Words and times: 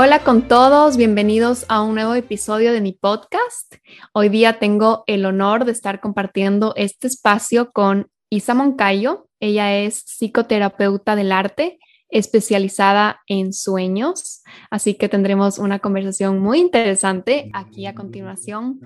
Hola 0.00 0.22
con 0.22 0.46
todos, 0.46 0.96
bienvenidos 0.96 1.64
a 1.68 1.82
un 1.82 1.96
nuevo 1.96 2.14
episodio 2.14 2.72
de 2.72 2.80
mi 2.80 2.92
podcast. 2.92 3.74
Hoy 4.12 4.28
día 4.28 4.60
tengo 4.60 5.02
el 5.08 5.26
honor 5.26 5.64
de 5.64 5.72
estar 5.72 5.98
compartiendo 5.98 6.72
este 6.76 7.08
espacio 7.08 7.72
con 7.72 8.08
Isa 8.30 8.54
Moncayo. 8.54 9.28
Ella 9.40 9.76
es 9.76 10.04
psicoterapeuta 10.06 11.16
del 11.16 11.32
arte, 11.32 11.80
especializada 12.10 13.22
en 13.26 13.52
sueños, 13.52 14.44
así 14.70 14.94
que 14.94 15.08
tendremos 15.08 15.58
una 15.58 15.80
conversación 15.80 16.38
muy 16.38 16.60
interesante 16.60 17.50
aquí 17.52 17.86
a 17.86 17.96
continuación. 17.96 18.78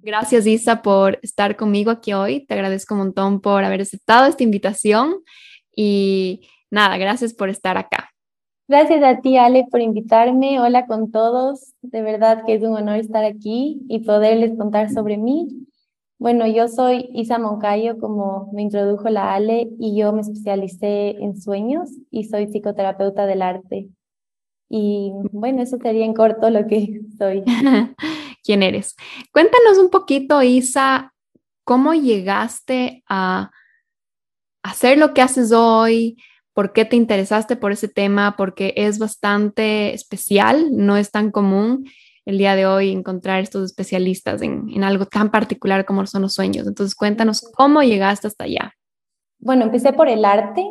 Gracias 0.00 0.46
Isa 0.46 0.80
por 0.80 1.18
estar 1.22 1.56
conmigo 1.56 1.90
aquí 1.90 2.12
hoy. 2.12 2.46
Te 2.46 2.54
agradezco 2.54 2.94
un 2.94 3.00
montón 3.00 3.40
por 3.40 3.64
haber 3.64 3.80
aceptado 3.80 4.26
esta 4.26 4.44
invitación 4.44 5.24
y 5.74 6.48
nada, 6.70 6.98
gracias 6.98 7.34
por 7.34 7.48
estar 7.48 7.76
acá. 7.76 8.11
Gracias 8.72 9.04
a 9.04 9.20
ti, 9.20 9.36
Ale, 9.36 9.66
por 9.70 9.82
invitarme. 9.82 10.58
Hola 10.58 10.86
con 10.86 11.12
todos. 11.12 11.74
De 11.82 12.00
verdad 12.00 12.42
que 12.46 12.54
es 12.54 12.62
un 12.62 12.74
honor 12.74 12.96
estar 12.96 13.22
aquí 13.22 13.82
y 13.86 13.98
poderles 13.98 14.56
contar 14.56 14.88
sobre 14.88 15.18
mí. 15.18 15.66
Bueno, 16.18 16.46
yo 16.46 16.68
soy 16.68 17.10
Isa 17.12 17.38
Moncayo, 17.38 17.98
como 17.98 18.50
me 18.54 18.62
introdujo 18.62 19.10
la 19.10 19.34
Ale, 19.34 19.68
y 19.78 19.94
yo 19.94 20.14
me 20.14 20.22
especialicé 20.22 21.22
en 21.22 21.38
sueños 21.38 21.90
y 22.10 22.24
soy 22.24 22.46
psicoterapeuta 22.46 23.26
del 23.26 23.42
arte. 23.42 23.90
Y 24.70 25.12
bueno, 25.32 25.60
eso 25.60 25.76
sería 25.76 26.06
en 26.06 26.14
corto 26.14 26.48
lo 26.48 26.66
que 26.66 27.02
soy. 27.18 27.44
¿Quién 28.42 28.62
eres? 28.62 28.96
Cuéntanos 29.34 29.76
un 29.76 29.90
poquito, 29.90 30.42
Isa, 30.42 31.12
cómo 31.64 31.92
llegaste 31.92 33.04
a 33.06 33.50
hacer 34.62 34.96
lo 34.96 35.12
que 35.12 35.20
haces 35.20 35.52
hoy, 35.52 36.16
por 36.54 36.72
qué 36.72 36.84
te 36.84 36.96
interesaste 36.96 37.56
por 37.56 37.72
ese 37.72 37.88
tema, 37.88 38.36
porque 38.36 38.74
es 38.76 38.98
bastante 38.98 39.94
especial, 39.94 40.68
no 40.72 40.96
es 40.96 41.10
tan 41.10 41.30
común 41.30 41.84
el 42.24 42.38
día 42.38 42.54
de 42.54 42.66
hoy 42.66 42.90
encontrar 42.90 43.40
estos 43.40 43.64
especialistas 43.64 44.42
en, 44.42 44.84
algo 44.84 45.06
tan 45.06 45.30
particular 45.30 45.84
como 45.84 46.06
son 46.06 46.22
los 46.22 46.34
sueños. 46.34 46.66
Entonces, 46.66 46.94
cuéntanos 46.94 47.42
cómo 47.54 47.82
llegaste 47.82 48.28
hasta 48.28 48.44
allá. 48.44 48.74
Bueno, 49.40 49.64
empecé 49.64 49.92
por 49.92 50.08
el 50.08 50.24
arte. 50.24 50.64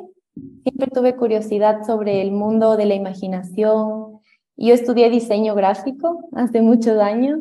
Siempre 0.64 0.88
tuve 0.88 1.16
curiosidad 1.16 1.84
sobre 1.86 2.22
el 2.22 2.32
mundo 2.32 2.78
de 2.78 2.86
la 2.86 2.96
imaginación. 2.96 4.20
Yo 4.56 4.74
estudié 4.74 5.10
diseño 5.10 5.56
gráfico 5.56 6.30
hace 6.34 6.62
muchos 6.62 6.98
años 7.00 7.40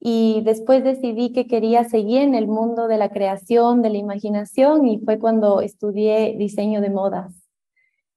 y 0.00 0.40
después 0.44 0.82
decidí 0.82 1.32
que 1.32 1.46
quería 1.46 1.84
seguir 1.84 2.22
en 2.22 2.34
el 2.34 2.48
mundo 2.48 2.88
de 2.88 2.98
la 2.98 3.10
creación, 3.10 3.82
de 3.82 3.90
la 3.90 3.98
imaginación 3.98 4.88
y 4.88 4.98
fue 4.98 5.20
cuando 5.20 5.60
estudié 5.60 6.34
diseño 6.36 6.80
de 6.80 6.90
modas. 6.90 7.41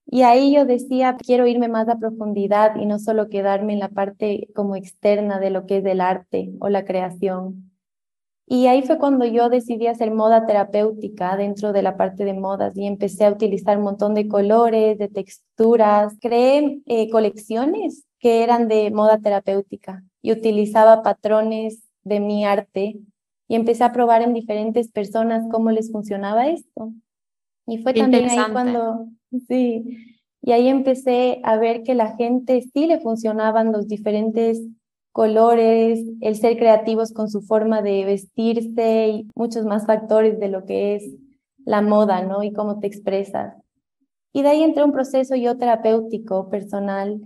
Y 0.06 0.22
ahí 0.22 0.54
yo 0.54 0.64
decía, 0.64 1.16
quiero 1.16 1.46
irme 1.46 1.68
más 1.68 1.88
a 1.88 1.98
profundidad 1.98 2.76
y 2.76 2.86
no 2.86 2.98
solo 2.98 3.28
quedarme 3.28 3.72
en 3.72 3.80
la 3.80 3.88
parte 3.88 4.48
como 4.54 4.76
externa 4.76 5.40
de 5.40 5.50
lo 5.50 5.66
que 5.66 5.78
es 5.78 5.84
el 5.84 6.00
arte 6.00 6.52
o 6.60 6.68
la 6.68 6.84
creación. 6.84 7.72
Y 8.48 8.68
ahí 8.68 8.82
fue 8.82 8.98
cuando 8.98 9.24
yo 9.24 9.48
decidí 9.48 9.88
hacer 9.88 10.12
moda 10.12 10.46
terapéutica 10.46 11.36
dentro 11.36 11.72
de 11.72 11.82
la 11.82 11.96
parte 11.96 12.24
de 12.24 12.32
modas 12.32 12.76
y 12.76 12.86
empecé 12.86 13.24
a 13.24 13.32
utilizar 13.32 13.76
un 13.78 13.82
montón 13.82 14.14
de 14.14 14.28
colores, 14.28 14.96
de 14.98 15.08
texturas. 15.08 16.16
Creé 16.20 16.80
eh, 16.86 17.10
colecciones 17.10 18.06
que 18.20 18.44
eran 18.44 18.68
de 18.68 18.92
moda 18.92 19.18
terapéutica 19.18 20.04
y 20.22 20.30
utilizaba 20.30 21.02
patrones 21.02 21.82
de 22.04 22.20
mi 22.20 22.44
arte 22.44 23.00
y 23.48 23.54
empecé 23.56 23.82
a 23.82 23.92
probar 23.92 24.22
en 24.22 24.32
diferentes 24.32 24.92
personas 24.92 25.44
cómo 25.50 25.72
les 25.72 25.90
funcionaba 25.90 26.46
esto. 26.46 26.92
Y 27.66 27.78
fue 27.78 27.94
también 27.94 28.30
ahí 28.30 28.52
cuando, 28.52 29.08
sí, 29.48 29.98
y 30.42 30.52
ahí 30.52 30.68
empecé 30.68 31.40
a 31.44 31.56
ver 31.56 31.82
que 31.82 31.94
la 31.94 32.16
gente 32.16 32.62
sí 32.72 32.86
le 32.86 33.00
funcionaban 33.00 33.72
los 33.72 33.88
diferentes 33.88 34.60
colores, 35.12 36.00
el 36.20 36.36
ser 36.36 36.58
creativos 36.58 37.12
con 37.12 37.30
su 37.30 37.40
forma 37.42 37.82
de 37.82 38.04
vestirse 38.04 39.08
y 39.08 39.28
muchos 39.34 39.64
más 39.64 39.86
factores 39.86 40.38
de 40.38 40.48
lo 40.48 40.64
que 40.66 40.96
es 40.96 41.04
la 41.64 41.82
moda, 41.82 42.22
¿no? 42.22 42.42
Y 42.42 42.52
cómo 42.52 42.78
te 42.80 42.86
expresas. 42.86 43.54
Y 44.32 44.42
de 44.42 44.48
ahí 44.50 44.62
entré 44.62 44.84
un 44.84 44.92
proceso 44.92 45.34
yo 45.36 45.56
terapéutico 45.58 46.50
personal 46.50 47.20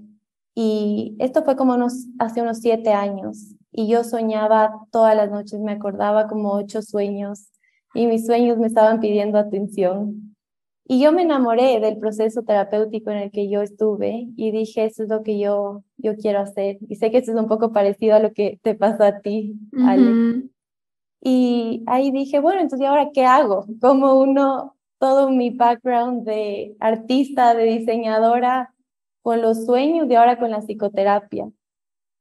y 0.55 1.17
esto 1.19 1.43
fue 1.45 1.57
como 1.57 1.75
unos, 1.75 2.07
hace 2.19 2.43
unos 2.43 2.59
siete 2.61 2.93
años 2.93 3.55
y 3.73 3.89
yo 3.89 4.05
soñaba 4.05 4.73
todas 4.93 5.17
las 5.17 5.31
noches, 5.31 5.61
me 5.61 5.73
acordaba 5.73 6.29
como 6.29 6.53
ocho 6.53 6.83
sueños 6.83 7.49
y 7.95 8.07
mis 8.07 8.27
sueños 8.27 8.59
me 8.59 8.69
estaban 8.69 9.01
pidiendo 9.01 9.39
atención. 9.39 10.30
Y 10.93 11.01
yo 11.01 11.13
me 11.13 11.23
enamoré 11.23 11.79
del 11.79 11.99
proceso 11.99 12.43
terapéutico 12.43 13.13
en 13.13 13.19
el 13.19 13.31
que 13.31 13.49
yo 13.49 13.63
estuve 13.63 14.27
y 14.37 14.51
dije, 14.51 14.87
eso 14.87 15.05
es 15.05 15.09
lo 15.09 15.23
que 15.23 15.39
yo, 15.39 15.85
yo 15.99 16.17
quiero 16.17 16.41
hacer. 16.41 16.79
Y 16.89 16.97
sé 16.97 17.13
que 17.13 17.19
eso 17.19 17.31
es 17.31 17.39
un 17.39 17.47
poco 17.47 17.73
parecido 17.73 18.17
a 18.17 18.19
lo 18.19 18.33
que 18.33 18.59
te 18.65 18.75
pasó 18.75 19.05
a 19.05 19.21
ti, 19.21 19.55
Ale. 19.87 20.51
Y 21.21 21.85
ahí 21.87 22.11
dije, 22.11 22.41
bueno, 22.41 22.61
entonces, 22.61 22.83
¿y 22.83 22.89
ahora 22.89 23.11
qué 23.15 23.25
hago? 23.25 23.67
Como 23.81 24.21
uno, 24.21 24.75
todo 24.99 25.31
mi 25.31 25.51
background 25.51 26.27
de 26.27 26.75
artista, 26.81 27.55
de 27.55 27.67
diseñadora, 27.67 28.75
con 29.23 29.43
los 29.43 29.67
sueños 29.67 30.11
y 30.11 30.17
ahora 30.17 30.41
con 30.41 30.51
la 30.51 30.61
psicoterapia. 30.61 31.49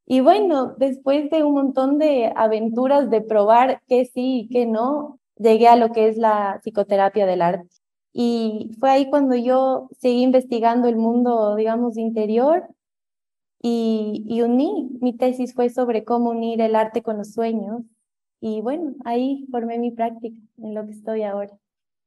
Y 0.06 0.19
bueno, 0.19 0.75
después 0.78 1.31
de 1.31 1.41
un 1.41 1.53
montón 1.53 1.97
de 1.97 2.31
aventuras 2.35 3.09
de 3.09 3.22
probar 3.22 3.81
qué 3.88 4.06
sí 4.06 4.41
y 4.41 4.47
qué 4.50 4.68
no, 4.68 5.18
llegué 5.38 5.68
a 5.68 5.75
lo 5.75 5.91
que 5.91 6.08
es 6.08 6.18
la 6.18 6.59
psicoterapia 6.62 7.25
del 7.25 7.41
arte. 7.41 7.78
Y 8.14 8.72
fue 8.80 8.90
ahí 8.90 9.09
cuando 9.09 9.36
yo 9.36 9.90
seguí 10.00 10.24
investigando 10.24 10.88
el 10.88 10.96
mundo, 10.96 11.56
digamos, 11.56 11.97
interior 11.97 12.68
y, 13.62 14.25
y 14.28 14.42
uní. 14.42 14.90
Mi 15.02 15.16
tesis 15.16 15.53
fue 15.53 15.70
sobre 15.70 16.03
cómo 16.03 16.31
unir 16.31 16.62
el 16.62 16.75
arte 16.75 17.03
con 17.03 17.18
los 17.18 17.34
sueños. 17.34 17.84
Y 18.42 18.62
bueno, 18.62 18.96
ahí 19.06 19.46
formé 19.52 19.78
mi 19.78 19.92
práctica 19.92 20.38
en 20.58 20.74
lo 20.74 20.86
que 20.86 20.94
estoy 20.94 21.24
ahora. 21.24 21.52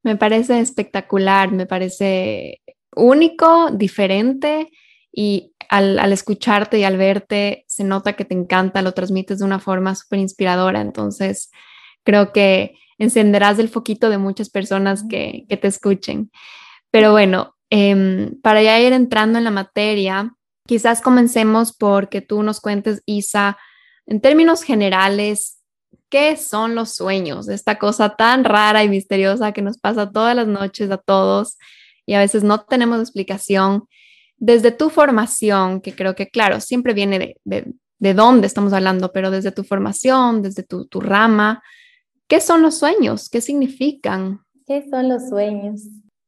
Me 0.02 0.16
parece 0.16 0.58
espectacular, 0.58 1.52
me 1.52 1.66
parece 1.66 2.60
único, 2.96 3.70
diferente 3.70 4.70
y 5.12 5.54
al, 5.69 5.98
al, 5.98 6.12
escucharte 6.12 6.78
y 6.78 6.84
al 6.84 6.96
verte 6.96 7.64
se 7.69 7.84
nota 7.84 8.14
que 8.14 8.24
te 8.24 8.34
encanta, 8.34 8.82
lo 8.82 8.92
transmites 8.92 9.38
de 9.38 9.44
una 9.44 9.60
forma 9.60 9.94
súper 9.94 10.19
inspiradora. 10.19 10.80
Entonces, 10.80 11.50
creo 12.02 12.32
que 12.32 12.74
encenderás 13.02 13.58
el 13.58 13.68
foquito 13.68 14.10
de 14.10 14.18
muchas 14.18 14.48
personas 14.48 15.04
que, 15.08 15.44
te 15.48 15.66
escuchen. 15.66 16.30
Pero 16.90 17.10
bueno, 17.10 17.56
em, 17.68 18.40
para 18.42 18.62
ya 18.62 18.80
ir 18.80 18.92
entrando 18.92 19.38
en 19.38 19.44
la 19.44 19.50
materia, 19.50 20.34
quizás 20.66 21.00
comencemos 21.00 21.72
porque 21.76 22.20
tú 22.20 22.42
nos 22.42 22.60
cuentes, 22.60 23.02
Isa, 23.04 23.58
en 24.06 24.20
términos 24.20 24.62
generales, 24.62 25.60
¿qué 26.10 26.36
son 26.36 26.76
los 26.76 26.94
sueños? 26.94 27.48
Esta 27.48 27.78
cosa 27.78 28.14
tan 28.14 28.44
rara 28.44 28.84
y 28.84 28.88
misteriosa 28.88 29.52
que 29.52 29.62
nos 29.62 29.78
pasa 29.78 30.10
todas 30.10 30.36
las 30.36 30.46
noches 30.46 30.90
a 30.90 30.98
todos 30.98 31.58
y 32.06 32.14
a 32.14 32.20
veces 32.20 32.44
no 32.44 32.64
tenemos 32.64 33.00
explicación. 33.00 33.84
Desde 34.37 34.70
tu 34.70 34.90
formación, 34.90 35.81
que 35.81 35.94
creo 35.94 36.14
que, 36.14 36.28
claro, 36.28 36.60
siempre 36.60 36.94
viene 36.94 37.37
de, 37.44 37.75
de, 37.99 38.14
dónde 38.14 38.46
estamos 38.46 38.72
hablando, 38.72 39.12
pero 39.12 39.31
desde 39.31 39.52
tu 39.52 39.64
formación, 39.64 40.43
desde 40.43 40.62
tu, 40.64 40.87
tu 40.87 41.00
rama, 41.00 41.62
¿Qué 42.32 42.40
son 42.40 42.62
los 42.62 42.79
sueños? 42.79 43.29
¿Qué 43.29 43.43
significan? 43.43 44.40
¿Qué 44.67 44.88
son 44.88 45.11
los 45.11 45.29
sueños? 45.29 45.82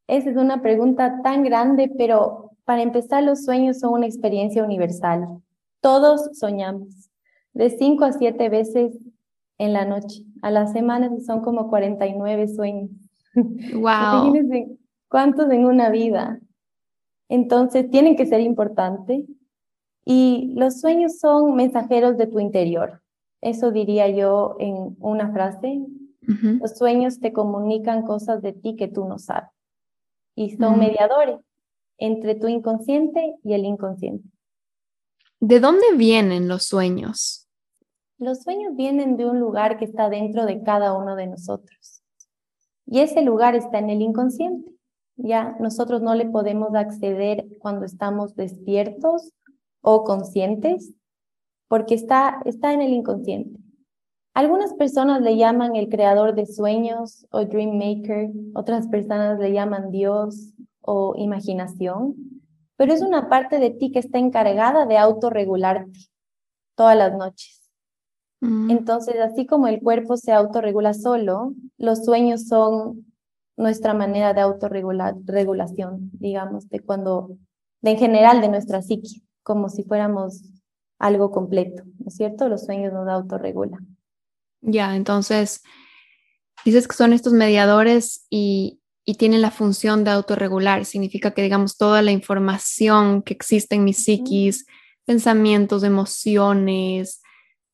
Esa 0.06 0.28
es 0.28 0.36
una 0.36 0.60
pregunta 0.60 1.22
tan 1.22 1.42
grande, 1.42 1.90
pero 1.96 2.50
para 2.66 2.82
empezar, 2.82 3.22
los 3.22 3.42
sueños 3.42 3.78
son 3.78 3.94
una 3.94 4.04
experiencia 4.04 4.62
universal. 4.62 5.26
Todos 5.80 6.28
soñamos, 6.38 7.08
de 7.54 7.70
cinco 7.70 8.04
a 8.04 8.12
siete 8.12 8.50
veces 8.50 8.92
en 9.56 9.72
la 9.72 9.86
noche. 9.86 10.26
A 10.42 10.50
la 10.50 10.66
semana 10.66 11.10
son 11.24 11.40
como 11.40 11.70
49 11.70 12.48
sueños. 12.48 12.90
Wow. 13.74 14.30
cuántos 15.08 15.50
en 15.50 15.64
una 15.64 15.88
vida. 15.88 16.38
Entonces, 17.30 17.90
tienen 17.90 18.14
que 18.14 18.26
ser 18.26 18.42
importantes. 18.42 19.24
Y 20.04 20.52
los 20.54 20.82
sueños 20.82 21.18
son 21.18 21.54
mensajeros 21.54 22.18
de 22.18 22.26
tu 22.26 22.40
interior. 22.40 23.00
Eso 23.44 23.70
diría 23.70 24.08
yo 24.08 24.56
en 24.58 24.96
una 25.00 25.30
frase. 25.30 25.86
Los 26.22 26.78
sueños 26.78 27.20
te 27.20 27.34
comunican 27.34 28.02
cosas 28.02 28.40
de 28.40 28.54
ti 28.54 28.74
que 28.74 28.88
tú 28.88 29.04
no 29.04 29.18
sabes 29.18 29.50
y 30.34 30.56
son 30.56 30.78
mediadores 30.78 31.38
entre 31.98 32.34
tu 32.34 32.48
inconsciente 32.48 33.36
y 33.44 33.52
el 33.52 33.66
inconsciente. 33.66 34.26
¿De 35.40 35.60
dónde 35.60 35.84
vienen 35.94 36.48
los 36.48 36.64
sueños? 36.64 37.46
Los 38.16 38.42
sueños 38.42 38.74
vienen 38.74 39.18
de 39.18 39.26
un 39.26 39.38
lugar 39.38 39.76
que 39.76 39.84
está 39.84 40.08
dentro 40.08 40.46
de 40.46 40.62
cada 40.62 40.96
uno 40.96 41.14
de 41.14 41.26
nosotros. 41.26 42.02
Y 42.86 43.00
ese 43.00 43.20
lugar 43.20 43.54
está 43.54 43.78
en 43.78 43.90
el 43.90 44.00
inconsciente. 44.00 44.70
Ya 45.16 45.54
nosotros 45.60 46.00
no 46.00 46.14
le 46.14 46.24
podemos 46.24 46.74
acceder 46.74 47.46
cuando 47.58 47.84
estamos 47.84 48.34
despiertos 48.34 49.32
o 49.82 50.02
conscientes, 50.02 50.94
porque 51.68 51.94
está, 51.94 52.40
está 52.44 52.72
en 52.72 52.82
el 52.82 52.92
inconsciente. 52.92 53.58
Algunas 54.34 54.74
personas 54.74 55.22
le 55.22 55.36
llaman 55.36 55.76
el 55.76 55.88
creador 55.88 56.34
de 56.34 56.46
sueños 56.46 57.26
o 57.30 57.44
dream 57.44 57.78
maker, 57.78 58.30
otras 58.54 58.88
personas 58.88 59.38
le 59.38 59.52
llaman 59.52 59.90
Dios 59.90 60.52
o 60.80 61.14
imaginación, 61.16 62.16
pero 62.76 62.92
es 62.92 63.00
una 63.00 63.28
parte 63.28 63.58
de 63.58 63.70
ti 63.70 63.92
que 63.92 64.00
está 64.00 64.18
encargada 64.18 64.86
de 64.86 64.98
autorregularte 64.98 65.98
todas 66.74 66.96
las 66.96 67.16
noches. 67.16 67.70
Mm. 68.40 68.70
Entonces, 68.70 69.16
así 69.20 69.46
como 69.46 69.68
el 69.68 69.80
cuerpo 69.80 70.16
se 70.16 70.32
autorregula 70.32 70.94
solo, 70.94 71.54
los 71.78 72.04
sueños 72.04 72.46
son 72.48 73.06
nuestra 73.56 73.94
manera 73.94 74.34
de 74.34 74.40
autorregulación, 74.40 76.10
digamos, 76.12 76.68
de 76.68 76.80
cuando, 76.80 77.36
de 77.82 77.92
en 77.92 77.98
general 77.98 78.40
de 78.40 78.48
nuestra 78.48 78.82
psique, 78.82 79.22
como 79.44 79.68
si 79.68 79.84
fuéramos 79.84 80.42
algo 81.04 81.30
completo, 81.30 81.82
¿no 81.98 82.06
es 82.06 82.16
cierto? 82.16 82.48
Los 82.48 82.64
sueños 82.64 82.92
nos 82.94 83.06
autorregulan. 83.08 83.98
Ya, 84.62 84.96
entonces, 84.96 85.62
dices 86.64 86.88
que 86.88 86.96
son 86.96 87.12
estos 87.12 87.34
mediadores 87.34 88.26
y, 88.30 88.80
y 89.04 89.16
tienen 89.16 89.42
la 89.42 89.50
función 89.50 90.02
de 90.04 90.12
autorregular. 90.12 90.86
Significa 90.86 91.32
que, 91.32 91.42
digamos, 91.42 91.76
toda 91.76 92.00
la 92.00 92.10
información 92.10 93.22
que 93.22 93.34
existe 93.34 93.74
en 93.74 93.84
mi 93.84 93.92
psiquis, 93.92 94.64
pensamientos, 95.04 95.84
emociones, 95.84 97.20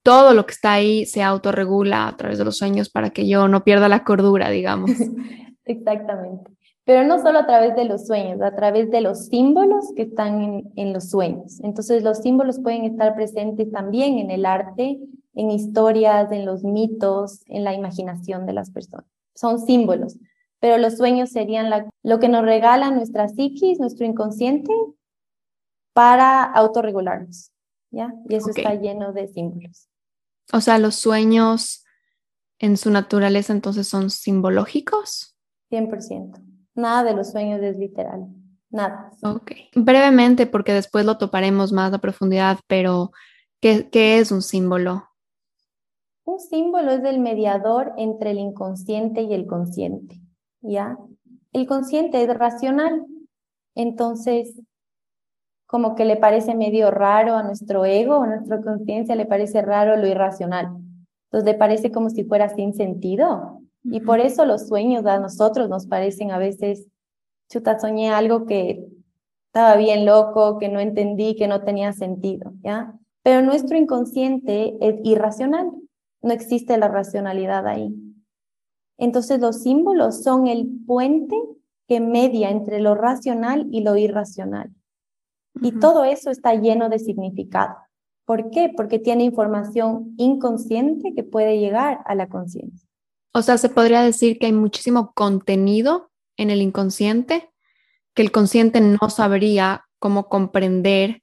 todo 0.02 0.34
lo 0.34 0.44
que 0.44 0.52
está 0.52 0.72
ahí 0.72 1.06
se 1.06 1.22
autorregula 1.22 2.08
a 2.08 2.16
través 2.16 2.36
de 2.38 2.44
los 2.44 2.56
sueños 2.56 2.90
para 2.90 3.10
que 3.10 3.28
yo 3.28 3.46
no 3.46 3.62
pierda 3.62 3.88
la 3.88 4.02
cordura, 4.02 4.50
digamos. 4.50 4.90
Exactamente. 5.64 6.50
Pero 6.84 7.06
no 7.06 7.20
solo 7.20 7.40
a 7.40 7.46
través 7.46 7.76
de 7.76 7.84
los 7.84 8.06
sueños, 8.06 8.40
a 8.40 8.54
través 8.56 8.90
de 8.90 9.00
los 9.00 9.26
símbolos 9.26 9.92
que 9.94 10.02
están 10.02 10.42
en, 10.42 10.72
en 10.76 10.92
los 10.92 11.10
sueños. 11.10 11.60
Entonces 11.60 12.02
los 12.02 12.18
símbolos 12.18 12.58
pueden 12.58 12.84
estar 12.84 13.14
presentes 13.14 13.70
también 13.70 14.18
en 14.18 14.30
el 14.30 14.46
arte, 14.46 14.98
en 15.34 15.50
historias, 15.50 16.32
en 16.32 16.46
los 16.46 16.64
mitos, 16.64 17.42
en 17.46 17.64
la 17.64 17.74
imaginación 17.74 18.46
de 18.46 18.54
las 18.54 18.70
personas. 18.70 19.06
Son 19.34 19.58
símbolos, 19.58 20.16
pero 20.58 20.78
los 20.78 20.96
sueños 20.96 21.30
serían 21.30 21.70
lo 22.02 22.18
que 22.18 22.28
nos 22.28 22.44
regala 22.44 22.90
nuestra 22.90 23.28
psiquis, 23.28 23.78
nuestro 23.78 24.06
inconsciente, 24.06 24.72
para 25.92 26.44
autorregularnos, 26.44 27.50
¿ya? 27.90 28.14
Y 28.28 28.34
eso 28.34 28.50
está 28.50 28.74
lleno 28.74 29.12
de 29.12 29.28
símbolos. 29.28 29.88
O 30.52 30.60
sea, 30.60 30.78
los 30.78 30.96
sueños 30.96 31.84
en 32.58 32.76
su 32.76 32.90
naturaleza 32.90 33.52
entonces 33.52 33.88
son 33.88 34.10
simbológicos. 34.10 35.36
100%. 35.70 36.49
Nada 36.80 37.04
de 37.04 37.14
los 37.14 37.30
sueños 37.30 37.60
es 37.62 37.76
literal, 37.76 38.26
nada. 38.70 39.10
Ok. 39.22 39.52
Brevemente, 39.74 40.46
porque 40.46 40.72
después 40.72 41.04
lo 41.04 41.18
toparemos 41.18 41.72
más 41.72 41.92
a 41.92 41.98
profundidad, 41.98 42.58
pero 42.66 43.12
¿qué, 43.60 43.88
qué 43.90 44.18
es 44.18 44.32
un 44.32 44.42
símbolo? 44.42 45.04
Un 46.24 46.40
símbolo 46.40 46.92
es 46.92 47.04
el 47.04 47.18
mediador 47.18 47.92
entre 47.96 48.30
el 48.30 48.38
inconsciente 48.38 49.22
y 49.22 49.34
el 49.34 49.46
consciente, 49.46 50.20
¿ya? 50.60 50.96
El 51.52 51.66
consciente 51.66 52.22
es 52.22 52.32
racional, 52.32 53.04
entonces 53.74 54.60
como 55.70 55.94
que 55.94 56.04
le 56.04 56.16
parece 56.16 56.56
medio 56.56 56.90
raro 56.90 57.36
a 57.36 57.44
nuestro 57.44 57.84
ego, 57.84 58.22
a 58.22 58.26
nuestra 58.26 58.60
conciencia 58.60 59.14
le 59.14 59.24
parece 59.24 59.62
raro 59.62 59.96
lo 59.96 60.08
irracional. 60.08 60.76
Entonces 61.26 61.52
le 61.52 61.54
parece 61.56 61.92
como 61.92 62.10
si 62.10 62.24
fuera 62.24 62.48
sin 62.48 62.74
sentido. 62.74 63.59
Y 63.84 64.00
por 64.00 64.20
eso 64.20 64.44
los 64.44 64.68
sueños 64.68 65.06
a 65.06 65.18
nosotros 65.18 65.68
nos 65.68 65.86
parecen 65.86 66.30
a 66.30 66.38
veces, 66.38 66.86
chuta, 67.48 67.78
soñé 67.78 68.10
algo 68.10 68.46
que 68.46 68.86
estaba 69.46 69.76
bien 69.76 70.06
loco, 70.06 70.58
que 70.58 70.68
no 70.68 70.80
entendí, 70.80 71.34
que 71.34 71.48
no 71.48 71.62
tenía 71.64 71.92
sentido, 71.92 72.52
¿ya? 72.62 72.94
Pero 73.22 73.42
nuestro 73.42 73.76
inconsciente 73.76 74.76
es 74.80 74.96
irracional 75.04 75.70
no 76.22 76.32
existe 76.32 76.76
la 76.76 76.88
racionalidad 76.88 77.66
ahí. 77.66 77.94
Entonces 78.98 79.40
los 79.40 79.62
símbolos 79.62 80.22
son 80.22 80.46
el 80.46 80.68
puente 80.86 81.36
que 81.88 82.00
media 82.00 82.50
entre 82.50 82.80
lo 82.80 82.94
racional 82.94 83.66
y 83.70 83.82
lo 83.82 83.96
irracional. 83.96 84.70
Y 85.62 85.72
todo 85.72 86.04
eso 86.04 86.30
está 86.30 86.54
lleno 86.54 86.88
de 86.88 86.98
significado. 86.98 87.74
¿Por 88.24 88.50
qué? 88.50 88.72
Porque 88.74 88.98
tiene 88.98 89.24
información 89.24 90.14
inconsciente 90.16 91.12
que 91.14 91.24
puede 91.24 91.58
llegar 91.58 92.00
a 92.04 92.14
la 92.14 92.28
conciencia. 92.28 92.88
O 93.32 93.42
sea, 93.42 93.58
se 93.58 93.68
podría 93.68 94.02
decir 94.02 94.38
que 94.38 94.46
hay 94.46 94.52
muchísimo 94.52 95.12
contenido 95.14 96.10
en 96.36 96.50
el 96.50 96.62
inconsciente 96.62 97.50
que 98.14 98.22
el 98.22 98.32
consciente 98.32 98.80
no 98.80 99.10
sabría 99.10 99.84
cómo 99.98 100.28
comprender. 100.28 101.22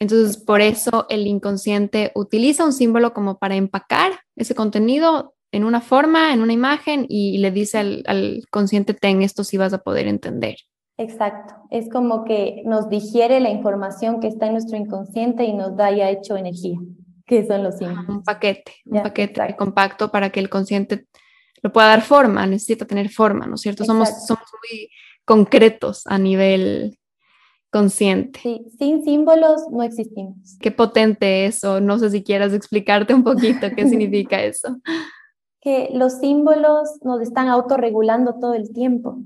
Entonces, 0.00 0.36
por 0.36 0.60
eso 0.60 1.06
el 1.08 1.26
inconsciente 1.26 2.12
utiliza 2.14 2.64
un 2.64 2.72
símbolo 2.72 3.12
como 3.12 3.38
para 3.38 3.56
empacar 3.56 4.12
ese 4.36 4.54
contenido 4.54 5.34
en 5.50 5.64
una 5.64 5.80
forma, 5.80 6.32
en 6.32 6.42
una 6.42 6.52
imagen, 6.52 7.06
y 7.08 7.38
le 7.38 7.50
dice 7.50 7.78
al, 7.78 8.44
consciente, 8.50 8.94
ten 8.94 9.22
esto 9.22 9.44
si 9.44 9.56
vas 9.56 9.72
a 9.72 9.78
poder 9.78 10.06
entender. 10.06 10.56
Exacto, 10.98 11.54
es 11.70 11.88
como 11.88 12.24
que 12.24 12.62
nos 12.64 12.88
digiere 12.88 13.40
la 13.40 13.50
información 13.50 14.20
que 14.20 14.26
está 14.26 14.46
en 14.46 14.52
nuestro 14.52 14.76
inconsciente 14.76 15.44
y 15.44 15.54
nos 15.54 15.76
da 15.76 15.90
ya 15.90 16.10
hecho 16.10 16.36
energía, 16.36 16.78
que 17.28 17.46
son 17.46 17.62
los 17.62 17.76
símbolos. 17.76 18.08
Un 18.08 18.22
paquete, 18.24 18.72
un 18.86 19.02
paquete 19.02 19.54
compacto 19.56 20.10
para 20.10 20.30
que 20.30 20.40
el 20.40 20.48
consciente 20.48 21.06
lo 21.62 21.70
pueda 21.70 21.88
dar 21.88 22.02
forma, 22.02 22.46
necesita 22.46 22.86
tener 22.86 23.10
forma, 23.10 23.46
¿no 23.46 23.56
es 23.56 23.60
cierto? 23.60 23.84
Somos, 23.84 24.08
somos 24.26 24.46
muy 24.62 24.90
concretos 25.24 26.06
a 26.06 26.18
nivel 26.18 26.98
consciente. 27.70 28.40
Sí, 28.40 28.64
sin 28.78 29.04
símbolos 29.04 29.62
no 29.70 29.82
existimos. 29.82 30.56
Qué 30.60 30.70
potente 30.70 31.44
eso. 31.44 31.80
No 31.80 31.98
sé 31.98 32.10
si 32.10 32.22
quieras 32.22 32.54
explicarte 32.54 33.12
un 33.12 33.24
poquito 33.24 33.68
qué 33.76 33.86
significa 33.86 34.42
eso. 34.42 34.78
Que 35.60 35.90
los 35.92 36.14
símbolos 36.20 36.88
nos 37.02 37.20
están 37.20 37.48
autorregulando 37.48 38.38
todo 38.40 38.54
el 38.54 38.72
tiempo, 38.72 39.18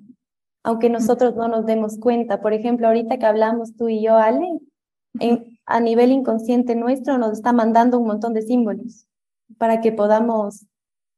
aunque 0.65 0.91
nosotros 0.91 1.37
no 1.37 1.47
nos 1.47 1.67
demos 1.67 1.99
cuenta. 2.01 2.41
Por 2.41 2.53
ejemplo, 2.53 2.89
ahorita 2.89 3.19
que 3.19 3.27
hablamos 3.27 3.77
tú 3.77 3.89
y 3.89 4.03
yo, 4.03 4.17
Ale, 4.17 4.59
a 5.67 5.81
nivel 5.81 6.13
inconsciente 6.13 6.75
nuestro 6.75 7.19
nos 7.19 7.33
está 7.33 7.53
mandando 7.53 7.99
un 7.99 8.07
montón 8.07 8.35
de 8.35 8.43
símbolos 8.43 9.07
para 9.59 9.81
que 9.81 9.93
podamos 9.93 10.67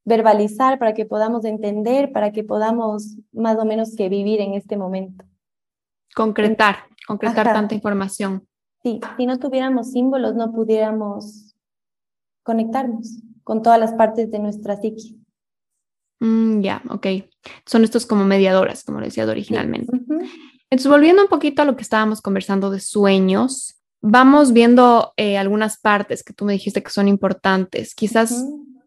verbalizar, 0.05 0.79
para 0.79 0.95
que 0.95 1.07
podamos 1.07 1.45
entender, 1.45 2.13
para 2.13 2.33
que 2.33 2.45
podamos 2.45 3.17
más 3.33 3.59
o 3.59 3.65
menos 3.65 3.97
que 3.97 4.09
vivir 4.09 4.41
en 4.41 4.55
este 4.55 4.77
momento. 4.77 5.25
Concretar 6.15 6.77
concretar 7.07 7.53
tanta 7.53 7.75
información. 7.75 8.47
Sí, 8.83 9.01
si 9.17 9.27
no 9.27 9.39
tuviéramos 9.39 9.93
símbolos 9.93 10.35
no 10.35 10.53
pudiéramos 10.53 11.55
conectarnos 12.43 13.23
con 13.43 13.63
todas 13.63 13.79
las 13.79 13.93
partes 13.93 14.31
de 14.31 14.39
nuestra 14.39 14.77
psique. 14.77 15.17
Mm, 16.21 16.61
ya, 16.61 16.83
ok. 16.91 17.07
Son 17.67 17.85
estos 17.85 18.07
como 18.07 18.25
mediadoras, 18.25 18.85
como 18.85 19.01
decía 19.01 19.27
originalmente. 19.27 19.91
Entonces, 20.71 20.91
volviendo 20.91 21.23
un 21.23 21.29
poquito 21.29 21.63
a 21.63 21.65
lo 21.65 21.77
que 21.77 21.83
estábamos 21.83 22.21
conversando 22.21 22.71
de 22.71 22.81
sueños, 22.81 23.77
vamos 24.07 24.53
viendo 24.53 25.15
eh, 25.17 25.39
algunas 25.39 25.79
partes 25.81 26.23
que 26.23 26.35
tú 26.35 26.45
me 26.45 26.53
dijiste 26.53 26.83
que 26.83 26.91
son 26.91 27.09
importantes. 27.09 27.95
Quizás 27.95 28.45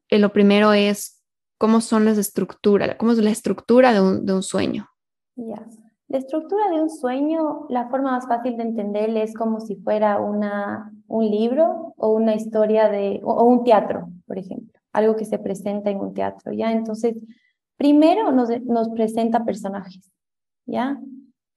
eh, 0.09 0.19
lo 0.19 0.31
primero 0.31 0.73
es 0.73 1.23
cómo 1.57 1.81
son 1.81 2.05
las 2.05 2.19
estructuras, 2.19 2.95
cómo 2.97 3.13
es 3.13 3.17
la 3.17 3.31
estructura 3.31 3.93
de 3.93 4.01
un, 4.01 4.25
de 4.25 4.33
un 4.33 4.43
sueño. 4.43 4.87
Ya. 5.35 5.65
La 6.07 6.19
estructura 6.19 6.69
de 6.69 6.81
un 6.81 6.89
sueño, 6.89 7.65
la 7.69 7.89
forma 7.89 8.11
más 8.11 8.27
fácil 8.27 8.57
de 8.57 8.63
entenderle 8.63 9.23
es 9.23 9.33
como 9.33 9.59
si 9.59 9.75
fuera 9.77 10.19
una, 10.19 10.93
un 11.07 11.29
libro 11.29 11.95
o 11.97 12.09
una 12.13 12.35
historia 12.35 12.87
de, 12.87 13.19
o, 13.23 13.43
un 13.43 13.63
teatro, 13.63 14.07
por 14.27 14.37
ejemplo, 14.37 14.79
algo 14.93 15.15
que 15.15 15.25
se 15.25 15.39
presenta 15.39 15.89
en 15.89 15.99
un 15.99 16.13
teatro, 16.13 16.53
¿ya? 16.53 16.71
Entonces, 16.71 17.15
primero 17.75 18.31
nos, 18.31 18.49
nos 18.61 18.87
presenta 18.89 19.43
personajes, 19.43 20.09
¿ya? 20.65 21.01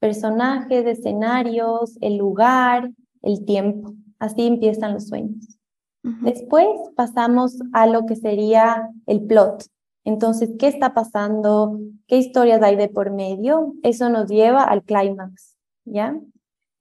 Personajes, 0.00 0.86
escenarios, 0.86 1.96
el 2.00 2.16
lugar, 2.16 2.90
el 3.22 3.44
tiempo. 3.44 3.94
Así 4.18 4.46
empiezan 4.46 4.94
los 4.94 5.08
sueños. 5.08 5.58
Después 6.02 6.66
pasamos 6.96 7.58
a 7.72 7.86
lo 7.86 8.06
que 8.06 8.16
sería 8.16 8.88
el 9.06 9.22
plot, 9.22 9.64
entonces, 10.04 10.50
¿qué 10.58 10.66
está 10.66 10.94
pasando? 10.94 11.78
¿Qué 12.06 12.16
historias 12.16 12.62
hay 12.62 12.76
de 12.76 12.88
por 12.88 13.10
medio? 13.10 13.74
Eso 13.82 14.08
nos 14.08 14.28
lleva 14.28 14.64
al 14.64 14.82
clímax, 14.82 15.56
¿ya? 15.84 16.18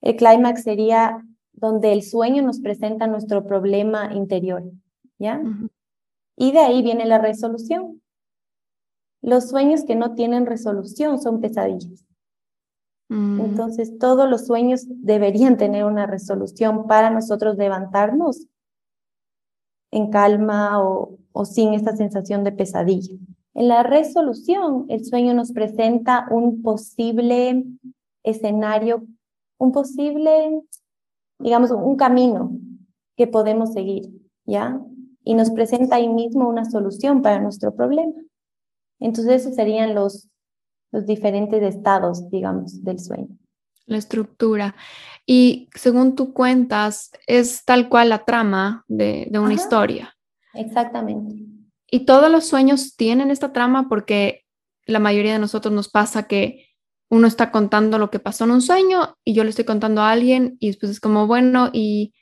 El 0.01 0.15
clímax 0.15 0.63
sería 0.63 1.23
donde 1.51 1.91
el 1.91 2.03
sueño 2.03 2.41
nos 2.41 2.61
presenta 2.61 3.07
nuestro 3.07 3.45
problema 3.45 4.13
interior, 4.13 4.63
¿ya? 5.17 5.41
Y 6.37 6.53
de 6.53 6.59
ahí 6.59 6.81
viene 6.81 7.05
la 7.05 7.17
resolución. 7.17 8.01
Los 9.21 9.49
sueños 9.49 9.83
que 9.83 9.95
no 9.95 10.15
tienen 10.15 10.45
resolución 10.45 11.21
son 11.21 11.41
pesadillas. 11.41 12.05
Mm. 13.09 13.41
Entonces, 13.41 13.97
todos 13.97 14.29
los 14.29 14.45
sueños 14.45 14.85
deberían 14.87 15.57
tener 15.57 15.85
una 15.85 16.05
resolución 16.05 16.87
para 16.87 17.09
nosotros 17.09 17.57
levantarnos 17.57 18.47
en 19.91 20.09
calma 20.11 20.81
o, 20.83 21.17
o 21.31 21.45
sin 21.45 21.73
esta 21.73 21.95
sensación 21.95 22.43
de 22.43 22.51
pesadilla. 22.51 23.15
En 23.55 23.67
la 23.67 23.83
resolución, 23.83 24.85
el 24.89 25.03
sueño 25.03 25.33
nos 25.33 25.51
presenta 25.51 26.27
un 26.31 26.61
posible 26.61 27.65
escenario, 28.23 29.05
un 29.57 29.71
posible, 29.71 30.61
digamos, 31.39 31.71
un 31.71 31.95
camino 31.95 32.51
que 33.17 33.27
podemos 33.27 33.73
seguir, 33.73 34.09
¿ya? 34.45 34.81
Y 35.23 35.33
nos 35.33 35.51
presenta 35.51 35.97
ahí 35.97 36.07
mismo 36.07 36.47
una 36.47 36.65
solución 36.65 37.21
para 37.21 37.41
nuestro 37.41 37.75
problema. 37.75 38.13
Entonces, 38.99 39.41
esos 39.41 39.55
serían 39.55 39.95
los, 39.95 40.29
los 40.91 41.05
diferentes 41.05 41.61
estados, 41.63 42.29
digamos, 42.29 42.83
del 42.83 42.99
sueño. 42.99 43.27
La 43.85 43.97
estructura. 43.97 44.75
Y 45.25 45.69
según 45.73 46.15
tú 46.15 46.33
cuentas, 46.33 47.11
es 47.27 47.63
tal 47.65 47.89
cual 47.89 48.09
la 48.09 48.25
trama 48.25 48.83
de, 48.87 49.27
de 49.29 49.39
una 49.39 49.53
historia. 49.53 50.15
Exactamente. 50.53 51.35
Y 51.91 52.05
todos 52.05 52.31
los 52.31 52.45
sueños 52.45 52.95
tienen 52.95 53.31
esta 53.31 53.51
trama 53.51 53.89
porque 53.89 54.43
la 54.85 54.99
mayoría 54.99 55.33
de 55.33 55.39
nosotros 55.39 55.73
nos 55.73 55.89
pasa 55.89 56.23
que 56.23 56.67
uno 57.09 57.27
está 57.27 57.51
contando 57.51 57.97
lo 57.97 58.11
que 58.11 58.19
pasó 58.19 58.43
en 58.43 58.51
un 58.51 58.61
sueño 58.61 59.15
y 59.23 59.33
yo 59.33 59.43
le 59.43 59.49
estoy 59.49 59.65
contando 59.65 60.01
a 60.01 60.11
alguien 60.11 60.57
y 60.59 60.67
después 60.67 60.91
es 60.91 60.99
como, 60.99 61.25
bueno, 61.25 61.69
y, 61.73 62.13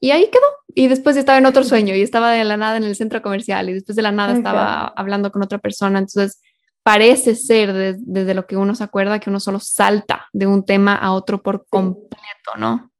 y 0.00 0.10
ahí 0.10 0.28
quedó. 0.30 0.46
Y 0.74 0.86
después 0.86 1.16
estaba 1.16 1.38
en 1.38 1.46
otro 1.46 1.64
sueño 1.64 1.94
y 1.94 2.02
estaba 2.02 2.30
de 2.30 2.44
la 2.44 2.56
nada 2.56 2.76
en 2.76 2.84
el 2.84 2.94
centro 2.94 3.20
comercial 3.20 3.68
y 3.68 3.74
después 3.74 3.96
de 3.96 4.02
la 4.02 4.12
nada 4.12 4.34
estaba 4.34 4.86
hablando 4.88 5.32
con 5.32 5.42
otra 5.42 5.58
persona. 5.58 5.98
Entonces, 5.98 6.40
parece 6.88 7.34
ser 7.34 7.98
desde 7.98 8.32
lo 8.32 8.46
que 8.46 8.56
uno 8.56 8.74
se 8.74 8.82
acuerda 8.82 9.20
que 9.20 9.28
uno 9.28 9.40
solo 9.40 9.60
salta 9.60 10.24
de 10.32 10.46
un 10.46 10.64
tema 10.64 10.94
a 10.94 11.12
otro 11.12 11.42
por 11.42 11.66
completo, 11.68 12.52
¿no? 12.56 12.90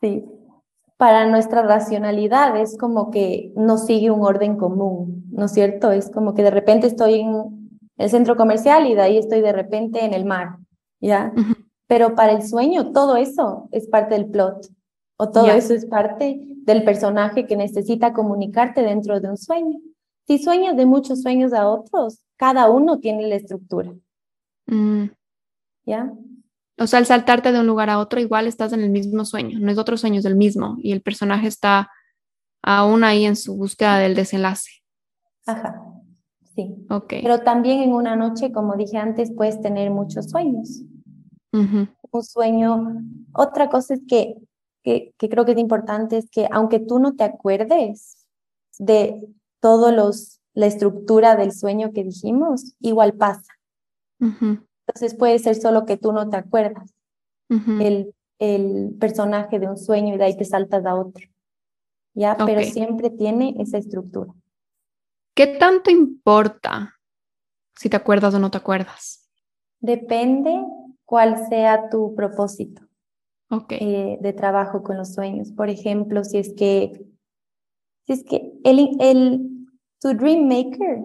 Sí. 0.00 0.24
Para 0.96 1.26
nuestra 1.26 1.62
racionalidad 1.62 2.56
es 2.56 2.78
como 2.78 3.10
que 3.10 3.52
no 3.56 3.78
sigue 3.78 4.12
un 4.12 4.22
orden 4.22 4.56
común, 4.56 5.24
¿no 5.32 5.46
es 5.46 5.52
cierto? 5.54 5.90
Es 5.90 6.08
como 6.08 6.34
que 6.34 6.44
de 6.44 6.52
repente 6.52 6.86
estoy 6.86 7.18
en 7.18 7.80
el 7.96 8.10
centro 8.10 8.36
comercial 8.36 8.86
y 8.86 8.94
de 8.94 9.02
ahí 9.02 9.18
estoy 9.18 9.40
de 9.40 9.52
repente 9.52 10.04
en 10.04 10.14
el 10.14 10.24
mar, 10.24 10.58
¿ya? 11.00 11.32
Pero 11.88 12.14
para 12.14 12.30
el 12.30 12.46
sueño 12.46 12.92
todo 12.92 13.16
eso 13.16 13.68
es 13.72 13.88
parte 13.88 14.14
del 14.14 14.26
plot 14.26 14.68
o 15.16 15.30
todo 15.30 15.50
eso 15.50 15.74
es 15.74 15.84
parte 15.86 16.40
del 16.58 16.84
personaje 16.84 17.44
que 17.48 17.56
necesita 17.56 18.12
comunicarte 18.12 18.82
dentro 18.82 19.18
de 19.18 19.30
un 19.30 19.36
sueño. 19.36 19.80
Si 20.28 20.38
sueñas 20.38 20.76
de 20.76 20.86
muchos 20.86 21.22
sueños 21.22 21.52
a 21.52 21.68
otros, 21.68 22.20
cada 22.42 22.68
uno 22.68 22.98
tiene 22.98 23.28
la 23.28 23.36
estructura. 23.36 23.94
Mm. 24.66 25.04
¿Ya? 25.86 26.12
O 26.76 26.88
sea, 26.88 26.98
al 26.98 27.06
saltarte 27.06 27.52
de 27.52 27.60
un 27.60 27.68
lugar 27.68 27.88
a 27.88 28.00
otro, 28.00 28.18
igual 28.18 28.48
estás 28.48 28.72
en 28.72 28.80
el 28.80 28.90
mismo 28.90 29.24
sueño, 29.24 29.60
no 29.60 29.70
es 29.70 29.78
otro 29.78 29.96
sueño, 29.96 30.18
es 30.18 30.24
el 30.24 30.34
mismo, 30.34 30.74
y 30.78 30.90
el 30.90 31.02
personaje 31.02 31.46
está 31.46 31.88
aún 32.60 33.04
ahí 33.04 33.26
en 33.26 33.36
su 33.36 33.56
búsqueda 33.56 33.98
del 33.98 34.16
desenlace. 34.16 34.82
Ajá, 35.46 35.84
sí. 36.56 36.74
Ok. 36.90 37.14
Pero 37.22 37.42
también 37.42 37.80
en 37.80 37.92
una 37.92 38.16
noche, 38.16 38.50
como 38.50 38.74
dije 38.74 38.98
antes, 38.98 39.30
puedes 39.30 39.60
tener 39.60 39.92
muchos 39.92 40.28
sueños. 40.28 40.82
Un 41.52 42.22
sueño, 42.22 43.04
otra 43.34 43.68
cosa 43.68 43.94
es 43.94 44.00
que, 44.08 44.34
que, 44.82 45.14
que 45.16 45.28
creo 45.28 45.44
que 45.44 45.52
es 45.52 45.58
importante, 45.58 46.18
es 46.18 46.28
que 46.28 46.48
aunque 46.50 46.80
tú 46.80 46.98
no 46.98 47.14
te 47.14 47.22
acuerdes 47.22 48.26
de 48.80 49.28
todos 49.60 49.94
los 49.94 50.41
la 50.54 50.66
estructura 50.66 51.36
del 51.36 51.52
sueño 51.52 51.92
que 51.92 52.04
dijimos, 52.04 52.74
igual 52.80 53.14
pasa. 53.14 53.52
Entonces 54.20 55.14
puede 55.16 55.38
ser 55.38 55.56
solo 55.56 55.84
que 55.84 55.96
tú 55.96 56.12
no 56.12 56.28
te 56.28 56.36
acuerdas 56.36 56.94
el, 57.48 58.14
el, 58.38 58.94
personaje 59.00 59.58
de 59.58 59.68
un 59.68 59.76
sueño 59.76 60.14
y 60.14 60.18
de 60.18 60.24
ahí 60.24 60.36
te 60.36 60.44
saltas 60.44 60.84
a 60.86 60.94
otro. 60.94 61.26
¿Ya? 62.14 62.36
Pero 62.36 62.62
siempre 62.62 63.10
tiene 63.10 63.54
esa 63.58 63.78
estructura. 63.78 64.32
¿Qué 65.34 65.46
tanto 65.46 65.90
importa 65.90 67.00
si 67.74 67.88
te 67.88 67.96
acuerdas 67.96 68.34
o 68.34 68.38
no 68.38 68.50
te 68.50 68.58
acuerdas? 68.58 69.28
Depende 69.80 70.62
cuál 71.04 71.48
sea 71.48 71.88
tu 71.90 72.14
propósito 72.14 72.82
okay. 73.52 73.78
Eh, 73.80 74.18
de 74.20 74.32
trabajo 74.32 74.82
con 74.82 74.96
los 74.96 75.14
sueños. 75.14 75.52
Por 75.52 75.68
ejemplo, 75.68 76.24
si 76.24 76.38
es 76.38 76.54
que, 76.54 77.04
si 78.06 78.12
es 78.12 78.24
que 78.24 78.52
el, 78.64 78.90
el, 79.00 79.61
tu 80.02 80.12
Dream 80.14 80.48
Maker, 80.48 80.98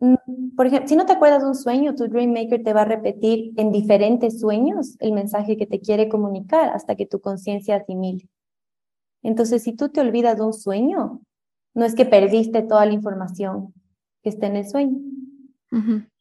mm, 0.00 0.56
por 0.56 0.66
ejemplo, 0.66 0.88
si 0.88 0.96
no 0.96 1.06
te 1.06 1.12
acuerdas 1.12 1.42
de 1.42 1.48
un 1.48 1.54
sueño, 1.54 1.94
tu 1.94 2.08
Dream 2.08 2.32
Maker 2.32 2.64
te 2.64 2.72
va 2.72 2.82
a 2.82 2.84
repetir 2.84 3.52
en 3.56 3.70
diferentes 3.70 4.40
sueños 4.40 4.96
el 4.98 5.12
mensaje 5.12 5.56
que 5.56 5.66
te 5.66 5.80
quiere 5.80 6.08
comunicar 6.08 6.70
hasta 6.70 6.96
que 6.96 7.06
tu 7.06 7.20
conciencia 7.20 7.76
asimile. 7.76 8.28
Entonces, 9.22 9.62
si 9.62 9.72
tú 9.72 9.88
te 9.88 10.00
olvidas 10.00 10.36
de 10.36 10.44
un 10.44 10.52
sueño, 10.52 11.20
no 11.74 11.84
es 11.84 11.94
que 11.94 12.04
perdiste 12.04 12.62
toda 12.62 12.86
la 12.86 12.92
información 12.92 13.72
que 14.22 14.30
está 14.30 14.48
en 14.48 14.56
el 14.56 14.68
sueño, 14.68 14.98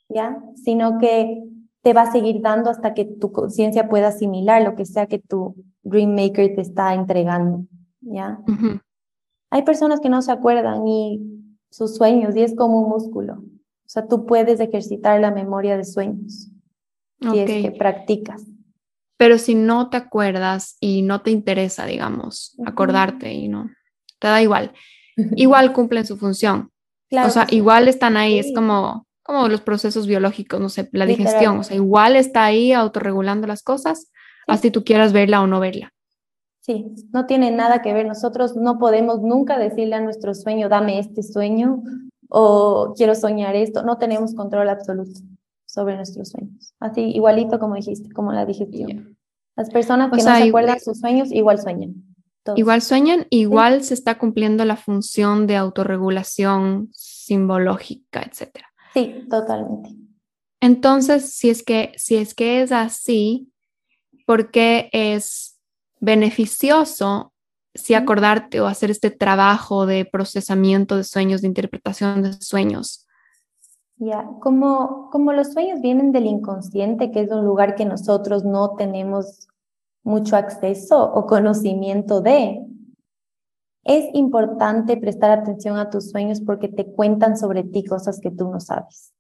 ¿ya? 0.08 0.40
Sino 0.54 1.00
que 1.00 1.44
te 1.82 1.94
va 1.94 2.04
a 2.04 2.12
seguir 2.12 2.42
dando 2.42 2.70
hasta 2.70 2.94
que 2.94 3.06
tu 3.06 3.32
conciencia 3.32 3.90
pueda 3.90 4.10
asimilar 4.10 4.62
lo 4.62 4.76
que 4.76 4.86
sea 4.86 5.08
que 5.08 5.18
tu 5.20 5.56
Dream 5.82 6.14
Maker 6.14 6.54
te 6.54 6.62
está 6.62 6.94
entregando, 6.94 7.66
¿ya? 8.02 8.40
Hay 9.50 9.64
personas 9.64 10.00
que 10.00 10.10
no 10.10 10.22
se 10.22 10.32
acuerdan 10.32 10.86
y 10.86 11.38
sus 11.78 11.96
sueños 11.96 12.36
y 12.36 12.42
es 12.42 12.56
como 12.56 12.82
un 12.82 12.90
músculo. 12.90 13.34
O 13.36 13.90
sea, 13.90 14.08
tú 14.08 14.26
puedes 14.26 14.60
ejercitar 14.60 15.22
la 15.22 15.32
memoria 15.32 15.78
de 15.78 15.86
sueños 15.86 16.50
si 17.22 17.40
es 17.40 17.46
que 17.46 17.72
practicas. 17.72 18.44
Pero 19.18 19.38
si 19.38 19.56
no 19.56 19.90
te 19.90 19.98
acuerdas 19.98 20.78
y 20.80 21.04
no 21.04 21.22
te 21.22 21.32
interesa, 21.32 21.86
digamos, 21.86 22.56
acordarte 22.66 23.32
y 23.32 23.48
no, 23.48 23.70
te 24.20 24.28
da 24.28 24.42
igual. 24.42 24.74
Igual 25.36 25.74
cumplen 25.74 26.06
su 26.06 26.16
función. 26.18 26.70
o 27.12 27.30
sea, 27.30 27.48
igual 27.50 27.88
están 27.88 28.18
ahí, 28.18 28.38
es 28.38 28.52
como, 28.54 29.08
como 29.24 29.48
los 29.48 29.62
procesos 29.62 30.06
biológicos, 30.06 30.60
no 30.60 30.70
sé, 30.70 30.88
la 30.92 31.08
digestión, 31.08 31.58
o 31.58 31.64
sea, 31.64 31.76
igual 31.76 32.16
está 32.16 32.46
ahí 32.46 32.72
autorregulando 32.72 33.48
las 33.48 33.64
cosas, 33.64 34.12
así 34.46 34.70
tú 34.70 34.84
quieras 34.84 35.14
verla 35.14 35.42
o 35.42 35.48
no 35.48 35.60
verla. 35.60 35.92
Sí, 36.68 36.94
no 37.14 37.26
tiene 37.26 37.50
nada 37.50 37.82
que 37.82 37.94
ver. 37.94 38.06
Nosotros 38.06 38.58
no 38.58 38.78
podemos 38.78 39.22
nunca 39.22 39.58
decirle 39.58 39.96
a 39.96 40.02
nuestro 40.02 40.36
sueño, 40.36 40.68
dame 40.68 41.00
este 41.00 41.24
sueño 41.24 41.82
o 42.28 42.94
quiero 42.98 43.16
soñar 43.16 43.56
esto. 43.56 43.84
No 43.84 43.98
tenemos 43.98 44.36
control 44.36 44.68
absoluto 44.68 45.22
sobre 45.66 45.96
nuestros 45.96 46.30
sueños. 46.30 46.74
Así, 46.82 47.02
igualito 47.04 47.58
como 47.58 47.76
dijiste, 47.76 48.12
como 48.12 48.34
la 48.34 48.46
digestión. 48.46 49.18
Las 49.56 49.70
personas 49.70 50.12
que 50.12 50.18
no 50.18 50.24
se 50.24 50.44
acuerdan 50.44 50.80
sus 50.82 51.00
sueños 51.00 51.32
igual 51.32 51.60
sueñan. 51.60 51.96
Igual 52.56 52.82
sueñan, 52.82 53.28
igual 53.30 53.84
se 53.84 53.94
está 53.94 54.18
cumpliendo 54.18 54.66
la 54.66 54.76
función 54.76 55.48
de 55.48 55.56
autorregulación 55.56 56.90
simbológica, 56.92 58.22
etc. 58.22 58.60
Sí, 58.94 59.26
totalmente. 59.30 59.90
Entonces, 60.60 61.34
si 61.34 61.50
es 61.50 61.64
que, 61.64 61.94
si 61.98 62.16
es, 62.16 62.34
que 62.34 62.62
es 62.62 62.72
así, 62.72 63.52
¿por 64.26 64.52
qué 64.52 64.90
es 64.92 65.47
beneficioso 66.00 67.34
si 67.74 67.94
acordarte 67.94 68.60
o 68.60 68.68
hacer 68.68 68.92
este 68.92 69.12
trabajo 69.12 69.86
de 69.86 70.06
procesamiento 70.06 70.98
de 70.98 71.04
sueños, 71.04 71.42
de 71.42 71.48
interpretación 71.48 72.24
de 72.24 72.34
sueños. 72.34 73.06
Ya, 73.98 74.30
como, 74.42 75.10
como 75.12 75.34
los 75.34 75.54
sueños 75.54 75.82
vienen 75.82 76.12
del 76.12 76.26
inconsciente, 76.26 77.12
que 77.12 77.22
es 77.22 77.32
un 77.32 77.46
lugar 77.46 77.76
que 77.76 77.86
nosotros 77.86 78.44
no 78.44 78.76
tenemos 78.76 79.48
mucho 80.04 80.36
acceso 80.36 81.04
o 81.04 81.26
conocimiento 81.26 82.22
de, 82.22 82.64
es 83.84 84.06
importante 84.14 84.98
prestar 84.98 85.32
atención 85.32 85.78
a 85.78 85.90
tus 85.90 86.12
sueños 86.12 86.42
porque 86.42 86.68
te 86.68 86.86
cuentan 86.86 87.38
sobre 87.38 87.64
ti 87.64 87.84
cosas 87.84 88.20
que 88.20 88.32
tú 88.32 88.50
no 88.52 88.60
sabes. 88.60 89.14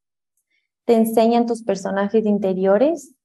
Te 0.86 0.96
enseñan 0.96 1.46
tus 1.46 1.64
personajes 1.64 2.26
interiores 2.26 3.17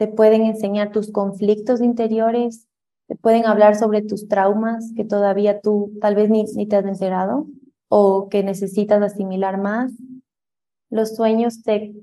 te 0.00 0.08
pueden 0.08 0.46
enseñar 0.46 0.92
tus 0.92 1.12
conflictos 1.12 1.82
interiores, 1.82 2.66
te 3.06 3.16
pueden 3.16 3.44
hablar 3.44 3.76
sobre 3.76 4.00
tus 4.00 4.28
traumas 4.28 4.94
que 4.96 5.04
todavía 5.04 5.60
tú 5.60 5.92
tal 6.00 6.14
vez 6.14 6.30
ni, 6.30 6.66
te 6.66 6.76
has 6.76 6.86
enterado 6.86 7.46
o 7.88 8.30
que 8.30 8.42
necesitas 8.42 9.02
asimilar 9.02 9.58
más. 9.58 9.92
Los 10.88 11.16
sueños 11.16 11.62
te, 11.62 11.94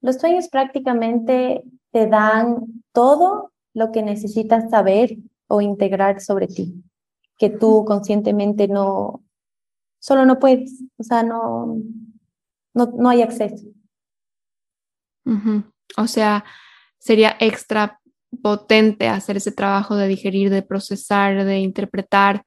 los 0.00 0.18
sueños 0.18 0.46
prácticamente 0.48 1.64
te 1.90 2.06
dan 2.06 2.84
todo 2.92 3.50
lo 3.74 3.90
que 3.90 4.04
necesitas 4.04 4.70
saber 4.70 5.16
o 5.48 5.60
integrar 5.60 6.20
sobre 6.20 6.46
ti, 6.46 6.80
que 7.38 7.50
tú 7.50 7.84
conscientemente 7.84 8.68
no, 8.68 9.24
solo 9.98 10.26
no 10.26 10.38
puedes, 10.38 10.80
o 10.96 11.02
sea, 11.02 11.24
no, 11.24 11.76
no, 12.72 12.86
no 12.86 13.08
hay 13.08 13.22
acceso. 13.22 13.66
O 15.96 16.06
sea, 16.06 16.44
sería 17.06 17.36
extra 17.38 18.00
potente 18.42 19.08
hacer 19.08 19.36
ese 19.36 19.52
trabajo 19.52 19.94
de 19.96 20.08
digerir, 20.08 20.50
de 20.50 20.62
procesar, 20.62 21.44
de 21.44 21.58
interpretar, 21.58 22.44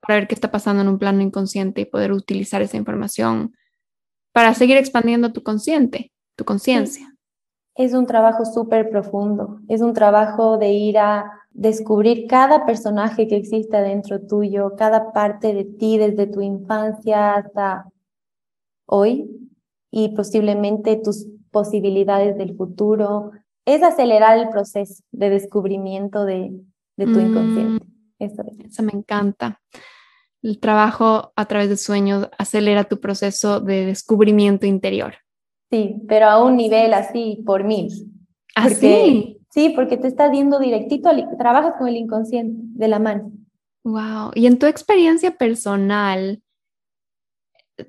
para 0.00 0.16
ver 0.20 0.28
qué 0.28 0.34
está 0.34 0.50
pasando 0.50 0.82
en 0.82 0.88
un 0.88 0.98
plano 0.98 1.22
inconsciente 1.22 1.80
y 1.80 1.86
poder 1.86 2.12
utilizar 2.12 2.60
esa 2.60 2.76
información 2.76 3.54
para 4.32 4.52
seguir 4.52 4.76
expandiendo 4.76 5.32
tu 5.32 5.42
consciente, 5.42 6.12
tu 6.36 6.44
conciencia. 6.44 7.16
Es 7.74 7.94
un 7.94 8.06
trabajo 8.06 8.44
súper 8.44 8.90
profundo, 8.90 9.60
es 9.68 9.80
un 9.80 9.94
trabajo 9.94 10.58
de 10.58 10.72
ir 10.72 10.98
a 10.98 11.32
descubrir 11.50 12.26
cada 12.28 12.66
personaje 12.66 13.26
que 13.26 13.36
existe 13.36 13.76
adentro 13.76 14.20
tuyo, 14.20 14.74
cada 14.76 15.12
parte 15.12 15.54
de 15.54 15.64
ti 15.64 15.96
desde 15.96 16.26
tu 16.26 16.42
infancia 16.42 17.34
hasta 17.34 17.86
hoy 18.86 19.30
y 19.90 20.10
posiblemente 20.14 20.96
tus 20.96 21.26
posibilidades 21.50 22.36
del 22.36 22.56
futuro. 22.56 23.30
Es 23.66 23.82
acelerar 23.82 24.38
el 24.38 24.48
proceso 24.50 25.02
de 25.10 25.30
descubrimiento 25.30 26.24
de, 26.24 26.52
tu 26.96 27.06
mm. 27.06 27.20
inconsciente. 27.20 27.86
Eso, 28.18 28.82
me 28.82 28.92
encanta. 28.92 29.60
El 30.42 30.60
trabajo 30.60 31.32
a 31.34 31.46
través 31.46 31.68
de 31.68 31.76
sueños 31.76 32.28
acelera 32.38 32.84
tu 32.84 33.00
proceso 33.00 33.60
de 33.60 33.86
descubrimiento 33.86 34.66
interior. 34.66 35.14
Sí, 35.70 35.96
pero 36.06 36.26
a 36.26 36.44
un 36.44 36.56
nivel 36.56 36.94
así 36.94 37.42
por 37.44 37.64
mil. 37.64 37.90
Así. 38.54 39.38
¿Ah, 39.40 39.46
sí, 39.50 39.72
porque 39.74 39.96
te 39.96 40.08
estás 40.08 40.30
viendo 40.30 40.58
directito, 40.58 41.10
trabajas 41.38 41.74
con 41.78 41.88
el 41.88 41.96
inconsciente 41.96 42.60
de 42.62 42.88
la 42.88 42.98
mano. 42.98 43.32
Wow. 43.84 44.30
Y 44.34 44.46
en 44.46 44.58
tu 44.58 44.66
experiencia 44.66 45.32
personal, 45.32 46.42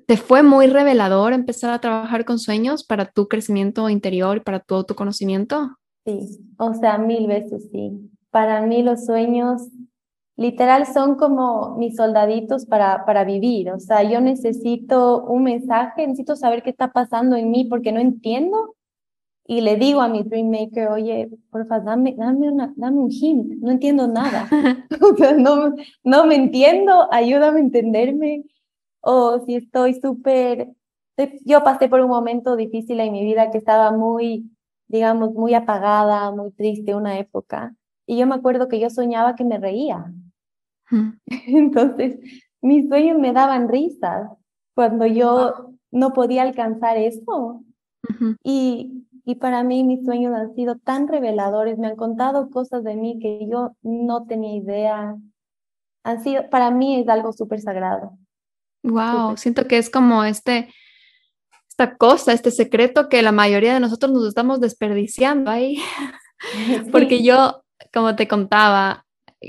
¿te 0.06 0.16
fue 0.16 0.42
muy 0.42 0.66
revelador 0.66 1.32
empezar 1.32 1.70
a 1.72 1.80
trabajar 1.80 2.24
con 2.24 2.38
sueños 2.38 2.84
para 2.84 3.06
tu 3.06 3.28
crecimiento 3.28 3.88
interior, 3.88 4.42
para 4.42 4.60
tu 4.60 4.74
autoconocimiento? 4.74 5.76
Sí, 6.04 6.38
o 6.58 6.74
sea, 6.74 6.98
mil 6.98 7.26
veces 7.26 7.68
sí. 7.72 8.10
Para 8.30 8.62
mí 8.62 8.82
los 8.82 9.06
sueños 9.06 9.62
literal 10.36 10.86
son 10.86 11.16
como 11.16 11.76
mis 11.76 11.96
soldaditos 11.96 12.66
para, 12.66 13.04
para 13.04 13.24
vivir. 13.24 13.70
O 13.70 13.80
sea, 13.80 14.02
yo 14.02 14.20
necesito 14.20 15.24
un 15.24 15.44
mensaje, 15.44 16.06
necesito 16.06 16.36
saber 16.36 16.62
qué 16.62 16.70
está 16.70 16.92
pasando 16.92 17.36
en 17.36 17.50
mí 17.50 17.64
porque 17.64 17.92
no 17.92 18.00
entiendo. 18.00 18.74
Y 19.48 19.60
le 19.60 19.76
digo 19.76 20.00
a 20.00 20.08
mi 20.08 20.24
Dream 20.24 20.50
Maker, 20.50 20.88
oye, 20.88 21.30
porfa, 21.50 21.78
dame, 21.78 22.16
dame, 22.18 22.50
una, 22.50 22.74
dame 22.76 22.98
un 22.98 23.12
hint, 23.12 23.54
no 23.60 23.70
entiendo 23.70 24.08
nada. 24.08 24.48
no, 25.38 25.74
no 26.02 26.26
me 26.26 26.34
entiendo, 26.34 27.08
ayúdame 27.12 27.60
a 27.60 27.62
entenderme. 27.62 28.44
O 29.08 29.38
si 29.38 29.54
estoy 29.54 29.94
súper, 29.94 30.72
yo 31.44 31.62
pasé 31.62 31.88
por 31.88 32.00
un 32.00 32.08
momento 32.08 32.56
difícil 32.56 32.98
en 32.98 33.12
mi 33.12 33.22
vida 33.22 33.52
que 33.52 33.58
estaba 33.58 33.92
muy, 33.92 34.50
digamos, 34.88 35.32
muy 35.32 35.54
apagada, 35.54 36.32
muy 36.32 36.50
triste, 36.50 36.92
una 36.92 37.16
época. 37.16 37.72
Y 38.04 38.18
yo 38.18 38.26
me 38.26 38.34
acuerdo 38.34 38.66
que 38.66 38.80
yo 38.80 38.90
soñaba 38.90 39.36
que 39.36 39.44
me 39.44 39.58
reía. 39.58 40.12
Entonces, 41.46 42.18
mis 42.60 42.88
sueños 42.88 43.16
me 43.20 43.32
daban 43.32 43.68
risas 43.68 44.28
cuando 44.74 45.06
yo 45.06 45.76
no 45.92 46.12
podía 46.12 46.42
alcanzar 46.42 46.96
eso. 46.96 47.62
y, 48.42 49.06
y 49.24 49.36
para 49.36 49.62
mí 49.62 49.84
mis 49.84 50.04
sueños 50.04 50.34
han 50.34 50.52
sido 50.56 50.78
tan 50.78 51.06
reveladores, 51.06 51.78
me 51.78 51.86
han 51.86 51.96
contado 51.96 52.50
cosas 52.50 52.82
de 52.82 52.96
mí 52.96 53.20
que 53.20 53.46
yo 53.48 53.76
no 53.82 54.26
tenía 54.26 54.56
idea. 54.56 55.16
Han 56.02 56.22
sido, 56.24 56.50
para 56.50 56.72
mí 56.72 57.00
es 57.00 57.08
algo 57.08 57.32
súper 57.32 57.60
sagrado. 57.60 58.18
Wow, 58.86 59.36
siento 59.36 59.66
que 59.66 59.78
es 59.78 59.90
como 59.90 60.24
este, 60.24 60.72
esta 61.68 61.96
cosa, 61.96 62.32
este 62.32 62.50
secreto 62.50 63.08
que 63.08 63.20
la 63.20 63.32
mayoría 63.32 63.74
de 63.74 63.80
nosotros 63.80 64.12
nos 64.12 64.26
estamos 64.26 64.60
desperdiciando 64.60 65.50
ahí. 65.50 65.82
Porque 66.92 67.22
yo, 67.22 67.64
como 67.92 68.14
te 68.14 68.28
contaba, 68.28 69.04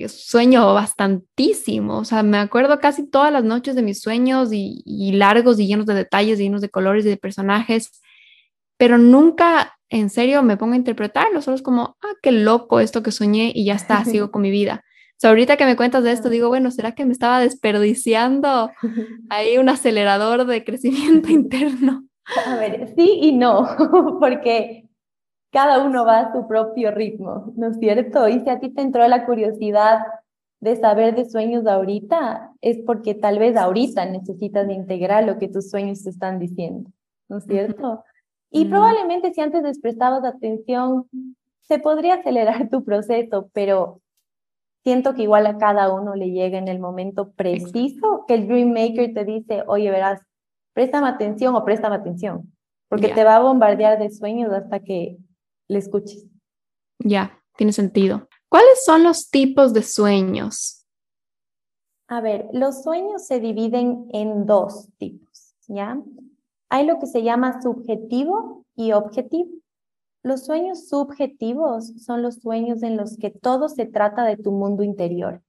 sueño 0.08 0.74
bastantísimo, 0.74 2.00
o 2.00 2.06
sea, 2.06 2.24
me 2.24 2.38
acuerdo 2.38 2.80
casi 2.80 3.10
todas 3.10 3.32
las 3.32 3.44
noches 3.44 3.76
de 3.76 3.82
mis 3.82 4.02
sueños 4.02 4.50
y, 4.52 5.12
largos 5.14 5.60
y 5.60 5.68
llenos 5.68 5.86
de 5.86 5.94
detalles, 5.94 6.40
llenos 6.40 6.62
de 6.62 6.70
colores 6.70 7.06
y 7.06 7.10
de 7.10 7.18
personajes, 7.18 8.02
pero 8.78 8.98
nunca 8.98 9.78
en 9.90 10.10
serio 10.10 10.44
me 10.44 10.58
pongo 10.58 10.74
a 10.74 10.78
interpretarlo, 10.78 11.42
solo 11.42 11.56
es 11.56 11.62
como, 11.62 11.98
ah, 12.02 12.14
qué 12.22 12.32
loco 12.32 12.80
esto 12.80 13.04
que 13.04 13.12
soñé 13.12 13.52
y 13.54 13.66
ya 13.66 13.76
está, 13.76 14.04
sigo 14.04 14.32
con 14.32 14.42
mi 14.42 14.52
vida. 14.52 14.84
O 15.18 15.20
sea, 15.20 15.32
ahorita 15.32 15.58
que 15.58 15.66
me 15.66 15.76
cuentas 15.76 16.04
de 16.04 16.12
esto, 16.12 16.30
digo, 16.30 16.48
bueno, 16.48 16.70
¿será 16.70 16.92
que 16.92 17.04
me 17.04 17.12
estaba 17.12 17.40
desperdiciando 17.40 18.70
ahí 19.30 19.58
un 19.58 19.68
acelerador 19.68 20.46
de 20.46 20.64
crecimiento 20.64 21.30
interno? 21.32 22.06
A 22.46 22.56
ver, 22.58 22.94
sí 22.96 23.20
y 23.24 23.32
no, 23.32 23.68
porque 24.20 24.88
cada 25.52 25.84
uno 25.84 26.06
va 26.06 26.20
a 26.20 26.34
su 26.34 26.48
propio 26.48 26.92
ritmo, 26.92 27.52
¿no 27.56 27.70
es 27.70 27.80
cierto? 27.80 28.30
Y 28.30 28.42
si 28.42 28.50
a 28.52 28.60
ti 28.60 28.70
te 28.70 28.84
entró 28.84 29.08
la 29.08 29.26
curiosidad 29.26 30.02
de 30.60 30.76
saber 30.76 31.16
de 31.16 31.26
sueños 31.26 31.64
de 31.64 31.72
ahorita, 31.72 32.52
es 32.62 32.78
porque 32.86 33.16
tal 33.16 33.40
vez 33.40 33.58
ahorita 33.58 34.06
necesitas 34.06 34.70
integrar 34.70 35.24
lo 35.24 35.40
que 35.40 35.48
tus 35.48 35.72
sueños 35.72 36.04
te 36.04 36.12
están 36.12 36.38
diciendo, 36.38 36.92
¿no 37.28 37.40
es 37.40 37.46
cierto? 37.46 38.04
Y 38.52 38.66
probablemente 38.66 39.34
si 39.34 39.42
antes 39.42 39.64
les 39.64 39.80
prestabas 39.80 40.24
atención, 40.24 41.08
se 41.62 41.80
podría 41.80 42.16
acelerar 42.16 42.70
tu 42.70 42.84
proceso, 42.84 43.50
pero 43.52 44.02
siento 44.88 45.16
que 45.16 45.24
igual 45.24 45.46
a 45.48 45.58
cada 45.58 45.94
uno 45.94 46.16
le 46.16 46.32
llega 46.32 46.58
en 46.58 46.70
el 46.70 46.80
momento 46.80 47.34
preciso 47.34 48.24
que 48.26 48.36
el 48.36 48.48
Dream 48.48 48.70
Maker 48.70 49.14
te 49.14 49.26
dice, 49.26 49.66
oye, 49.68 49.92
verás, 49.92 50.22
préstame 50.74 51.10
atención 51.10 51.54
o 51.56 51.66
préstame 51.66 51.98
atención, 51.98 52.54
porque 52.88 53.10
te 53.10 53.26
va 53.26 53.36
a 53.36 53.42
bombardear 53.42 54.00
de 54.00 54.10
sueños 54.10 54.50
hasta 54.54 54.80
que 54.80 55.18
le 55.68 55.80
escuches. 55.80 56.26
Ya, 57.00 57.38
tiene 57.58 57.74
sentido. 57.74 58.30
¿Cuáles 58.48 58.86
son 58.86 59.04
los 59.04 59.30
tipos 59.30 59.74
de 59.74 59.84
sueños? 59.84 60.86
A 62.08 62.22
ver, 62.22 62.48
los 62.54 62.82
sueños 62.82 63.28
se 63.28 63.42
dividen 63.42 64.08
en 64.14 64.46
dos 64.46 64.88
tipos, 64.98 65.54
¿ya? 65.68 66.02
Hay 66.70 66.86
lo 66.86 66.98
que 66.98 67.08
se 67.08 67.24
llama 67.24 67.62
subjetivo 67.62 68.64
y 68.74 68.94
objetivo. 68.94 69.50
Los 70.28 70.44
sueños 70.44 70.90
subjetivos 70.90 71.94
son 72.04 72.22
los 72.22 72.36
sueños 72.36 72.84
en 72.84 72.98
los 72.98 73.16
que 73.16 73.30
todo 73.30 73.70
se 73.70 73.86
trata 73.86 74.26
de 74.26 74.36
tu 74.36 74.52
mundo 74.52 74.84
interior. 74.84 75.42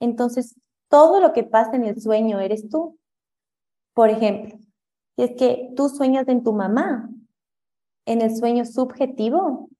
Entonces, 0.00 0.54
todo 0.90 1.18
lo 1.18 1.32
que 1.32 1.44
pasa 1.44 1.76
en 1.76 1.86
el 1.86 1.98
sueño 1.98 2.40
eres 2.40 2.68
tú. 2.68 2.98
Por 3.94 4.10
ejemplo, 4.10 4.58
si 5.16 5.22
es 5.22 5.30
que 5.34 5.72
tú 5.76 5.88
sueñas 5.88 6.28
en 6.28 6.42
tu 6.42 6.52
mamá, 6.52 7.08
en 8.04 8.20
el 8.20 8.36
sueño 8.36 8.66
subjetivo, 8.66 9.70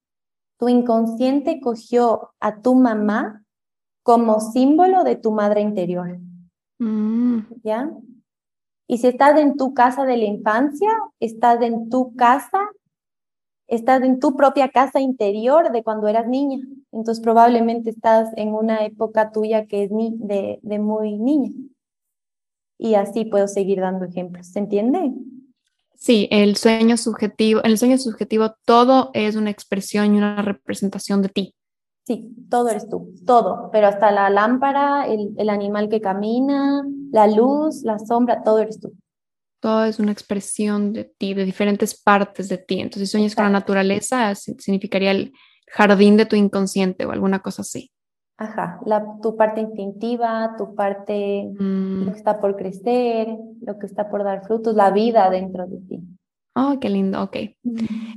tu 0.59 0.71
inconsciente 0.71 1.61
cogió 1.61 2.33
a 2.41 2.63
tu 2.63 2.77
mamá 2.77 3.45
como 4.03 4.41
símbolo 4.41 5.05
de 5.05 5.17
tu 5.17 5.31
madre 5.31 5.61
interior. 5.61 6.19
Mm. 6.79 7.41
¿Ya? 7.63 7.91
Y 8.87 8.97
si 8.97 9.09
estás 9.09 9.39
en 9.39 9.59
tu 9.59 9.75
casa 9.75 10.07
de 10.07 10.17
la 10.17 10.25
infancia, 10.25 10.89
estás 11.21 11.61
en 11.61 11.91
tu 11.91 12.17
casa, 12.17 12.67
estás 13.71 14.03
en 14.03 14.19
tu 14.19 14.37
propia 14.37 14.69
casa 14.69 15.01
interior 15.01 15.73
de 15.73 15.83
cuando 15.83 16.09
eras 16.09 16.27
niña. 16.27 16.59
Entonces 16.93 17.23
probablemente 17.23 17.91
estás 17.91 18.29
en 18.37 18.53
una 18.53 18.85
época 18.85 19.31
tuya 19.31 19.67
que 19.67 19.85
es 19.85 19.91
de, 19.91 20.59
de 20.61 20.79
muy 20.79 21.19
niña. 21.19 21.53
Y 22.77 22.95
así 22.95 23.25
puedo 23.25 23.47
seguir 23.47 23.81
dando 23.81 24.05
ejemplos. 24.05 24.49
¿Se 24.49 24.59
entiende? 24.59 25.13
Sí, 25.95 26.29
el 26.31 26.57
sueño 26.57 26.97
subjetivo, 26.97 27.63
el 27.63 27.79
sueño 27.79 27.99
subjetivo 27.99 28.55
todo 28.65 29.11
es 29.15 29.37
una 29.37 29.51
expresión 29.51 30.15
y 30.15 30.19
una 30.19 30.43
representación 30.43 31.23
de 31.23 31.29
ti. 31.29 31.55
Sí, 32.05 32.35
todo 32.49 32.71
eres 32.71 32.89
tú, 32.89 33.15
todo, 33.25 33.69
pero 33.71 33.87
hasta 33.87 34.11
la 34.11 34.31
lámpara, 34.31 35.07
el, 35.07 35.35
el 35.37 35.51
animal 35.51 35.89
que 35.89 36.01
camina, 36.01 36.83
la 37.13 37.27
luz, 37.29 37.83
la 37.85 37.99
sombra, 37.99 38.43
todo 38.43 38.59
eres 38.59 38.81
tú. 38.81 38.93
Todo 39.61 39.85
es 39.85 39.99
una 39.99 40.12
expresión 40.12 40.92
de 40.92 41.05
ti, 41.05 41.35
de 41.35 41.44
diferentes 41.44 42.01
partes 42.01 42.49
de 42.49 42.59
ti. 42.59 42.81
Entonces, 42.81 43.09
si 43.09 43.12
sueñas 43.12 43.35
con 43.35 43.44
la 43.44 43.51
naturaleza, 43.51 44.35
significaría 44.35 45.11
el 45.11 45.33
jardín 45.68 46.16
de 46.16 46.27
tu 46.27 46.37
inconsciente 46.37 47.05
o 47.05 47.12
alguna 47.12 47.40
cosa 47.40 47.62
así. 47.62 47.90
Ajá, 48.38 48.81
la, 48.87 49.05
tu 49.20 49.37
parte 49.37 49.61
instintiva, 49.61 50.55
tu 50.57 50.75
parte 50.75 51.51
mm. 51.59 52.05
lo 52.07 52.12
que 52.12 52.18
está 52.18 52.40
por 52.40 52.57
crecer, 52.57 53.29
lo 53.61 53.79
que 53.79 53.85
está 53.85 54.09
por 54.09 54.25
dar 54.25 54.46
frutos, 54.46 54.75
la 54.75 54.90
vida 54.90 55.29
dentro 55.29 55.66
de 55.66 55.77
ti. 55.81 56.01
Oh, 56.57 56.79
qué 56.81 56.88
lindo, 56.88 57.23
ok. 57.23 57.37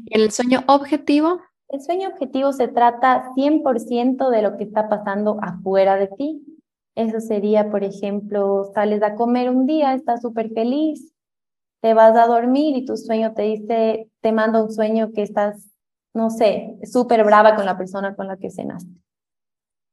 ¿El 0.08 0.32
sueño 0.32 0.64
objetivo? 0.68 1.42
El 1.68 1.82
sueño 1.82 2.08
objetivo 2.08 2.54
se 2.54 2.68
trata 2.68 3.32
100% 3.36 4.30
de 4.30 4.42
lo 4.42 4.58
que 4.58 4.64
está 4.64 4.88
pasando 4.88 5.40
afuera 5.42 5.98
de 5.98 6.08
ti. 6.08 6.42
Eso 6.96 7.20
sería, 7.20 7.70
por 7.70 7.84
ejemplo, 7.84 8.72
sales 8.74 9.04
a 9.04 9.16
comer 9.16 9.50
un 9.50 9.66
día, 9.66 9.94
estás 9.94 10.22
súper 10.22 10.52
feliz, 10.52 11.13
te 11.84 11.94
vas 11.94 12.18
a 12.18 12.26
dormir 12.26 12.76
y 12.76 12.86
tu 12.86 12.98
sueño 12.98 13.36
te 13.36 13.44
dice, 13.44 14.10
te 14.22 14.32
manda 14.32 14.64
un 14.64 14.72
sueño 14.72 15.12
que 15.12 15.22
estás, 15.22 15.70
no 16.16 16.32
sé, 16.32 16.80
súper 16.84 17.24
brava 17.24 17.56
con 17.56 17.66
la 17.66 17.78
persona 17.78 18.16
con 18.16 18.28
la 18.28 18.38
que 18.38 18.50
cenaste 18.50 19.04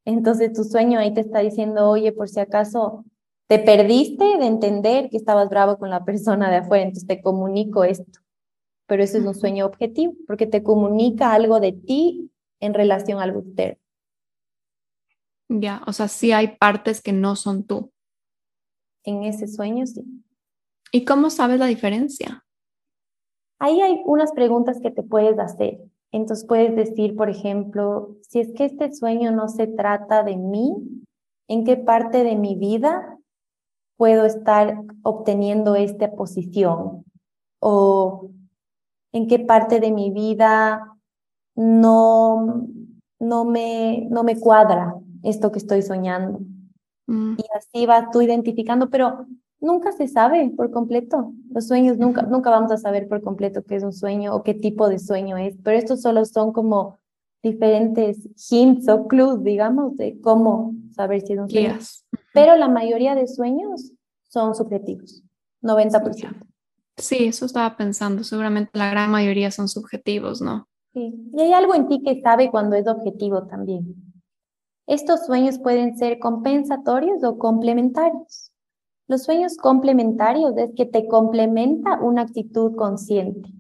entonces 0.04 0.52
tu 0.52 0.64
sueño 0.64 0.98
ahí 0.98 1.12
te 1.12 1.20
está 1.20 1.40
diciendo, 1.40 1.88
oye, 1.88 2.12
por 2.12 2.28
si 2.28 2.40
acaso 2.40 3.04
te 3.46 3.58
perdiste 3.58 4.24
de 4.38 4.46
entender 4.46 5.10
que 5.10 5.16
estabas 5.16 5.48
bravo 5.48 5.78
con 5.78 5.90
la 5.90 6.04
persona 6.04 6.50
de 6.50 6.58
afuera, 6.58 6.84
entonces 6.84 7.06
te 7.06 7.20
comunico 7.20 7.84
esto. 7.84 8.20
Pero 8.86 9.02
eso 9.02 9.18
es 9.18 9.24
un 9.24 9.34
sueño 9.34 9.66
objetivo, 9.66 10.14
porque 10.26 10.46
te 10.46 10.62
comunica 10.62 11.32
algo 11.32 11.60
de 11.60 11.72
ti 11.72 12.30
en 12.60 12.74
relación 12.74 13.18
a 13.18 13.24
algo 13.24 13.40
externo. 13.40 13.78
Ya, 15.48 15.82
o 15.86 15.92
sea, 15.92 16.06
sí 16.08 16.32
hay 16.32 16.56
partes 16.56 17.02
que 17.02 17.12
no 17.12 17.34
son 17.34 17.64
tú. 17.64 17.92
En 19.04 19.24
ese 19.24 19.48
sueño, 19.48 19.86
sí. 19.86 20.04
¿Y 20.92 21.04
cómo 21.04 21.30
sabes 21.30 21.58
la 21.58 21.66
diferencia? 21.66 22.44
Ahí 23.58 23.80
hay 23.80 24.00
unas 24.06 24.32
preguntas 24.32 24.80
que 24.80 24.90
te 24.90 25.02
puedes 25.02 25.38
hacer. 25.38 25.80
Entonces 26.12 26.46
puedes 26.46 26.74
decir, 26.74 27.14
por 27.14 27.30
ejemplo, 27.30 28.16
si 28.22 28.40
es 28.40 28.52
que 28.54 28.64
este 28.64 28.92
sueño 28.92 29.30
no 29.30 29.48
se 29.48 29.66
trata 29.66 30.24
de 30.24 30.36
mí, 30.36 30.74
¿en 31.46 31.64
qué 31.64 31.76
parte 31.76 32.24
de 32.24 32.36
mi 32.36 32.56
vida 32.56 33.18
puedo 33.96 34.24
estar 34.24 34.76
obteniendo 35.02 35.76
esta 35.76 36.10
posición? 36.12 37.04
¿O 37.60 38.30
en 39.12 39.28
qué 39.28 39.38
parte 39.38 39.78
de 39.78 39.92
mi 39.92 40.10
vida 40.10 40.96
no, 41.54 42.66
no, 43.20 43.44
me, 43.44 44.08
no 44.10 44.24
me 44.24 44.40
cuadra 44.40 44.94
esto 45.22 45.52
que 45.52 45.58
estoy 45.58 45.82
soñando? 45.82 46.40
Mm. 47.06 47.34
Y 47.38 47.44
así 47.56 47.86
vas 47.86 48.10
tú 48.10 48.22
identificando, 48.22 48.90
pero 48.90 49.26
nunca 49.60 49.92
se 49.92 50.08
sabe 50.08 50.50
por 50.56 50.70
completo. 50.70 51.32
Los 51.50 51.68
sueños 51.68 51.98
nunca, 51.98 52.22
nunca 52.22 52.50
vamos 52.50 52.72
a 52.72 52.78
saber 52.78 53.08
por 53.08 53.22
completo 53.22 53.62
qué 53.62 53.76
es 53.76 53.82
un 53.82 53.92
sueño 53.92 54.34
o 54.34 54.42
qué 54.42 54.54
tipo 54.54 54.88
de 54.88 54.98
sueño 54.98 55.36
es, 55.36 55.56
pero 55.62 55.76
estos 55.76 56.02
solo 56.02 56.24
son 56.24 56.52
como 56.52 56.98
diferentes 57.42 58.28
hints 58.50 58.88
o 58.88 59.06
clues, 59.06 59.42
digamos, 59.42 59.96
de 59.96 60.20
cómo 60.20 60.74
saber 60.92 61.22
si 61.22 61.34
es 61.34 61.38
un 61.38 61.50
sueño. 61.50 61.78
Pero 62.34 62.56
la 62.56 62.68
mayoría 62.68 63.14
de 63.14 63.26
sueños 63.26 63.92
son 64.28 64.54
subjetivos, 64.54 65.22
90%. 65.62 66.46
Sí, 66.96 67.24
eso 67.26 67.46
estaba 67.46 67.76
pensando. 67.76 68.24
Seguramente 68.24 68.70
la 68.74 68.90
gran 68.90 69.10
mayoría 69.10 69.50
son 69.50 69.68
subjetivos, 69.68 70.42
¿no? 70.42 70.68
Sí. 70.92 71.14
Y 71.32 71.40
hay 71.40 71.52
algo 71.52 71.74
en 71.74 71.88
ti 71.88 72.02
que 72.02 72.20
sabe 72.20 72.50
cuando 72.50 72.76
es 72.76 72.86
objetivo 72.86 73.46
también. 73.46 73.94
Estos 74.86 75.24
sueños 75.24 75.58
pueden 75.58 75.96
ser 75.96 76.18
compensatorios 76.18 77.22
o 77.24 77.38
complementarios. 77.38 78.49
Los 79.10 79.24
sueños 79.24 79.56
complementarios 79.56 80.56
es 80.56 80.70
que 80.76 80.86
te 80.86 81.08
complementa 81.08 81.98
una 82.00 82.22
actitud 82.22 82.76
consciente. 82.76 83.50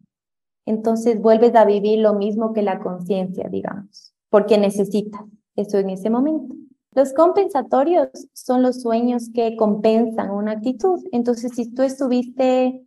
Entonces 0.64 1.20
vuelves 1.20 1.56
a 1.56 1.64
vivir 1.64 1.98
lo 1.98 2.14
mismo 2.14 2.52
que 2.52 2.62
la 2.62 2.78
conciencia, 2.78 3.48
digamos, 3.48 4.14
porque 4.28 4.58
necesitas 4.58 5.22
eso 5.56 5.78
en 5.78 5.90
ese 5.90 6.08
momento. 6.08 6.54
Los 6.94 7.12
compensatorios 7.12 8.10
son 8.32 8.62
los 8.62 8.80
sueños 8.80 9.28
que 9.34 9.56
compensan 9.56 10.30
una 10.30 10.52
actitud. 10.52 11.00
Entonces, 11.10 11.50
si 11.56 11.74
tú 11.74 11.82
estuviste, 11.82 12.86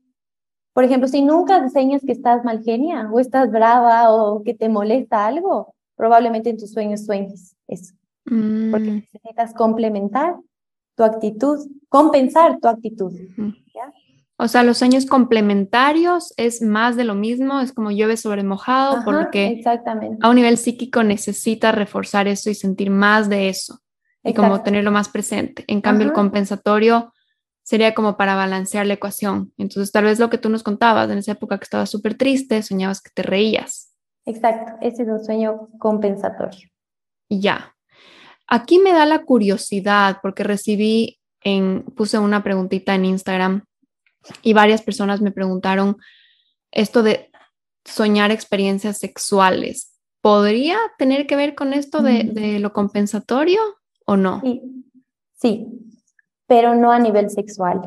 por 0.71 0.85
ejemplo, 0.85 1.09
si 1.09 1.21
nunca 1.21 1.57
enseñas 1.57 2.01
que 2.05 2.13
estás 2.13 2.45
mal 2.45 2.63
genia 2.63 3.09
o 3.11 3.19
estás 3.19 3.51
brava 3.51 4.09
o 4.13 4.41
que 4.41 4.53
te 4.53 4.69
molesta 4.69 5.25
algo, 5.25 5.75
probablemente 5.97 6.49
en 6.49 6.57
tus 6.57 6.71
sueños 6.71 7.03
sueñes 7.03 7.57
eso. 7.67 7.93
Porque 8.23 8.89
mm. 8.89 9.03
necesitas 9.11 9.53
complementar 9.53 10.37
tu 10.95 11.03
actitud, 11.03 11.59
compensar 11.89 12.59
tu 12.59 12.67
actitud. 12.67 13.11
O 14.37 14.47
sea, 14.47 14.63
los 14.63 14.77
sueños 14.77 15.05
complementarios 15.05 16.33
es 16.37 16.61
más 16.61 16.95
de 16.95 17.03
lo 17.03 17.15
mismo, 17.15 17.61
es 17.61 17.71
como 17.71 17.91
llueve 17.91 18.17
sobre 18.17 18.43
mojado, 18.43 19.03
porque 19.05 19.47
exactamente. 19.47 20.17
a 20.21 20.29
un 20.29 20.35
nivel 20.35 20.57
psíquico 20.57 21.03
necesita 21.03 21.71
reforzar 21.71 22.27
eso 22.27 22.49
y 22.49 22.55
sentir 22.55 22.89
más 22.89 23.29
de 23.29 23.49
eso 23.49 23.79
y 24.23 24.33
como 24.33 24.61
tenerlo 24.63 24.91
más 24.91 25.09
presente. 25.09 25.65
En 25.67 25.81
cambio, 25.81 26.07
el 26.07 26.13
compensatorio 26.13 27.13
sería 27.63 27.93
como 27.93 28.17
para 28.17 28.35
balancear 28.35 28.85
la 28.85 28.95
ecuación. 28.95 29.53
Entonces, 29.57 29.91
tal 29.91 30.05
vez 30.05 30.19
lo 30.19 30.29
que 30.29 30.37
tú 30.37 30.49
nos 30.49 30.63
contabas 30.63 31.09
en 31.09 31.17
esa 31.17 31.33
época 31.33 31.57
que 31.57 31.63
estabas 31.63 31.89
súper 31.89 32.15
triste, 32.15 32.61
soñabas 32.61 33.01
que 33.01 33.11
te 33.13 33.23
reías. 33.23 33.93
Exacto, 34.25 34.73
ese 34.81 35.03
es 35.03 35.09
un 35.09 35.23
sueño 35.23 35.69
compensatorio. 35.79 36.69
Ya, 37.29 37.72
Aquí 38.47 38.79
me 38.79 38.93
da 38.93 39.05
la 39.05 39.23
curiosidad 39.23 40.17
porque 40.21 40.43
recibí 40.43 41.19
en, 41.41 41.83
puse 41.95 42.19
una 42.19 42.43
preguntita 42.43 42.95
en 42.95 43.05
Instagram 43.05 43.63
y 44.41 44.53
varias 44.53 44.81
personas 44.81 45.21
me 45.21 45.31
preguntaron 45.31 45.97
esto 46.71 47.03
de 47.03 47.31
soñar 47.85 48.31
experiencias 48.31 48.97
sexuales. 48.97 49.93
¿Podría 50.21 50.77
tener 50.97 51.27
que 51.27 51.35
ver 51.35 51.53
con 51.55 51.73
esto 51.73 52.01
de, 52.01 52.23
mm. 52.23 52.61
lo 52.61 52.71
compensatorio 52.71 53.59
o 54.05 54.15
no? 54.15 54.41
Sí. 54.41 54.61
sí, 55.33 55.67
pero 56.47 56.75
no 56.75 56.91
a 56.91 56.99
nivel 56.99 57.29
sexual, 57.29 57.81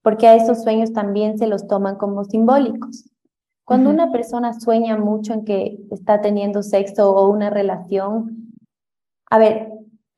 porque 0.00 0.26
a 0.26 0.36
esos 0.36 0.62
sueños 0.62 0.92
también 0.92 1.38
se 1.38 1.46
los 1.46 1.66
toman 1.66 1.96
como 1.96 2.24
simbólicos. 2.24 3.04
Cuando 3.64 3.90
una 3.90 4.10
persona 4.10 4.58
sueña 4.58 4.96
mucho 4.98 5.32
en 5.32 5.44
que 5.44 5.78
está 5.90 6.20
teniendo 6.20 6.62
sexo 6.62 7.10
o 7.14 7.28
una 7.28 7.48
relación, 7.48 8.52
a 9.30 9.38
ver, 9.38 9.68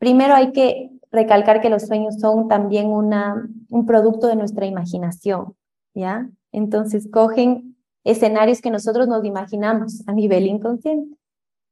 Primero 0.05 0.35
hay 0.35 0.53
que 0.53 0.91
recalcar 1.11 1.63
que 1.63 1.71
los 1.71 1.85
sueños 1.85 2.17
son 2.21 2.47
también 2.47 2.89
una, 2.89 3.49
un 3.71 3.87
producto 3.87 4.27
de 4.27 4.37
nuestra 4.37 4.67
imaginación, 4.67 5.57
¿ya? 5.95 6.29
Entonces 6.53 7.09
cogen 7.11 7.79
escenarios 8.05 8.61
que 8.61 8.71
nosotros 8.71 9.09
nos 9.09 9.25
imaginamos 9.25 10.07
a 10.07 10.13
nivel 10.13 10.47
inconsciente. 10.47 11.17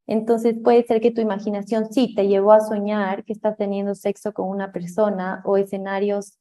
Entonces 0.06 0.56
puede 0.64 0.82
ser 0.84 1.02
que 1.02 1.10
tu 1.10 1.20
imaginación 1.20 1.92
sí 1.92 2.14
te 2.14 2.26
llevó 2.26 2.52
a 2.52 2.60
soñar 2.60 3.22
que 3.24 3.34
estás 3.34 3.58
teniendo 3.58 3.94
sexo 3.94 4.32
con 4.32 4.48
una 4.48 4.72
persona 4.72 5.42
o 5.44 5.58
escenarios 5.58 6.38